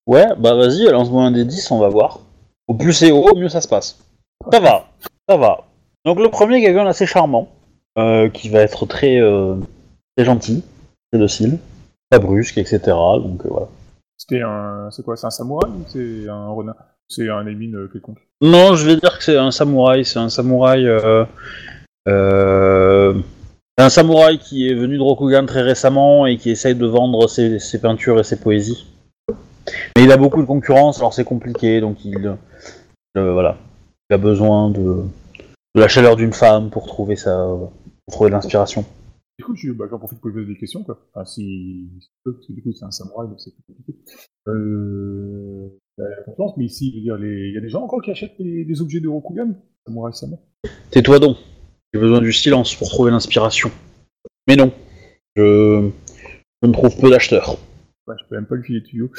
[0.07, 2.20] Ouais, bah vas-y, lance-moi un des 10, on va voir.
[2.68, 4.03] Au plus c'est haut, au mieux ça se passe.
[4.52, 4.86] Ça va,
[5.28, 5.66] ça va.
[6.06, 7.49] Donc le premier, quelqu'un d'assez charmant,
[7.98, 9.56] euh, qui va être très, euh,
[10.18, 10.64] très gentil,
[11.11, 11.60] très docile,
[12.10, 12.80] pas brusque, etc.
[12.86, 13.68] Donc euh, voilà.
[14.18, 14.90] C'était un.
[14.91, 16.76] C'est quoi C'est un samouraï ou c'est un renard?
[17.07, 18.19] C'est un émine euh, quelconque?
[18.41, 20.06] Non, je vais dire que c'est un samouraï.
[20.06, 21.26] C'est un samouraï euh,
[22.07, 23.14] euh,
[23.77, 27.60] un samouraï qui est venu de Rokugan très récemment et qui essaye de vendre ses,
[27.60, 28.88] ses peintures et ses poésies.
[29.95, 32.36] Mais il a beaucoup de concurrence, alors c'est compliqué, donc il,
[33.18, 33.57] euh, voilà,
[34.10, 35.03] il a besoin de,
[35.76, 38.84] de la chaleur d'une femme pour trouver sa, pour trouver de l'inspiration.
[39.40, 40.99] Du coup, je, bah, j'en profite pour lui poser des questions, quoi.
[41.14, 41.88] Enfin, si,
[42.26, 43.98] parce que du coup, c'est un samouraï, donc c'est plus compliqué.
[44.49, 48.02] Euh, la confiance, mais ici, je veux dire, les- il y a des gens encore
[48.02, 49.53] qui achètent des, des objets de Rokugan
[49.88, 50.36] Samouraï Sama
[50.91, 51.38] Tais-toi donc.
[51.94, 53.72] J'ai besoin du silence pour trouver l'inspiration.
[54.45, 54.74] Mais non,
[55.38, 55.90] je,
[56.61, 57.56] je ne trouve peu d'acheteurs.
[58.07, 59.10] Ouais, je peux même pas lui filer de tuyaux.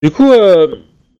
[0.00, 0.76] Du coup, euh,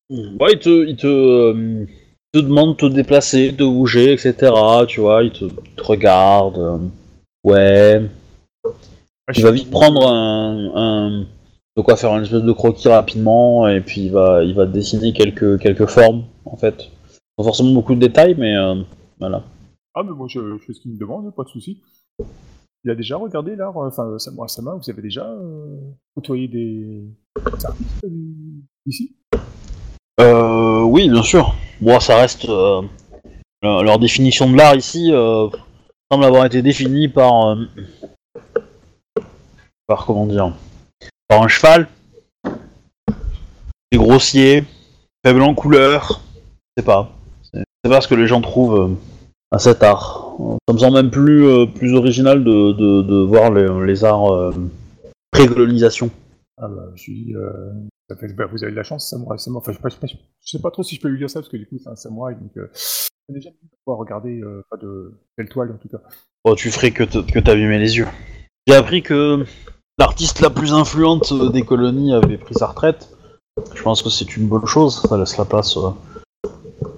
[0.09, 1.85] ouais, il te, il te, euh,
[2.32, 4.52] il te demande de te déplacer, de bouger, etc.
[4.86, 6.59] Tu vois, il te, il te regarde.
[6.59, 6.78] euh,
[7.44, 8.02] ouais.
[9.34, 11.26] Il va vite prendre un, un-
[11.76, 15.12] de quoi faire une espèce de croquis rapidement et puis il va, il va dessiner
[15.12, 16.90] quelques, quelques formes en fait.
[17.36, 18.76] Pas forcément beaucoup de détails, mais euh,
[19.18, 19.43] voilà.
[19.94, 21.82] Ah, mais moi, je, je fais ce qu'il me demande, pas de souci.
[22.84, 25.76] Il a déjà regardé l'art, euh, enfin, Samouraï Sama, vous avez déjà euh,
[26.14, 27.05] côtoyé des,
[27.44, 28.06] artistes
[28.86, 29.16] ici?
[30.20, 31.55] Euh, oui, bien sûr.
[31.80, 32.80] Bon, ça reste euh,
[33.62, 35.12] leur, leur définition de l'art ici
[36.10, 37.56] semble avoir été définie par
[39.87, 40.53] par comment dire
[41.29, 41.89] par un cheval,
[42.45, 44.65] c'est grossier,
[45.25, 46.21] faible en couleur.
[46.77, 47.13] Je sais pas.
[47.53, 48.95] C'est pas ce que les gens trouvent euh,
[49.51, 50.37] à cet art.
[50.69, 54.33] Ça me semble même plus euh, plus original de, de, de voir les, les arts
[54.33, 54.53] euh,
[55.31, 56.11] pré-colonisation.
[56.59, 57.35] Ah, bah, je suis.
[57.35, 57.73] Euh,
[58.09, 59.59] ça fait, bah, vous avez de la chance, Samouraï Sama.
[59.59, 61.19] Enfin, je sais, pas, je, sais pas, je sais pas trop si je peux lui
[61.19, 62.57] dire ça, parce que du coup, c'est un samouraï, donc.
[62.57, 62.71] Euh,
[63.29, 64.41] j'ai déjà pu pouvoir regarder,
[64.71, 65.99] pas de telle toile en tout cas.
[66.45, 68.07] Oh, tu ferais que t'abîmais les yeux.
[68.69, 69.45] J'ai appris que
[69.98, 73.10] l'artiste la plus influente des colonies avait pris sa retraite.
[73.74, 75.02] Je pense que c'est une bonne chose.
[75.09, 75.90] Ça laisse la place euh,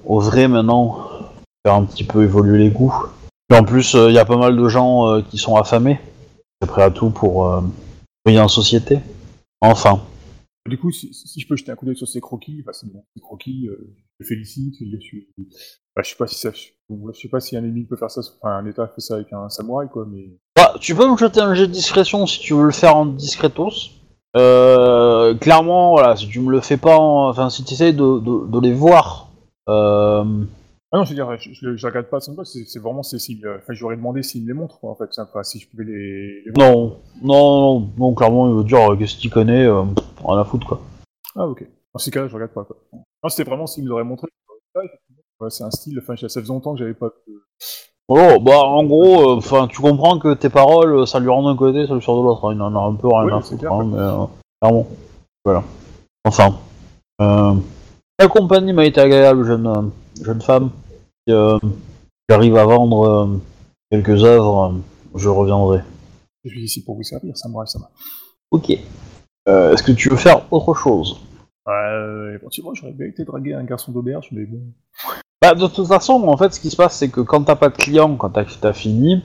[0.04, 1.08] au vrai maintenant.
[1.64, 2.94] Faire un petit peu évoluer les goûts.
[3.50, 5.98] Et en plus, il y a pas mal de gens euh, qui sont affamés.
[6.60, 7.60] C'est prêt à tout pour euh,
[8.24, 8.98] briller en société.
[9.60, 10.02] Enfin.
[10.68, 13.94] Du coup, si, je peux jeter un coup d'œil sur ces croquis, ces croquis, euh,
[14.18, 14.74] le félicite.
[14.80, 15.28] Je suis.
[15.96, 16.50] Bah, je sais pas si ça.
[16.52, 19.32] Je, sais pas si un ennemi peut faire ça, enfin, un état fait ça avec
[19.32, 20.36] un samouraï, quoi, mais.
[20.56, 23.06] Bah, tu peux me jeter un jet de discrétion si tu veux le faire en
[23.06, 23.90] discretos.
[24.36, 28.18] Euh, clairement, voilà, si tu me le fais pas, en- enfin, si tu essayes de,
[28.20, 29.30] de, de les voir.
[29.68, 30.24] Euh,
[30.92, 33.72] Ah non, je veux dire, je, je, je regarde pas poste, c'est vraiment c'est Enfin,
[33.72, 35.10] j'aurais demandé s'il me les montre, quoi, en fait.
[35.18, 36.42] Enfin, si je pouvais les.
[36.44, 36.70] les voir.
[36.70, 39.82] non, non, non, non, clairement, il veut dire euh, qu'est-ce qu'il connaît, euh,
[40.24, 40.80] rien à foutre quoi.
[41.34, 41.66] Ah, ok.
[41.94, 42.76] Dans ces cas-là, je regarde pas, quoi.
[43.22, 44.28] Non, c'était vraiment s'il me l'aurait montré.
[44.74, 44.80] Ah.
[45.40, 47.06] Ouais, c'est un style, enfin, ça faisait longtemps que j'avais pas.
[47.26, 47.42] de-
[48.10, 51.56] Oh, bah, en gros, enfin, tu comprends que tes paroles, euh, ça lui rend d'un
[51.56, 52.48] côté, ça lui sort de l'autre.
[52.48, 54.24] hein, Il en a un peu rien Oui, à foutre, clair, hein, mais euh,
[54.60, 54.86] clairement.
[55.44, 55.62] Voilà.
[56.24, 56.56] Enfin.
[57.20, 57.54] Euh,
[58.18, 60.70] la compagnie m'a été agréable, jeune, euh, jeune femme.
[61.26, 61.58] Si euh,
[62.28, 63.26] j'arrive à vendre euh,
[63.90, 65.80] quelques œuvres, euh, je reviendrai.
[66.44, 67.90] Je suis ici pour vous servir, ça me ça va.
[68.50, 68.72] Ok.
[69.48, 71.20] Euh, Est-ce que tu veux faire autre chose?
[71.68, 74.60] Euh, éventuellement, j'aurais bien été draguer un garçon d'auberge, mais bon.
[75.42, 77.68] Bah, de toute façon, en fait, ce qui se passe, c'est que quand t'as pas
[77.68, 79.22] de clients, quand t'as as fini,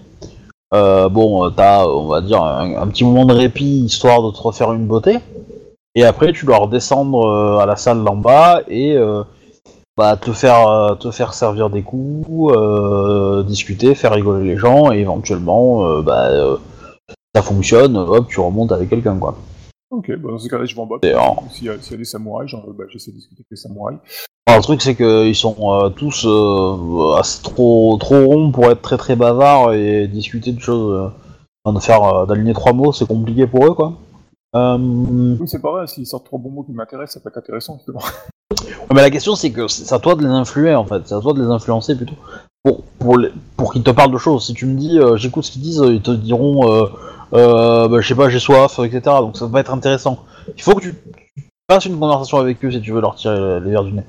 [0.74, 4.42] euh, bon, t'as, on va dire, un, un petit moment de répit histoire de te
[4.42, 5.20] refaire une beauté.
[5.96, 9.24] Et après, tu dois redescendre euh, à la salle d'en bas et euh,
[9.96, 14.92] bah, te faire euh, te faire servir des coups, euh, discuter, faire rigoler les gens
[14.92, 16.58] et éventuellement, euh, bah, euh,
[17.36, 19.38] ça fonctionne, hop, tu remontes avec quelqu'un, quoi.
[19.94, 20.90] Ok, bah dans ce cas-là, je vais en.
[21.04, 23.42] Et en- S'il y, a- s'il y a des samouraïs, genre, bah, j'essaie de discuter
[23.42, 24.00] avec les samouraïs.
[24.48, 28.98] Alors, le truc c'est qu'ils sont euh, tous euh, trop trop ronds pour être très
[28.98, 31.12] très bavards et discuter de choses,
[31.68, 33.94] euh, de faire euh, d'aligner trois mots, c'est compliqué pour eux quoi.
[34.56, 37.38] Euh, Oui, c'est pas vrai, s'ils sortent trois bons mots qui m'intéressent, ça peut être
[37.44, 38.02] intéressant, justement.
[38.94, 41.22] mais la question c'est que c'est à toi de les influer en fait, c'est à
[41.22, 42.16] toi de les influencer plutôt
[42.64, 44.48] pour pour les- pour qu'ils te parlent de choses.
[44.48, 46.86] Si tu me dis euh, j'écoute ce qu'ils disent, ils te diront euh,
[47.34, 49.02] euh, bah, je sais pas j'ai soif etc.
[49.20, 50.24] Donc ça va être intéressant.
[50.56, 50.96] Il faut que tu
[51.70, 54.04] fasses une conversation avec eux si tu veux leur tirer les verres du nez.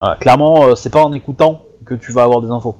[0.00, 2.76] Voilà, clairement, euh, c'est pas en écoutant que tu vas avoir des infos.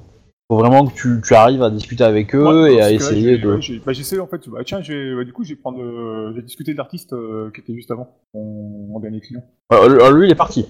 [0.51, 3.43] Faut vraiment que tu, tu arrives à discuter avec eux Ouais, et à essayer j'ai-
[3.43, 3.53] de.
[3.55, 6.33] ouais, j'ai- bah, j'essaie en fait, bah, tiens, j'ai, bah, du coup, j'ai prendre, euh,
[6.35, 9.41] j'ai discuté de l'artiste euh, qui était juste avant, mon, mon dernier client.
[9.73, 10.65] Euh, lui, il est parti.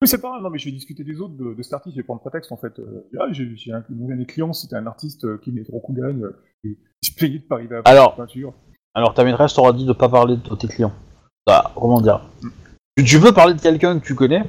[0.00, 1.96] Oui, c'est pas grave, non, mais je vais discuter des autres de, de cet artiste,
[1.96, 2.78] je vais prendre prétexte en fait.
[2.78, 5.72] Euh, ah, j'ai, j'ai un, mon dernier client, c'était un artiste euh, qui venait de
[5.72, 8.10] Rokugan, euh, et il se plaignait de pas arriver à Alors.
[8.16, 8.52] la peinture.
[8.94, 10.92] Alors, ta maîtresse t'aura dit de pas parler de tes clients.
[11.46, 12.20] Bah, comment dire?
[12.96, 14.44] Tu, tu peux parler de quelqu'un que tu connais.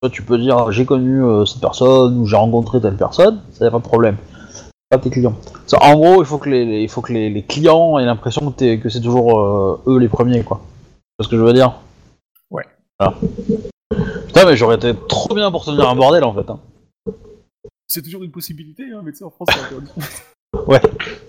[0.00, 3.64] Toi, tu peux dire j'ai connu euh, cette personne ou j'ai rencontré telle personne, ça
[3.64, 4.16] y a pas de problème.
[4.88, 5.36] Pas tes clients.
[5.66, 8.04] Ça, en gros, il faut que les, les- il faut que les, les clients aient
[8.04, 10.60] l'impression que, t'es- que c'est toujours euh, eux les premiers, quoi.
[11.18, 11.74] C'est ce que je veux dire?
[12.50, 12.64] Ouais.
[13.00, 13.16] Voilà.
[14.32, 16.48] Putain, mais j'aurais été trop bien pour tenir un bordel en fait.
[16.48, 16.58] hein.
[17.86, 19.90] C'est toujours une possibilité, hein, mais tu sais, en France, c'est interdit.
[20.66, 20.80] Ouais.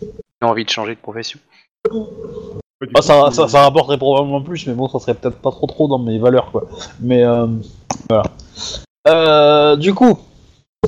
[0.01, 1.39] J'ai envie de changer de profession.
[1.85, 5.65] Ah, coup, ça, ça, ça rapporterait probablement plus, mais bon, ça serait peut-être pas trop
[5.65, 6.67] trop dans mes valeurs, quoi.
[6.99, 7.47] Mais euh,
[8.09, 8.23] voilà.
[9.07, 10.17] Euh, du coup,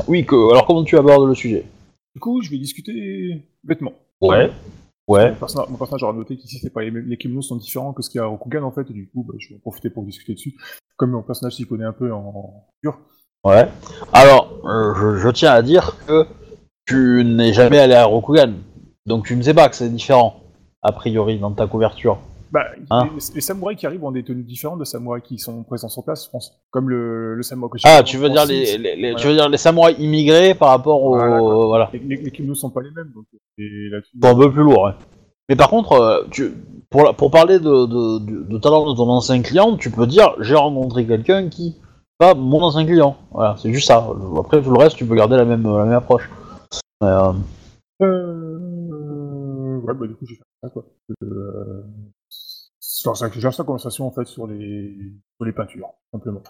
[0.07, 1.65] oui, que, alors comment tu abordes le sujet?
[2.13, 3.93] Du coup, je vais discuter bêtement.
[4.21, 4.51] Ouais.
[5.07, 5.29] Ouais.
[5.31, 7.93] Mon personnage, mon personnage aura noté qu'ici, c'est pas les, mêmes- les kimonos sont différents
[7.93, 9.55] que ce qu'il y a à Rokugan en fait, et du coup, bah, je vais
[9.55, 10.55] en profiter pour discuter dessus.
[10.97, 12.97] Comme mon personnage s'y connaît un peu en pur.
[13.43, 13.67] Ouais.
[14.13, 16.25] Alors, euh, je, je tiens à dire que
[16.87, 18.53] tu n'es jamais allé à Rokugan,
[19.05, 20.41] donc tu ne sais pas que c'est différent,
[20.81, 22.17] a priori, dans ta couverture.
[22.55, 25.63] Bah, Hein les, les samouraïs qui arrivent ont des tenues différentes de samouraïs qui sont
[25.63, 26.57] présents sur place, je pense.
[26.71, 29.15] Comme le, le samouraï que Ah, tu veux dire les, les- les- Voilà.
[29.15, 32.81] tu veux dire les samouraïs immigrés par rapport aux Voilà, Les, les, kimonos sont pas
[32.81, 33.25] les mêmes, donc
[33.57, 33.89] et
[34.23, 34.91] un peu plus ouais.
[35.49, 36.53] Mais par contre, euh, tu,
[36.89, 40.33] pour, pour parler de, de, de, de talent de ton ancien client, tu peux dire
[40.39, 41.75] j'ai rencontré quelqu'un qui
[42.17, 43.17] pas mon ancien client.
[43.31, 44.07] Voilà, c'est juste ça.
[44.39, 46.29] Après tout le reste, tu peux garder la même la même approche.
[47.03, 47.33] Euh,
[48.01, 49.79] Euh...
[49.83, 50.83] Ouais, bah du coup, j'ai fait ça, quoi.
[51.23, 51.83] Euh...
[53.03, 54.93] Lance la conversation, en fait, sur les,
[55.37, 56.41] sur les peintures, simplement.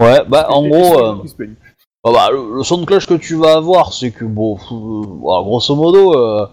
[0.00, 0.98] ouais, bah en Et- gros.
[1.02, 1.56] euh, qui se plaignent.
[2.04, 5.06] Ah bah, le, le son de cloche que tu vas avoir, c'est que, bon, euh,
[5.20, 6.46] voilà, grosso modo, euh,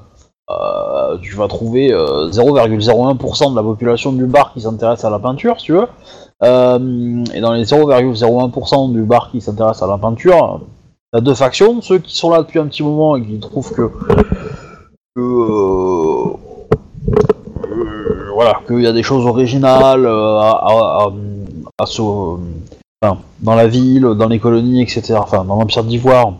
[0.49, 5.19] euh, tu vas trouver euh, 0,01% de la population du bar qui s'intéresse à la
[5.19, 5.87] peinture, si tu veux.
[6.43, 10.61] Et dans les 0,01% du bar qui s'intéresse à la peinture,
[11.11, 13.89] t'as deux factions, ceux qui sont là depuis un petit moment et qui trouvent que...
[15.15, 16.35] que
[18.35, 20.41] voilà, qu'il y a des choses originales euh,
[23.39, 26.33] dans la ville, dans les colonies, etc., enfin dans l'Empire d'Ivoire,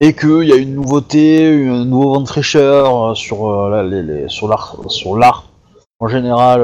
[0.00, 5.18] et qu'il y a une nouveauté, un nouveau vent de fraîcheur euh, sur euh, sur
[5.18, 5.48] l'art,
[5.98, 6.60] en général.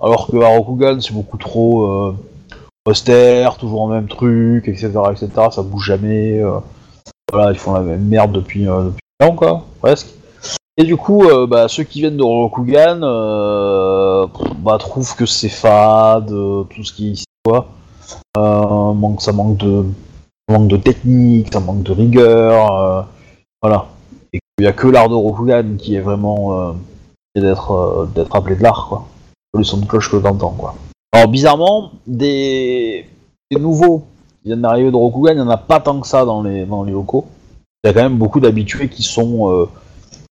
[0.00, 2.14] Alors que à Rokugan c'est beaucoup trop
[2.86, 5.28] austère, toujours le même truc, etc., etc.
[5.50, 6.40] Ça bouge jamais.
[7.32, 10.19] voilà, ils font la même merde depuis depuis longtemps, quoi, presque.
[10.80, 14.26] Et du coup, euh, bah, ceux qui viennent de Rokugan, euh,
[14.60, 17.68] bah, trouvent que c'est fade, euh, tout ce qui est ici, quoi.
[18.34, 19.84] Manque, ça manque de,
[20.48, 23.06] manque de technique, ça manque de rigueur,
[23.60, 23.88] voilà.
[24.32, 26.74] Et qu'il n'y a que l'art de Rokugan qui est vraiment
[27.34, 29.06] d'être appelé de l'art, quoi.
[29.52, 30.76] Le son de cloche que t'entends, quoi.
[31.12, 33.04] Alors bizarrement, des,
[33.50, 34.06] des nouveaux
[34.40, 36.64] qui viennent d'arriver de Rokugan, il n'y en a pas tant que ça dans les
[36.64, 37.26] dans les locaux.
[37.84, 39.68] Il y a quand même beaucoup d'habitués qui sont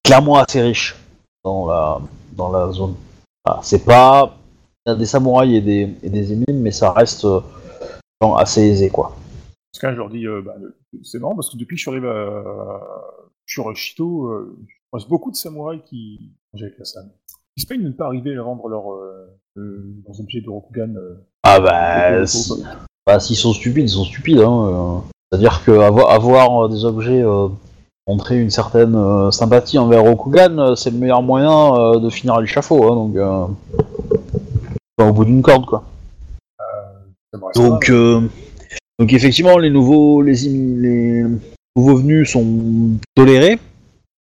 [0.10, 0.95] clairement assez riches
[1.44, 2.02] dans la
[2.36, 2.95] dans la zone.
[3.45, 4.36] Voilà, c'est pas
[4.86, 7.41] il y a des samouraïs et des et des émimes, mais ça reste euh,
[8.22, 9.15] genre assez aisé, quoi.
[9.72, 10.56] Parce que je leur dis, euh, bah,
[11.03, 12.44] c'est marrant parce que depuis que je suis arrivé à...
[13.45, 17.10] sur Shito, euh, je croise beaucoup de samouraïs qui mangent avec la Sam.
[17.56, 20.95] Ils se de ne pas arriver à vendre leurs euh, leurs objets de Rokugan.
[21.44, 22.26] Ah bah,
[23.06, 24.40] bah, s'ils sont stupides, ils sont stupides.
[24.40, 25.03] Hein.
[25.31, 27.23] C'est-à-dire que avoir, des objets
[28.10, 32.34] montrer une certaine euh, sympathie envers Rokugan, euh, c'est le meilleur moyen euh, de finir
[32.34, 32.84] à l'échafaud.
[32.91, 33.45] Hein, donc, euh,
[35.07, 35.84] au bout d'une corde, quoi.
[37.31, 38.22] Reste Donc, euh,
[38.98, 41.23] donc effectivement, les nouveaux, les, les
[41.76, 43.60] nouveaux venus sont tolérés,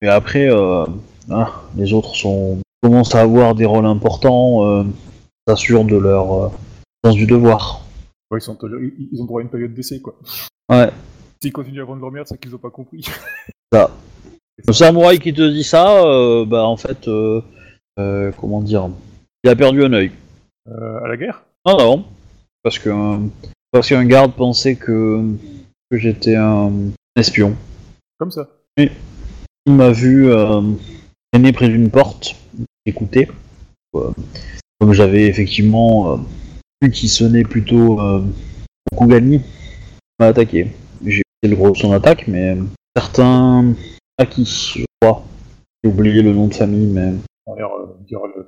[0.03, 0.85] mais après, euh,
[1.31, 4.83] hein, les autres sont commencent à avoir des rôles importants, euh,
[5.47, 6.49] s'assurent de leur euh,
[7.03, 7.81] sens du devoir.
[8.31, 8.55] ouais, ils, sont
[9.11, 10.13] ils- ont droit à une période d'essai, quoi.
[10.71, 10.89] Ouais.
[11.41, 13.03] S'ils continuent à vendre leur merde, c'est qu'ils ont pas compris.
[13.71, 17.41] Le samouraï qui te dit ça, euh, bah en fait, euh,
[17.97, 18.89] euh, comment dire,
[19.43, 20.11] il a perdu un œil.
[20.67, 21.43] Euh, à la guerre?
[21.65, 22.05] Non, non,
[22.63, 22.89] parce que
[23.71, 25.23] parce qu'un garde pensait que
[25.89, 26.71] que j'étais un
[27.15, 27.55] espion.
[28.17, 28.47] Comme ça.
[28.77, 28.91] Il
[29.67, 30.61] m'a vu euh,
[31.31, 32.35] traîner près d'une porte,
[32.85, 33.29] écouter.
[33.95, 34.11] Euh,
[34.79, 36.17] comme j'avais effectivement euh,
[36.81, 38.23] vu qu'il sonnait plutôt euh,
[38.97, 39.41] Kugani, il
[40.19, 40.67] m'a attaqué.
[41.05, 42.57] J'ai fait le gros de son attaque, mais
[42.95, 43.73] certains
[44.17, 45.23] acquis, je crois.
[45.83, 47.13] J'ai oublié le nom de famille, mais
[47.45, 48.45] On a l'air, euh, dire, le-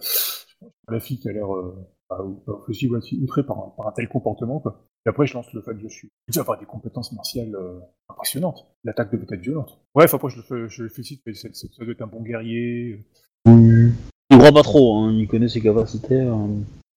[0.89, 1.76] la fille qui a l'air euh,
[2.09, 2.88] bah, bah, aussi
[3.22, 4.84] outrée par un, par un tel comportement, quoi.
[5.05, 6.09] Et après, je lance le fait que je suis.
[6.27, 8.68] Dis avoir des compétences martiales euh, impressionnantes.
[8.84, 9.80] L'attaque devait être violente.
[9.95, 11.47] Bref, après, je le, fais- je le félicite, mais ça
[11.80, 13.03] doit être un bon guerrier.
[13.47, 13.93] il
[14.38, 16.19] croit pas trop, hein, il connaît ses capacités.
[16.22, 16.49] hein.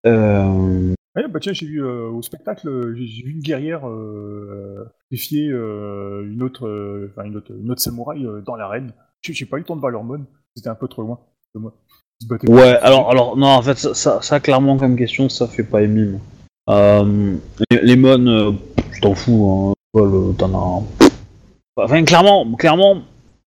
[0.07, 4.85] Euh, Ouais, bah tiens, j'ai vu euh, au spectacle, euh, j'ai vu une guerrière euh,
[5.13, 8.93] défier euh, une autre, enfin une autre, une autre samouraï dans l'arène.
[9.23, 10.25] J'ai pas eu le temps de voir l'hormone,
[10.57, 11.21] c'était un peu trop loin
[11.55, 11.73] de moi.
[12.49, 15.83] Ouais, alors, alors, non, en fait, ça, ça, ça, clairement, comme question, ça fait pas
[15.83, 16.19] émime.
[16.71, 17.37] Euh,
[17.71, 18.57] les, les mônes,
[18.93, 19.75] tu t'en fous, hein.
[20.39, 21.07] T'en as.
[21.77, 23.03] Enfin, clairement, clairement,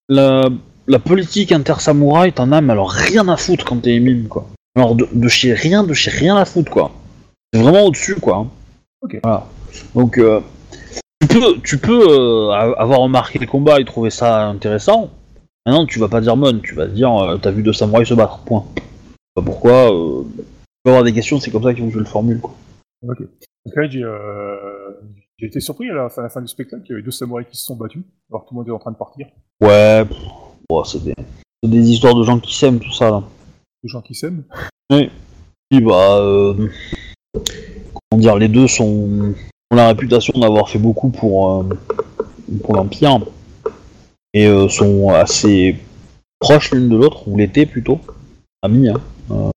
[0.09, 0.48] la,
[0.86, 4.47] la politique inter-samouraï, t'en as, mais alors rien à foutre quand t'es émime, quoi.
[4.76, 6.93] Alors, de, de chez rien, de chez rien à foutre, quoi.
[7.52, 8.47] C'est vraiment au-dessus, quoi.
[9.02, 9.20] Ok.
[9.23, 9.47] Voilà.
[9.94, 10.40] Donc, euh,
[11.20, 15.10] tu peux, tu peux euh, avoir remarqué le combat et trouver ça intéressant.
[15.64, 18.14] Maintenant, tu vas pas dire Mon, tu vas dire euh, t'as vu deux samouraïs se
[18.14, 18.64] battre, point.
[19.35, 19.93] Pas pourquoi.
[19.93, 20.23] Euh...
[20.39, 20.44] Tu
[20.85, 22.55] peux avoir des questions, c'est comme ça qu'il faut que je le formule, quoi.
[23.06, 23.20] Ok.
[23.20, 24.05] Donc là, j'ai
[25.39, 27.10] j'ai été surpris à la, fin, à la fin du spectacle, il y avait deux
[27.10, 29.27] samouraïs qui se sont battus, alors que tout le monde est en train de partir.
[29.60, 31.14] Ouais, pff, c'est des...
[31.62, 33.23] c'est des histoires de gens qui s'aiment, tout ça, là.
[33.82, 34.44] Des gens qui s'aiment.
[34.90, 35.10] Oui,
[35.73, 36.68] bah, euh,
[38.12, 39.35] les deux sont
[39.70, 41.69] ont la réputation d'avoir fait beaucoup pour euh,
[42.62, 43.19] pour l'empire
[44.33, 45.77] et euh, sont assez
[46.39, 47.99] proches l'une de l'autre ou l'étaient plutôt
[48.62, 48.89] amis.
[48.89, 49.01] Hein,
[49.31, 49.51] euh,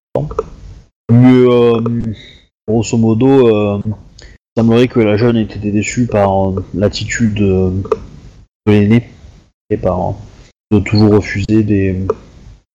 [1.12, 2.14] mais
[2.68, 3.94] grosso modo, il
[4.58, 7.82] semblerait que la jeune ait été déçue par l'attitude de
[8.68, 9.10] l'aîné
[9.70, 10.16] et par
[10.72, 12.06] de toujours refuser des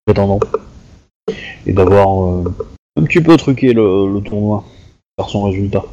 [0.05, 0.41] prétendants
[1.67, 2.43] et d'avoir
[2.97, 4.65] un petit peu truqué le tournoi
[5.17, 5.85] par son résultat.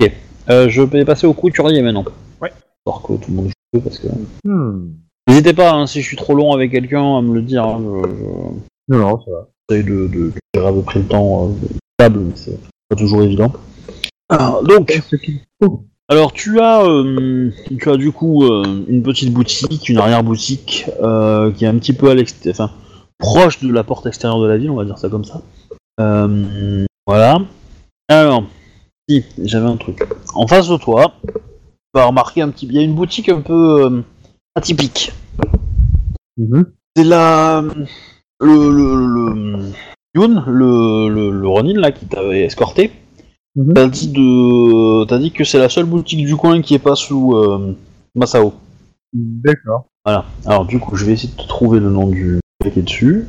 [0.00, 0.12] Ok,
[0.50, 2.04] euh, je vais passer au couturier maintenant.
[2.40, 2.52] Ouais.
[2.80, 4.08] Histoire que tout le monde joue parce que.
[4.44, 4.90] Hmm.
[5.28, 7.64] N'hésitez pas, hein, si je suis trop long avec quelqu'un, à me le dire.
[7.64, 9.48] hein, je- je- Non, non, ça va.
[9.68, 11.66] J'essaye de, de, de gérer à peu près le temps euh,
[12.00, 12.58] stable, mais c'est
[12.88, 13.52] pas toujours évident.
[14.30, 14.98] Alors, donc,
[16.08, 21.50] alors tu as, euh, tu as du coup euh, une petite boutique, une arrière-boutique euh,
[21.52, 22.72] qui est un petit peu à l'extérieur, enfin
[23.18, 25.42] proche de la porte extérieure de la ville, on va dire ça comme ça.
[26.00, 27.40] Euh, voilà.
[28.08, 28.44] Alors,
[29.08, 30.02] si, j'avais un truc.
[30.34, 31.32] En face de toi, tu
[31.94, 34.02] vas remarquer un petit, il y a une boutique un peu euh,
[34.54, 35.12] atypique.
[36.38, 36.72] Mhm.
[36.96, 37.62] C'est la
[38.40, 39.72] le le le
[40.14, 42.92] Yoon, le, le, le Ronin là qui t'avait escorté.
[43.56, 43.74] Mhm.
[43.74, 46.94] T'as dit de t'as dit que c'est la seule boutique du coin qui est pas
[46.96, 47.76] sous euh,
[48.14, 48.54] Masao.
[49.12, 49.86] D'accord.
[50.04, 50.24] Voilà.
[50.46, 52.82] Alors du coup, je vais essayer de te trouver le nom du mec qui est
[52.82, 53.26] dessus.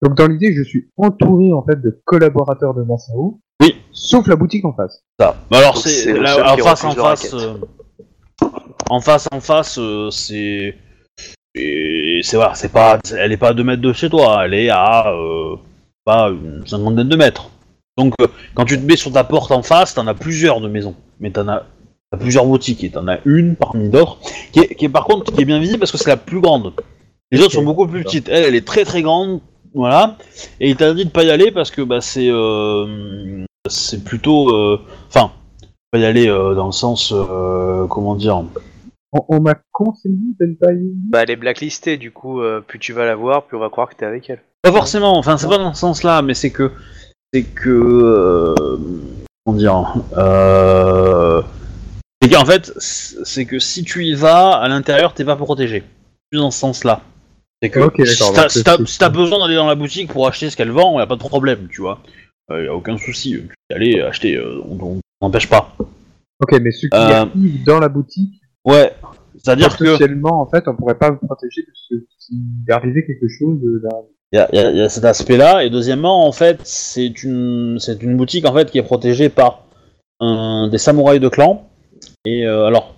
[0.00, 3.40] Donc dans l'idée, je suis entouré en fait de collaborateurs de Masao.
[3.94, 5.02] Sauf la boutique en face.
[5.18, 5.36] Ça.
[5.52, 7.54] Alors c'est là, seul en face en face euh,
[8.90, 10.76] en face en face euh, c'est
[11.54, 14.68] c'est voilà, c'est pas elle est pas à 2 mètres de chez toi, elle est
[14.68, 15.54] à euh,
[16.04, 17.50] pas une cinquantaine de mètres.
[17.96, 20.68] Donc euh, quand tu te mets sur ta porte en face, t'en as plusieurs de
[20.68, 21.64] maisons, mais t'en as
[22.10, 24.18] t'as plusieurs boutiques et t'en as une parmi d'autres
[24.52, 26.40] qui est, qui est par contre qui est bien visible parce que c'est la plus
[26.40, 26.72] grande.
[27.30, 28.28] Les autres sont beaucoup plus petites.
[28.28, 29.40] Elle, elle est très très grande,
[29.72, 30.16] voilà.
[30.60, 34.50] Et il t'a dit de pas y aller parce que bah c'est euh, c'est plutôt
[34.50, 35.32] euh, enfin
[35.90, 38.44] pas y aller euh, dans le sens euh, comment dire
[39.12, 40.92] On, on m'a conseillé de ne pas y aller.
[41.08, 43.70] Bah, elle est blacklistée, du coup, euh, plus tu vas la voir, plus on va
[43.70, 44.42] croire que t'es avec elle.
[44.62, 46.72] Pas forcément, enfin c'est pas dans ce sens-là, mais c'est que
[47.32, 48.54] c'est que euh,
[49.44, 51.42] comment dire euh,
[52.22, 55.84] c'est qu'en fait c'est que si tu y vas à l'intérieur t'es pas protégé.
[56.30, 57.02] Plus dans ce sens-là.
[57.62, 60.98] C'est que t'as si t'as besoin d'aller dans la boutique pour acheter ce qu'elle vend,
[60.98, 62.00] y a pas de problème, tu vois.
[62.50, 65.74] Euh, y a aucun souci, tu peux aller acheter, euh, on t'empêche pas.
[66.40, 68.92] Ok, mais ceux qui Euh, arrivent dans la boutique, Ouais,
[69.36, 71.94] c'est-à-dire que potentiellement, en fait, on pourrait pas me protéger de ce
[72.26, 72.36] qui
[72.70, 73.90] arrivait quelque chose là.
[74.32, 77.78] Il y a, y a- y a cet aspect-là, et deuxièmement, en fait, c'est une,
[77.78, 79.64] c'est une boutique en fait qui est protégée par
[80.20, 81.68] un, des samouraïs de clan.
[82.24, 82.94] Et euh, alors,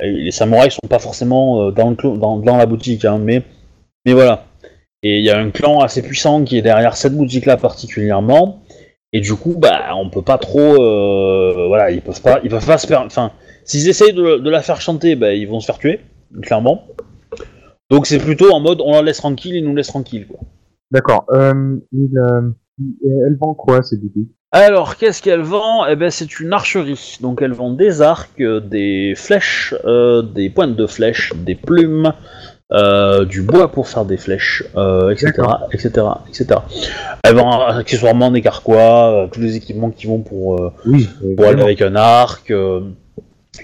[0.00, 3.42] les samouraïs sont pas forcément euh, dans, le dans la boutique, hein, mais,
[4.06, 4.44] mais voilà.
[5.02, 8.62] Et il y a un clan assez puissant qui est derrière cette boutique-là particulièrement.
[9.12, 12.66] Et du coup, bah, on peut pas trop, euh, voilà, ils peuvent pas, ils peuvent
[12.66, 13.32] pas se faire, enfin,
[13.64, 16.00] s'ils essayent de, de la faire chanter, bah, ils vont se faire tuer,
[16.40, 16.86] clairement.
[17.90, 20.40] Donc c'est plutôt en mode, on la laisse tranquille, ils nous laissent tranquille, quoi.
[20.92, 21.26] D'accord.
[21.30, 22.40] Euh, euh,
[22.80, 25.86] elle vend quoi ces boutiques Alors, qu'est-ce qu'elle vend?
[25.86, 27.18] Eh ben, c'est une archerie.
[27.22, 32.12] Donc, elle vend des arcs, des flèches, euh, des pointes de flèches, des plumes,
[32.72, 35.32] euh, du bois pour faire des flèches, euh, etc.,
[35.72, 36.60] etc., etc.
[37.24, 41.08] Elle vend accessoirement des carquois, euh, tous les équipements qui vont pour, euh, Oui.
[41.36, 42.52] pour aller avec un arc,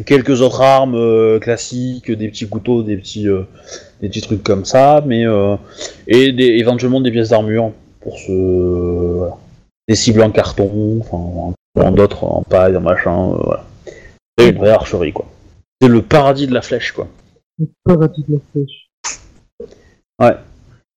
[0.04, 3.26] quelques autres armes classiques, des petits couteaux, des petits,
[4.02, 5.24] des petits trucs comme ça, mais
[6.06, 9.34] et des, éventuellement des pièces d'armure pour se voilà.
[9.88, 13.64] des cibles en carton, enfin en, en d'autres en paille, en machin, voilà.
[14.38, 15.24] C'est une vraie archerie quoi.
[15.80, 17.08] C'est le paradis de la flèche quoi.
[17.58, 18.87] Le paradis de la flèche.
[20.20, 20.36] Ouais.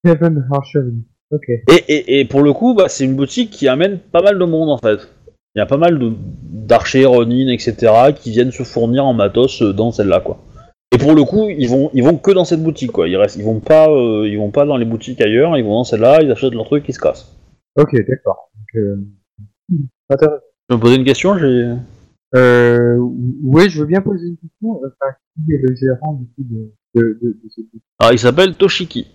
[0.04, 0.94] Heaven Archery.
[1.32, 1.48] Ok.
[1.50, 4.46] Et, et, et pour le coup, bah, c'est une boutique qui amène pas mal de
[4.46, 5.08] monde en fait.
[5.56, 8.14] Il y a pas mal d'archers, ronin, etc.
[8.16, 10.40] qui viennent se fournir en matos euh, dans celle-là quoi.
[10.94, 13.08] Et pour le coup, ils vont ils vont que dans cette boutique quoi.
[13.08, 15.58] Ils restent, ils vont pas euh, ils vont pas dans les boutiques ailleurs.
[15.58, 17.38] Ils vont dans celle-là, ils achètent leur truc, ils se cassent.
[17.78, 18.52] Ok, d'accord.
[18.76, 18.98] Euh,
[20.10, 20.42] intéressant.
[20.70, 21.74] Je me poser une question, j'ai.
[22.36, 22.98] Euh,
[23.44, 24.82] ouais, je veux bien poser une question.
[24.86, 25.16] Enfin,
[25.46, 28.56] qui est le gérant du coup de, de, de, de cette boutique Alors il s'appelle
[28.56, 29.08] Toshiki.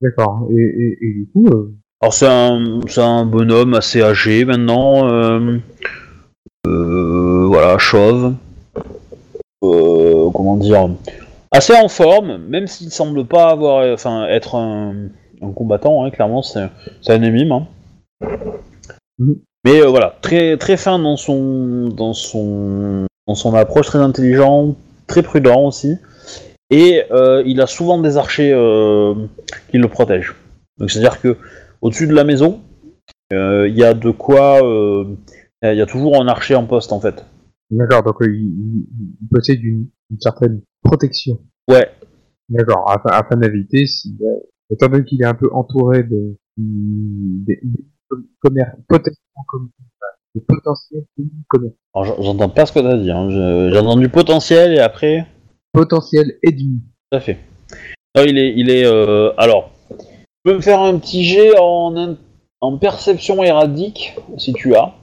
[0.00, 0.48] D'accord.
[0.50, 5.58] Et, et, et du coup, euh, Alors c'est un, un bonhomme assez âgé maintenant, euh,
[6.66, 8.34] euh, voilà, chauve,
[9.60, 10.88] comment dire,
[11.52, 14.94] assez en forme, même s'il semble pas avoir, enfin, être un,
[15.40, 16.04] un combattant.
[16.04, 16.60] hein, clairement, c'est
[17.08, 17.48] un ennemi.
[17.52, 17.66] Hein.
[19.18, 19.36] Mhm.
[19.64, 24.74] Mais voilà, très très fin dans son dans son dans son approche, très intelligent,
[25.06, 25.96] très prudent aussi.
[26.72, 29.14] Et euh, il a souvent des archers euh,
[29.70, 30.34] qui le protègent.
[30.78, 31.36] Donc c'est-à-dire que
[31.82, 32.60] au-dessus de la maison,
[33.32, 34.58] euh, il y a de quoi,
[35.62, 37.24] il y a toujours un archer en poste en fait.
[37.70, 38.86] D'accord, donc il,
[39.30, 41.40] possède une, une certaine protection.
[41.70, 41.88] Ouais,
[42.48, 44.16] D'accord, afin, afin d'éviter, si,
[44.70, 47.56] étant donné qu'il est un peu entouré de, de.
[51.94, 53.10] Alors, j'en- j'entends pas ce que t'as dit.
[53.10, 53.28] Hein.
[53.70, 55.26] J'ai entendu potentiel et après.
[55.72, 56.80] Potentiel ennemis.
[57.10, 57.38] Tout à fait.
[58.16, 58.84] Non, il est, il est.
[58.84, 59.96] euh, alors, tu
[60.44, 62.16] peux me faire un petit jet en,
[62.80, 64.94] perception héraldique si tu as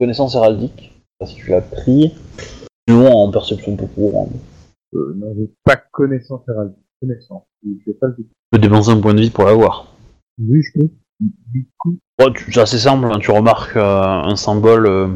[0.00, 0.74] connaissance héraldique.
[0.80, 2.14] Je sais pas Si tu l'as pris.
[2.88, 4.28] Sinon en perception tout court.
[4.28, 4.36] hein.
[4.94, 6.78] Euh, non, j'ai pas connaissance héraldique.
[7.00, 7.42] Connaissance.
[7.64, 8.24] Je vais pas le dire.
[8.26, 9.92] Tu peux dépenser un point de vie pour l'avoir.
[10.40, 10.88] Oui, je peux.
[11.52, 11.96] Du coup,
[12.34, 13.06] tu- c'est assez simple.
[13.06, 15.08] hein, Tu remarques euh, un symbole euh,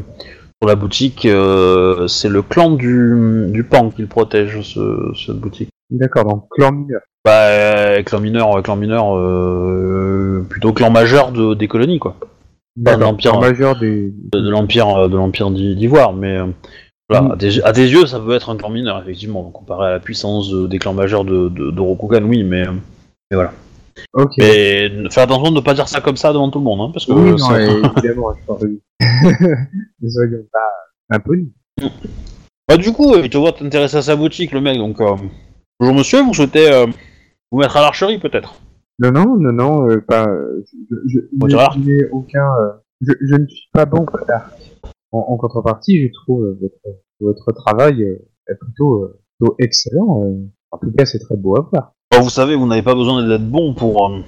[0.65, 1.25] la boutique.
[1.25, 5.69] euh, c'est le clan du, du pan qui le protège ce, cette boutique.
[5.91, 7.01] d'accord, donc clan mineur.
[7.25, 12.15] Bah, euh, clan mineur, clan mineur, euh, plutôt clan majeur de, des colonies quoi.
[12.75, 13.39] D'accord, l'Empire.
[13.39, 14.13] majeur des...
[14.31, 16.37] de, de l'empire de l'empire d'I- d'Ivoire, mais
[17.09, 17.31] voilà, Mm.
[17.31, 19.99] à, tes, à tes yeux, ça peut être un clan mineur effectivement, comparé à la
[19.99, 23.53] puissance de- des clans majeurs de, de, de Rokugan, oui, mais, mais voilà.
[24.13, 24.37] Ok.
[24.39, 26.91] N- fais attention de ne pas dire ça comme ça devant tout le monde, hein,
[26.93, 28.67] parce que oui, non, ça- évidemment, je.
[30.01, 31.51] Ne soyons pas impolis.
[32.67, 35.15] Bah, du coup, euh, il te voit t'intéresser à sa boutique, le mec, donc euh,
[35.79, 36.85] bonjour monsieur, vous souhaitez euh,
[37.51, 38.55] vous mettre à l'archerie peut-être?
[38.99, 40.27] Non, non, non, non, euh, pas.
[40.89, 42.49] Je, je, n'ai aucun.
[43.01, 44.49] je, je ne suis pas bon d'art.
[45.11, 48.19] En, en contrepartie, je trouve votre, votre travail
[48.59, 50.33] plutôt, plutôt excellent.
[50.71, 51.93] En tout cas, c'est très beau à voir.
[52.15, 54.19] Vous savez, vous n'avez pas besoin d'être bon pour euh,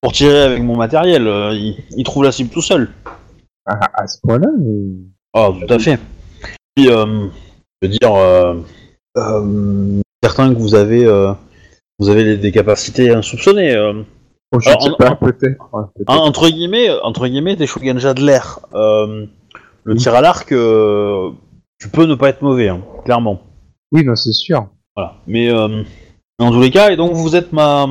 [0.00, 2.90] pour tirer avec mon matériel, euh, il, il trouve la cible tout seul.
[3.66, 4.48] À, à ce point-là,
[5.34, 5.98] Ah, tout à fait.
[6.74, 7.26] Puis, euh,
[7.82, 8.54] je veux dire, euh,
[9.16, 11.32] euh, certain que vous avez, euh,
[11.98, 13.74] vous avez des- des capacités insoupçonnées.
[13.74, 14.02] euh.
[14.52, 15.68] oh, je Alors, sais en- pas, en- peut-être.
[15.72, 16.10] ouais, peut-être.
[16.10, 18.60] Hein, entre guillemets, entre guillemets, t'es Shuganja de l'air.
[18.74, 19.26] Euh,
[19.84, 21.30] le tir à l'arc, euh,
[21.80, 23.40] tu peux ne pas être mauvais, hein, clairement.
[23.92, 24.68] Oui, non, c'est sûr.
[24.96, 25.16] Voilà.
[25.26, 25.82] Mais euh,
[26.38, 27.86] dans tous les cas, et donc vous êtes ma,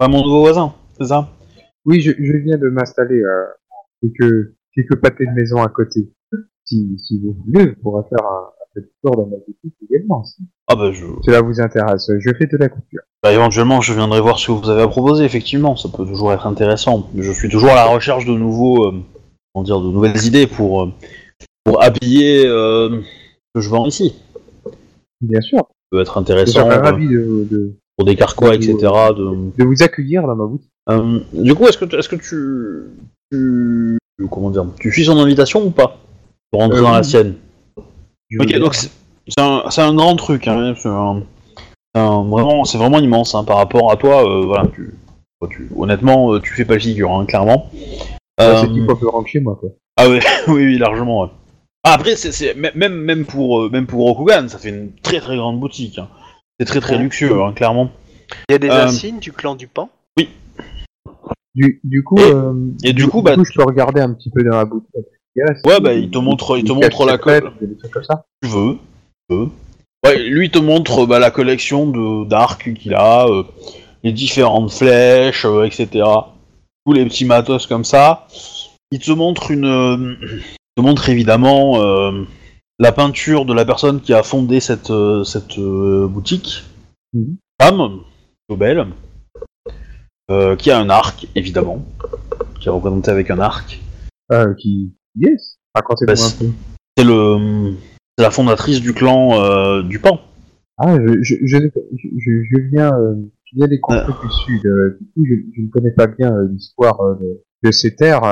[0.00, 1.28] mon nouveau voisin, c'est ça?
[1.84, 3.44] Oui, je, je viens de m'installer euh,
[4.00, 6.08] quelques, quelques pâtés de maison à côté.
[6.64, 10.22] Si, si vous voulez, je pourrais faire un, un petit tour dans ma boutique également.
[10.22, 13.00] Si Ah bah je, cela vous intéresse, je fais de la couture.
[13.22, 15.24] bah, éventuellement, je viendrai voir ce que vous avez à proposer.
[15.24, 17.10] Effectivement, ça peut toujours être intéressant.
[17.16, 19.02] Je suis toujours à la recherche de nouveaux, euh,
[19.52, 20.92] comment dire, de nouvelles idées pour euh,
[21.64, 24.14] pour habiller euh, ce que je vends ici.
[25.20, 25.68] Bien sûr.
[25.92, 28.74] Peut être intéressant serais euh, ravi de, de, pour des carquois, etc.
[29.14, 29.52] De...
[29.58, 30.70] de vous accueillir dans ma boutique.
[30.88, 32.88] Euh, du coup, est-ce que, est-ce que tu,
[33.30, 33.98] tu,
[34.30, 35.98] comment dire, tu suis son invitation ou pas
[36.50, 37.34] pour rentrer Euh, dans la sienne?
[38.40, 38.90] Ok, donc c'est
[39.38, 41.22] un, c'est un grand truc, hein, un-
[41.94, 44.26] un- vraiment, c'est vraiment immense hein, par rapport à toi.
[44.26, 47.70] euh, voilà, tu, honnêtement, tu fais pas le figure, hein, clairement.
[48.40, 49.68] dire, c'est qui peut rentrer chez moi, quoi.
[49.98, 51.24] ah oui, oui, oui, largement.
[51.24, 51.28] ouais.
[51.84, 55.20] Ah, après, c'est, même, même- même pour, euh, même pour Rokugan, ça fait une très
[55.20, 55.98] très grande boutique.
[55.98, 56.08] hein.
[56.60, 57.90] C'est très très luxueux, hein, clairement.
[58.48, 59.88] Il y a des Euh, insignes du clan du pan?
[61.54, 62.52] Du, du coup, Et- euh,
[62.84, 64.88] et du coup, bah, je peux regarder un petit peu dans la boutique.
[65.36, 65.60] Yes.
[65.66, 67.52] Ouais, bah, il te montre- il te montre la colle.
[67.60, 68.24] Des trucs comme ça.
[68.42, 68.78] tu veux.
[69.28, 69.48] tu veux.
[70.04, 73.42] Ouais, lui il te montre bah, la collection de d'arcs qu'il a, euh,
[74.02, 76.04] les différentes flèches, euh, etc.
[76.86, 78.26] Tous les petits matos comme ça.
[78.90, 80.16] Il te montre une, euh,
[80.76, 82.24] te montre évidemment euh,
[82.78, 86.64] la peinture de la personne qui a fondé cette euh, cette euh, boutique.
[87.12, 87.36] Mhm.
[87.60, 88.00] Femme,
[88.48, 88.86] plutôt belle,
[90.30, 91.84] euh, qui a un arc évidemment,
[92.60, 93.80] qui est représenté avec un arc.
[94.32, 95.58] Euh, qui, yes.
[95.74, 96.52] Racontez-moi Bah, un peu.
[96.96, 97.74] C'est le,
[98.16, 100.20] c'est la fondatrice du clan euh, du Pan.
[100.78, 101.58] Ah, je, je, je,
[102.18, 104.66] je, viens, euh, je viens des contrées du sud.
[104.66, 107.94] euh, du coup, je, je ne connais pas bien euh, l'histoire euh, de, de ces
[107.94, 108.24] terres.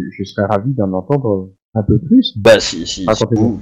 [0.00, 2.36] Je, je serais ravi d'en entendre un peu plus.
[2.36, 3.60] Bah si, si, si vous,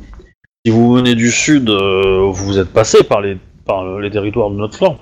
[0.65, 4.57] si vous venez du sud, euh, vous êtes passé par les, par les territoires de
[4.57, 4.99] notre clan.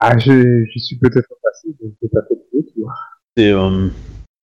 [0.00, 2.92] Ah, je, je suis peut-être passé, je ne sais pas peut-être le tour.
[3.36, 3.88] C'est euh,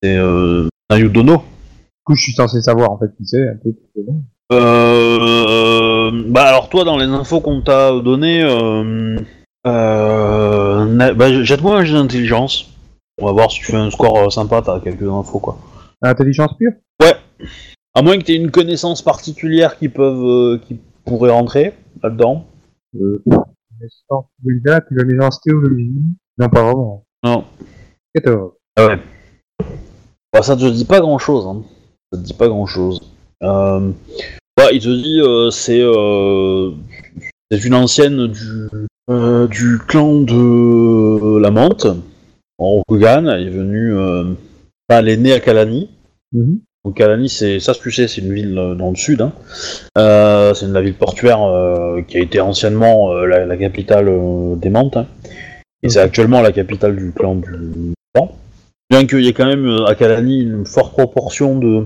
[0.01, 1.37] c'est euh, Nayudono.
[1.37, 4.03] Du coup, je suis censé savoir en fait qui c'est, un peu plus.
[4.53, 9.17] Euh, bah alors toi, dans les infos qu'on t'a données, euh,
[9.65, 12.69] euh, bah, jette-moi un jet d'intelligence.
[13.19, 15.57] On va voir si tu fais un score euh, sympa, t'as quelques infos quoi.
[16.01, 16.73] Intelligence pure
[17.93, 22.45] À moins que tu aies une connaissance particulière qui peuvent, euh, qui pourrait rentrer là-dedans.
[22.99, 23.23] euh,
[23.79, 25.91] Naissance Vulga, tu vas mélanger théologie
[26.37, 27.05] Non, pas vraiment.
[27.23, 27.43] Non.
[28.15, 28.51] 14.
[28.75, 28.99] Ah ouais.
[30.33, 31.45] Bah, ça te dit pas grand chose.
[31.47, 31.63] Hein.
[32.11, 33.01] Ça te dit pas grand chose.
[33.43, 33.91] Euh...
[34.55, 36.71] bah, il te dit euh, c'est euh,
[37.51, 38.67] c'est une ancienne du
[39.09, 41.85] euh, du clan de la Menthe
[42.57, 43.27] en Rokugan.
[43.27, 43.93] Elle est venue.
[44.89, 45.89] Elle est née à Kalani.
[46.33, 46.59] Mhm.
[46.85, 49.21] Donc Kalani, c'est ça, tu sais, c'est une ville euh, dans le sud.
[49.21, 49.33] Hein.
[49.97, 54.09] Euh, c'est une la ville portuaire euh, qui a été anciennement euh, la, la capitale
[54.57, 54.95] des Mantes.
[54.97, 55.05] hein.
[55.83, 58.31] Et c'est actuellement la capitale du clan du Vent.
[58.89, 61.85] Bien qu'il y ait quand même à Kalani une forte proportion de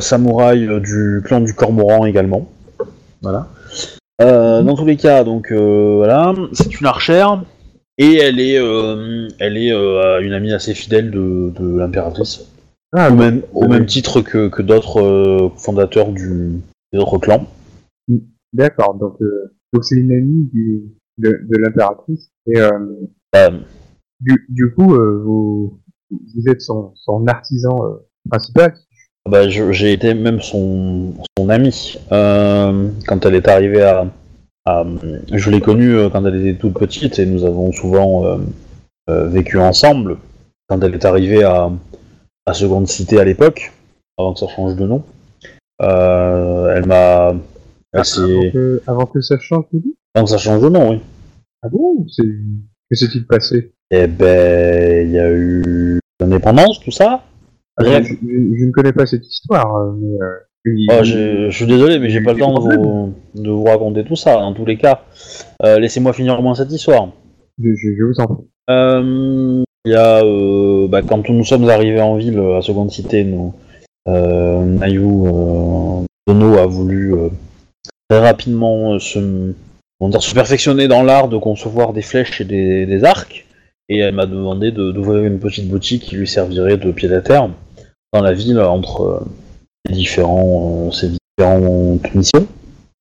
[0.00, 2.48] samouraïs du clan du Cormoran également.
[3.22, 3.48] Voilà.
[4.20, 7.42] Dans tous les cas, donc voilà, c'est une archère
[8.00, 12.50] et elle est, euh, elle est euh, une amie assez fidèle de, de l'impératrice.
[12.92, 16.62] Ah, Au même, au même titre que, que d'autres euh, fondateurs du,
[16.94, 17.46] d'autres clans.
[18.54, 19.18] D'accord, donc
[19.72, 20.82] donc c'est une amie du,
[21.18, 22.30] de, de l'impératrice.
[22.46, 22.56] Et
[24.20, 25.78] du, du coup, vous,
[26.10, 27.78] vous êtes son, son artisan
[28.28, 28.74] principal.
[29.28, 34.10] bah, j'ai été même son, son ami quand elle est arrivée à.
[34.66, 34.84] À-
[35.32, 38.38] je l'ai connue euh, quand elle était toute petite et nous avons souvent euh,
[39.08, 40.18] euh, vécu ensemble.
[40.68, 41.70] Quand elle est arrivée à,
[42.46, 43.72] à Seconde Cité à l'époque,
[44.18, 45.02] avant que ça change de nom,
[45.82, 47.34] euh, elle m'a.
[48.04, 50.90] s'est- Avant que, avant que ça change de vie Avant que ça change de nom,
[50.92, 51.00] oui.
[51.62, 52.04] Ah bon?
[52.16, 53.72] Que s'est-il passé?
[53.90, 57.22] Eh ben, il y a eu l'indépendance, tout ça.
[57.76, 58.14] Ah, je, je-
[58.58, 60.20] je ne connais pas cette histoire, euh, mais...
[60.20, 64.04] Euh, Oh, je, suis désolé, mais j'ai pas le temps de vous, de vous raconter
[64.04, 64.38] tout ça.
[64.38, 65.02] En tous les cas,
[65.64, 67.08] Euh, laissez-moi finir au moins cette histoire.
[67.62, 68.44] je, je, je vous en prie.
[68.70, 73.24] Euh, Il y a, euh, bah, quand nous sommes arrivés en ville à Seconde Cité,
[73.24, 73.54] nous,
[74.06, 75.00] Nayu
[76.26, 77.14] Dono a voulu
[78.08, 79.18] très rapidement se,
[80.02, 83.46] dire, se perfectionner dans l'art de concevoir des flèches et des, des arcs.
[83.88, 87.20] Et elle m'a demandé de- d'ouvrir une petite boutique qui lui servirait de pied à
[87.22, 87.48] terre
[88.12, 89.24] dans la ville entre
[89.88, 92.46] différents, euh, ses différentes missions.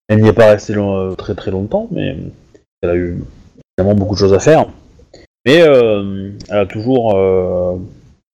[0.07, 2.15] Elle n'y est pas restée euh, très très longtemps, mais
[2.81, 3.23] elle a eu
[3.77, 4.65] évidemment beaucoup de choses à faire.
[5.45, 7.77] Mais euh, elle a toujours euh,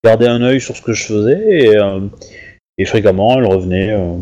[0.05, 2.01] gardé un œil sur ce que je faisais et, euh,
[2.85, 4.17] fréquemment elle revenait euh,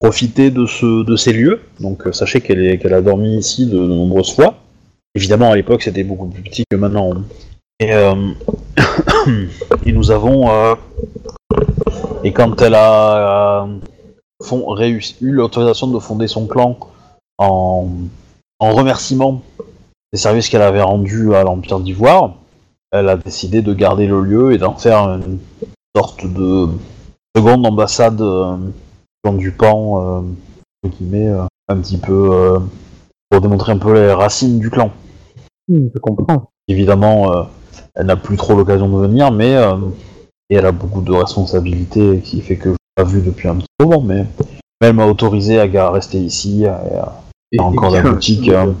[0.00, 1.60] profiter de, ce, de ces lieux.
[1.80, 4.56] Donc euh, sachez qu'elle a dormi ici de nombreuses fois.
[5.14, 7.12] Évidemment à l'époque c'était beaucoup plus petit que maintenant.
[7.80, 8.32] Et, euh,
[9.86, 10.50] et nous avons...
[10.50, 10.74] euh,
[12.22, 13.66] et quand elle a euh,
[14.42, 16.78] fond- réussi, eu l'autorisation de fonder son clan
[17.38, 17.88] en,
[18.58, 19.42] en remerciement
[20.12, 22.34] des services qu'elle avait rendus à l'Empire d'Ivoire,
[22.92, 25.38] elle a décidé de garder le lieu et d'en faire une
[25.96, 26.68] sorte de
[27.34, 28.56] seconde ambassade euh,
[29.24, 30.20] dans du pan, euh,
[30.84, 32.58] entre guillemets, euh, un petit peu
[33.30, 34.90] pour démontrer un peu les racines du clan.
[35.68, 36.50] Hmm, je comprends.
[36.68, 37.46] Évidemment,
[37.94, 39.76] elle n'a plus trop l'occasion de venir, mais euh,
[40.48, 43.56] et elle a beaucoup de responsabilités qui fait que je l'ai pas vue depuis un
[43.56, 44.26] petit moment, mais,
[44.80, 47.22] mais elle m'a autorisé à rester ici et à
[47.52, 48.48] Et, faire encore la boutique.
[48.48, 48.72] euh,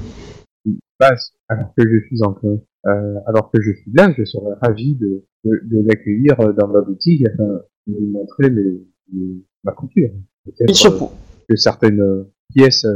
[0.66, 4.54] euh, passe, alors que je suis encore, euh, alors que je suis là, je serais
[4.62, 7.44] ravi de, de, de l'accueillir dans ma boutique afin
[7.86, 8.80] de lui montrer mes,
[9.12, 10.10] mes- ma couture.
[10.46, 11.04] il Peut-être se peut.
[11.48, 12.24] que certaines
[12.54, 12.86] pièces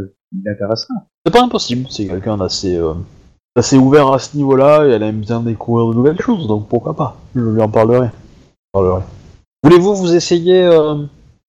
[0.45, 0.95] l'intéresseraient.
[1.25, 2.79] C'est pas impossible, c'est quelqu'un d'assez
[3.57, 6.95] d'assez ouvert à ce niveau-là et elle aime bien découvrir de nouvelles choses, donc pourquoi
[6.95, 7.17] pas.
[7.35, 8.09] Je lui en parlerai.
[9.63, 10.97] Voulez-vous vous essayer euh,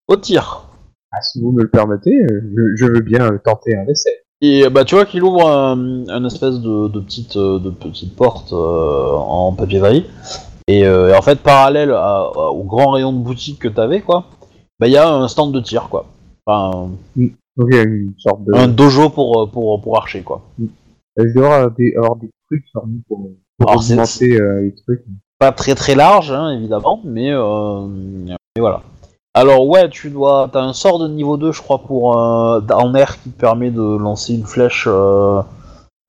[0.07, 0.64] au tir?
[1.11, 4.22] Ah, si vous me le permettez, euh, je, je veux bien euh, tenter un essai.
[4.41, 8.52] Et bah tu vois qu'il ouvre un, un espèce de, de petite de petite porte
[8.52, 10.06] euh, en papier vaille
[10.68, 14.02] et, euh, et en fait parallèle à- à- au grand rayon de boutique que t'avais
[14.02, 14.26] quoi,
[14.77, 16.06] bah il y a un stand de tir quoi,
[16.45, 18.53] enfin Donc il y a une sorte de...
[18.53, 20.41] un dojo pour pour pour archer quoi.
[21.18, 24.62] Je dois avoir des, avoir des trucs sur nous pour, pour Alors, c'est- augmenter euh,
[24.62, 25.04] les trucs.
[25.40, 28.82] pas très très large, hein, évidemment, mais, euh, mais voilà.
[29.34, 32.96] Alors ouais, tu dois, t'as un sort de niveau 2, je crois, pour euh, en
[32.96, 34.86] air qui te permet de lancer une flèche.
[34.88, 35.42] Euh,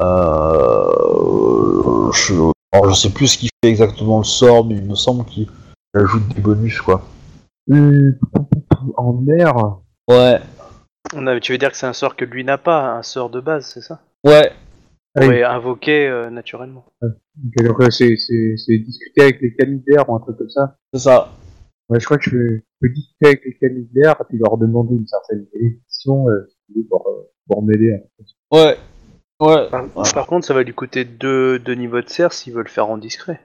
[0.00, 2.34] euh, je,
[2.72, 5.48] alors, je sais plus ce qui fait exactement le sort, mais il me semble qu'il
[5.94, 7.02] ajoute des bonus, quoi.
[8.96, 9.54] En air,
[10.08, 10.40] Ouais,
[11.14, 13.28] On a- tu veux dire que c'est un sort que lui n'a pas, un sort
[13.30, 14.00] de base, c'est ça?
[14.24, 14.52] Ouais.
[15.16, 15.28] Ah oui.
[15.28, 16.84] Oui, invoqué euh, naturellement.
[17.02, 18.08] ok, donc euh, c'est
[18.78, 20.76] discuter avec les canidaires ou un truc comme ça.
[20.92, 21.32] C'est ça.
[21.88, 24.58] Ouais, je crois que je peux, je peux discuter avec les canidaires et puis leur
[24.58, 26.48] demander une certaine bénédiction euh,
[26.90, 27.96] pour, euh, pour m'aider.
[28.52, 28.76] Ouais.
[29.40, 29.68] Ouais.
[29.70, 29.84] Par,
[30.14, 32.88] par contre, ça va lui coûter deux, deux niveaux de serre s'il veut le faire
[32.88, 33.40] en discret.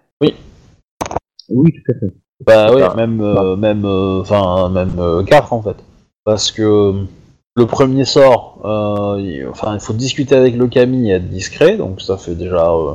[1.50, 2.14] Oui, tout à fait.
[2.46, 2.96] Bah oui, Ah.
[2.96, 5.76] même, euh, même, euh, enfin, même 4 en fait.
[6.24, 7.06] Parce que
[7.56, 11.78] le premier sort, euh, il, enfin, il faut discuter avec le Kami et être discret,
[11.78, 12.94] donc ça fait déjà, euh,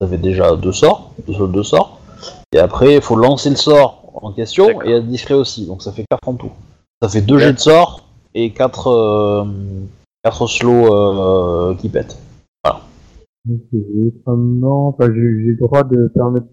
[0.00, 1.98] ça fait déjà deux sorts, deux, deux sorts.
[2.52, 4.84] Et après, il faut lancer le sort en question D'accord.
[4.84, 6.52] et être discret aussi, donc ça fait 4 en tout.
[7.02, 8.04] Ça fait deux jets de sort
[8.34, 9.44] et 4 euh,
[10.22, 12.18] quatre slow euh, qui pètent.
[13.48, 16.46] Autrement, enfin, j'ai j'ai le droit de permettre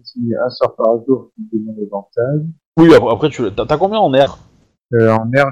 [0.46, 2.46] un sort par jour qui donne l'avantage.
[2.78, 4.38] Oui, après, après tu t'as t'as combien en air
[5.10, 5.46] en air.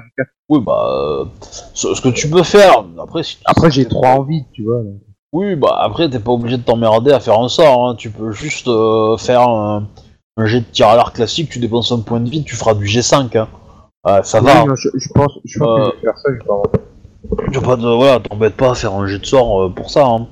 [0.49, 1.25] Oui, bah, euh,
[1.73, 4.63] ce, ce que tu peux faire, après, si tu- Après, j'ai trois en vide, tu
[4.63, 4.77] vois.
[4.83, 4.95] donc.
[5.31, 7.87] Oui, bah après, t'es pas obligé de t'emmerder à faire un sort.
[7.89, 7.95] hein.
[7.97, 9.87] Tu peux juste euh, faire un,
[10.37, 12.75] un jet de tir à l'arc classique, tu dépenses un point de vie, tu feras
[12.75, 13.35] du G5.
[13.37, 13.47] Hein.
[14.23, 14.65] Ça va.
[14.65, 16.53] Non, je, je pense, je pense Euh, que je vais faire ça, je vais pas
[16.53, 19.69] avoir- Tu vas pas te- voilà, t'embête pas à faire un jet de sort euh,
[19.69, 20.05] pour ça.
[20.05, 20.27] Hein.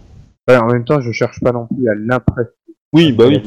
[0.47, 2.51] Ouais, en même temps, je cherche pas non plus à l'impression.
[2.93, 3.41] Oui, bah oui.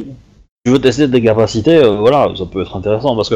[0.64, 3.34] Tu veux tester tes capacités, euh, voilà, ça peut être intéressant parce que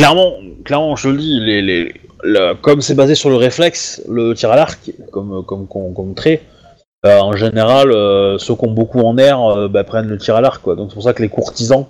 [0.00, 0.32] clairement,
[0.64, 1.94] clairement, je le dis, les, les,
[2.24, 6.14] la- comme c'est basé sur le réflexe, le tir à l'arc, comme, comme, comme, comme
[6.14, 6.40] trait,
[7.06, 10.36] euh, en général, euh, ceux qui ont beaucoup en air euh, bah, prennent le tir
[10.36, 10.76] à l'arc, quoi.
[10.76, 11.86] Donc c'est pour ça que les courtisans,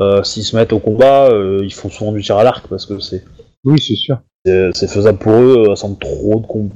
[0.00, 1.28] euh, s'ils se mettent au combat,
[1.62, 3.22] ils font souvent du tir à l'arc parce que c'est
[3.64, 4.18] Oui, c'est sûr.
[4.46, 6.70] c'est c'est faisable pour eux sans trop de com-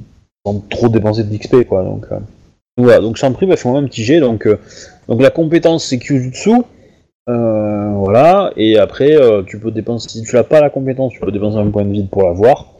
[0.45, 2.05] sans trop dépenser d'XP quoi donc
[2.77, 4.47] voilà donc j'en prie bah, fais-moi un petit jet donc
[5.07, 6.51] donc la compétence c'est Kyujutsu
[7.29, 11.19] euh, voilà et après euh, tu peux dépenser si tu n'as pas la compétence tu
[11.21, 12.73] peux dépenser un point de vide pour l'avoir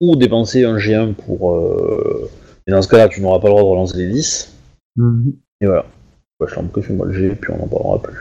[0.00, 2.28] ou dépenser un G1 pour euh,
[2.66, 4.54] et dans ce cas là tu n'auras pas le droit de relancer les 10
[4.96, 5.32] Mhm.
[5.60, 5.84] et voilà
[6.40, 8.18] bah, je t'en prie fais-moi le G puis on n'en parlera plus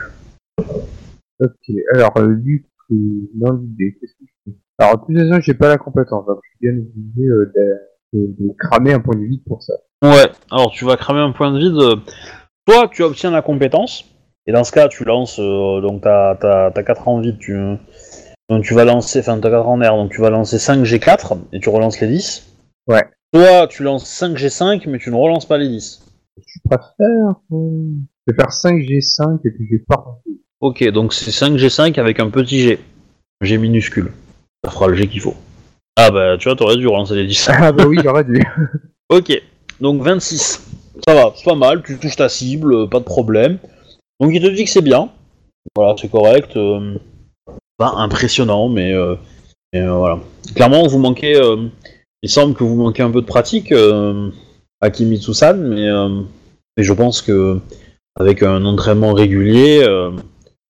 [1.40, 4.58] Ok, alors, euh, du coup, dans l'idée, qu'est-ce que je fais?
[4.80, 8.18] Alors, de toute façon, j'ai pas la compétence, donc je suis bien obligé euh, de,
[8.20, 9.74] de- de cramer un point de vide pour ça.
[10.04, 12.02] Ouais, alors tu vas cramer un point de vide.
[12.66, 14.06] Toi, tu obtiens la compétence,
[14.48, 15.40] et dans ce cas, tu lances.
[15.40, 17.56] euh, donc, t'as t'as- t'as 4 en vide, tu,
[18.50, 19.20] donc tu vas lancer.
[19.20, 22.08] Enfin, t'as 4 en air, donc tu vas lancer 5 G4, et tu relances les
[22.08, 22.48] 10.
[22.88, 23.04] Ouais.
[23.34, 26.02] Toi, tu lances 5 G5, mais tu ne relances pas les 10.
[26.38, 27.92] Je préfère, euh,
[28.28, 30.20] je vais faire 5 G5 et puis je vais pas
[30.62, 32.80] Ok, donc c'est 5 G5 avec un petit G.
[33.42, 34.12] G minuscule.
[34.64, 35.36] Ça fera le G qu'il faut.
[35.98, 37.50] Ah bah, tu vois, t'aurais dû relancer les 10.
[37.52, 38.42] Ah bah oui, j'aurais dû.
[39.10, 39.42] Ok,
[39.80, 40.62] donc 26.
[41.08, 43.58] Ça va, c'est pas mal, tu touches ta cible, euh, pas de problème.
[44.20, 45.10] Donc il te dit que c'est bien.
[45.76, 46.56] Voilà, c'est correct.
[46.56, 46.96] euh,
[47.78, 49.16] pas impressionnant, mais, euh,
[49.74, 50.20] mais, euh, voilà.
[50.56, 51.40] Clairement, vous manquez.
[52.24, 53.72] il semble que vous manquez un peu de pratique
[54.82, 55.88] à Kimitsu-san, mais,
[56.78, 57.60] mais je pense que
[58.16, 60.20] avec un entraînement régulier, vous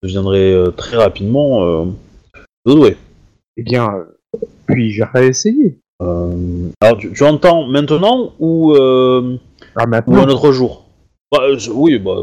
[0.04, 1.86] deviendrez très rapidement
[2.66, 2.98] doué.
[3.56, 3.90] Eh bien,
[4.68, 5.80] puis j'ai réessayé.
[6.02, 10.86] Euh, alors, tu, tu entends maintenant ou, Ah, ou un autre jour?
[11.32, 11.40] Bah,
[11.74, 12.16] Oui, bah,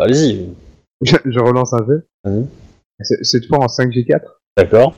[0.00, 0.46] allez-y.
[1.02, 1.82] Je, je relance un.
[1.82, 2.46] Vas-y.
[3.00, 4.20] C'est- Cette fois en 5G4.
[4.56, 4.94] D'accord.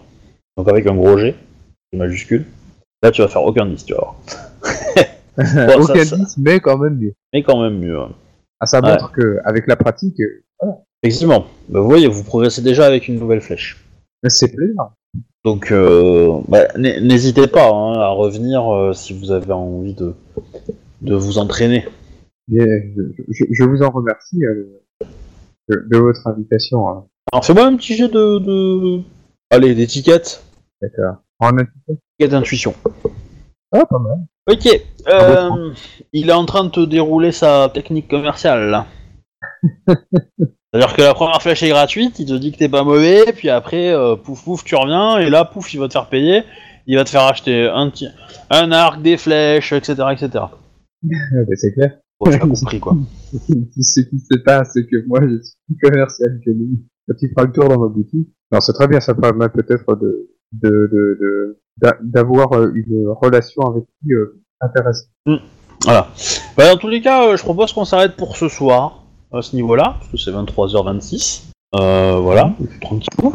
[0.57, 1.35] Donc avec un gros G,
[1.93, 2.45] G majuscule.
[3.03, 4.17] Là, tu vas faire aucun 10, tu vas voir.
[5.37, 7.15] ça, Aucun ça- 10, mais quand même mieux.
[7.33, 7.99] Mais quand même mieux.
[7.99, 8.11] hein.
[8.61, 10.67] Ah, ça montre que avec la pratique, euh,
[11.03, 11.47] Effectivement.
[11.69, 13.85] Bah, vous voyez, vous progressez déjà avec une nouvelle flèche.
[14.29, 14.93] c'est plaisant.
[15.45, 20.15] Donc, euh, bah, n'hésitez pas hein, à revenir euh, si vous avez envie de,
[21.01, 21.85] de vous entraîner.
[22.49, 22.61] Je,
[23.31, 24.81] je- je vous en remercie euh,
[25.69, 26.89] de, de votre invitation.
[26.89, 27.05] hein.
[27.33, 28.39] Alors, fais-moi un petit jet de...
[28.39, 29.01] de...
[29.51, 30.43] Allez, d'étiquette.
[30.81, 31.17] D'accord.
[31.41, 31.51] En.
[31.59, 32.31] Étiquette?
[32.31, 32.75] D'intuition.
[33.73, 34.19] Ah, pas mal.
[34.51, 34.67] Ok.
[35.09, 35.73] Euh,
[36.13, 38.87] il est en train de te dérouler sa technique commerciale là.
[40.73, 43.51] C'est-à-dire que la première flèche est gratuite, il te dit que t'es pas mauvais, puis
[43.51, 46.45] après, euh, pouf pouf, tu reviens, et là, pouf, il va te faire payer,
[46.87, 48.09] il va te faire acheter un, ti-
[48.51, 49.95] un arc, des flèches, etc.
[50.13, 50.31] etc.
[51.05, 51.99] Ah, bah, c'est clair.
[52.25, 52.97] Bon, tu compris quoi.
[53.33, 56.85] Ce qui se passe, c'est que moi, je suis plus commercial que lui.
[57.09, 58.29] Quand il fera le tour dans ma boutique.
[58.53, 61.19] Non, c'est très bien, ça permet peut-être de, de, de,
[61.81, 65.09] de- d'avoir euh, une relation avec lui euh, intéressante.
[65.85, 66.09] Voilà.
[66.57, 69.57] Bah, dans tous les cas, euh, je propose qu'on s'arrête pour ce soir, à ce
[69.57, 71.45] niveau-là, parce que c'est 23h26.
[71.75, 73.09] Euh, voilà, tranquille.
[73.21, 73.29] Du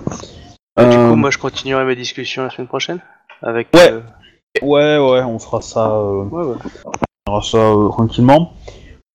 [0.80, 3.00] Euh, coup, moi, je continuerai mes discussions la semaine prochaine.
[3.42, 3.68] Avec.
[3.74, 3.92] Ouais.
[3.92, 4.02] euh,
[4.62, 5.90] Ouais, ouais, on fera ça.
[5.92, 6.56] euh, ouais, ouais.
[7.44, 8.54] Ça euh, tranquillement.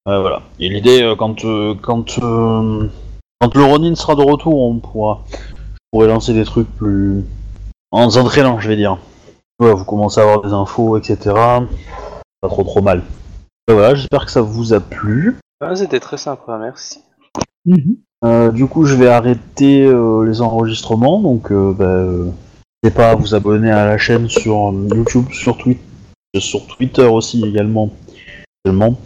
[0.09, 0.43] Euh, voilà.
[0.59, 1.43] Et l'idée, euh, quand,
[1.83, 5.21] quand, quand le Ronin sera de retour, on pourra,
[5.95, 7.25] je lancer des trucs plus
[7.91, 8.99] en s'entraînant, je vais dire.
[9.59, 11.19] Voilà, vous commencez à avoir des infos, etc.
[12.41, 13.03] Pas trop trop mal.
[13.69, 15.37] Voilà, j'espère que ça vous a plu.
[15.61, 17.01] Ah, C'était très sympa, merci.
[18.25, 22.03] Euh, du coup, je vais arrêter euh, les enregistrements, donc euh, bah,
[22.83, 25.79] n'hésitez pas à vous abonner à la chaîne sur YouTube, sur, Twi-
[26.41, 27.91] sur Twitter aussi également.
[28.65, 28.99] également.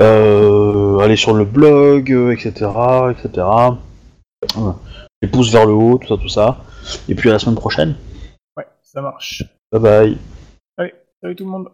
[0.00, 2.50] Euh, allez sur le blog, euh, etc.,
[3.10, 3.46] etc.
[4.54, 4.76] Voilà.
[5.20, 6.64] Les pouces vers le haut, tout ça, tout ça.
[7.08, 7.96] Et puis à la semaine prochaine.
[8.56, 9.44] Ouais, ça marche.
[9.70, 10.18] Bye bye.
[11.22, 11.68] Salut tout le monde.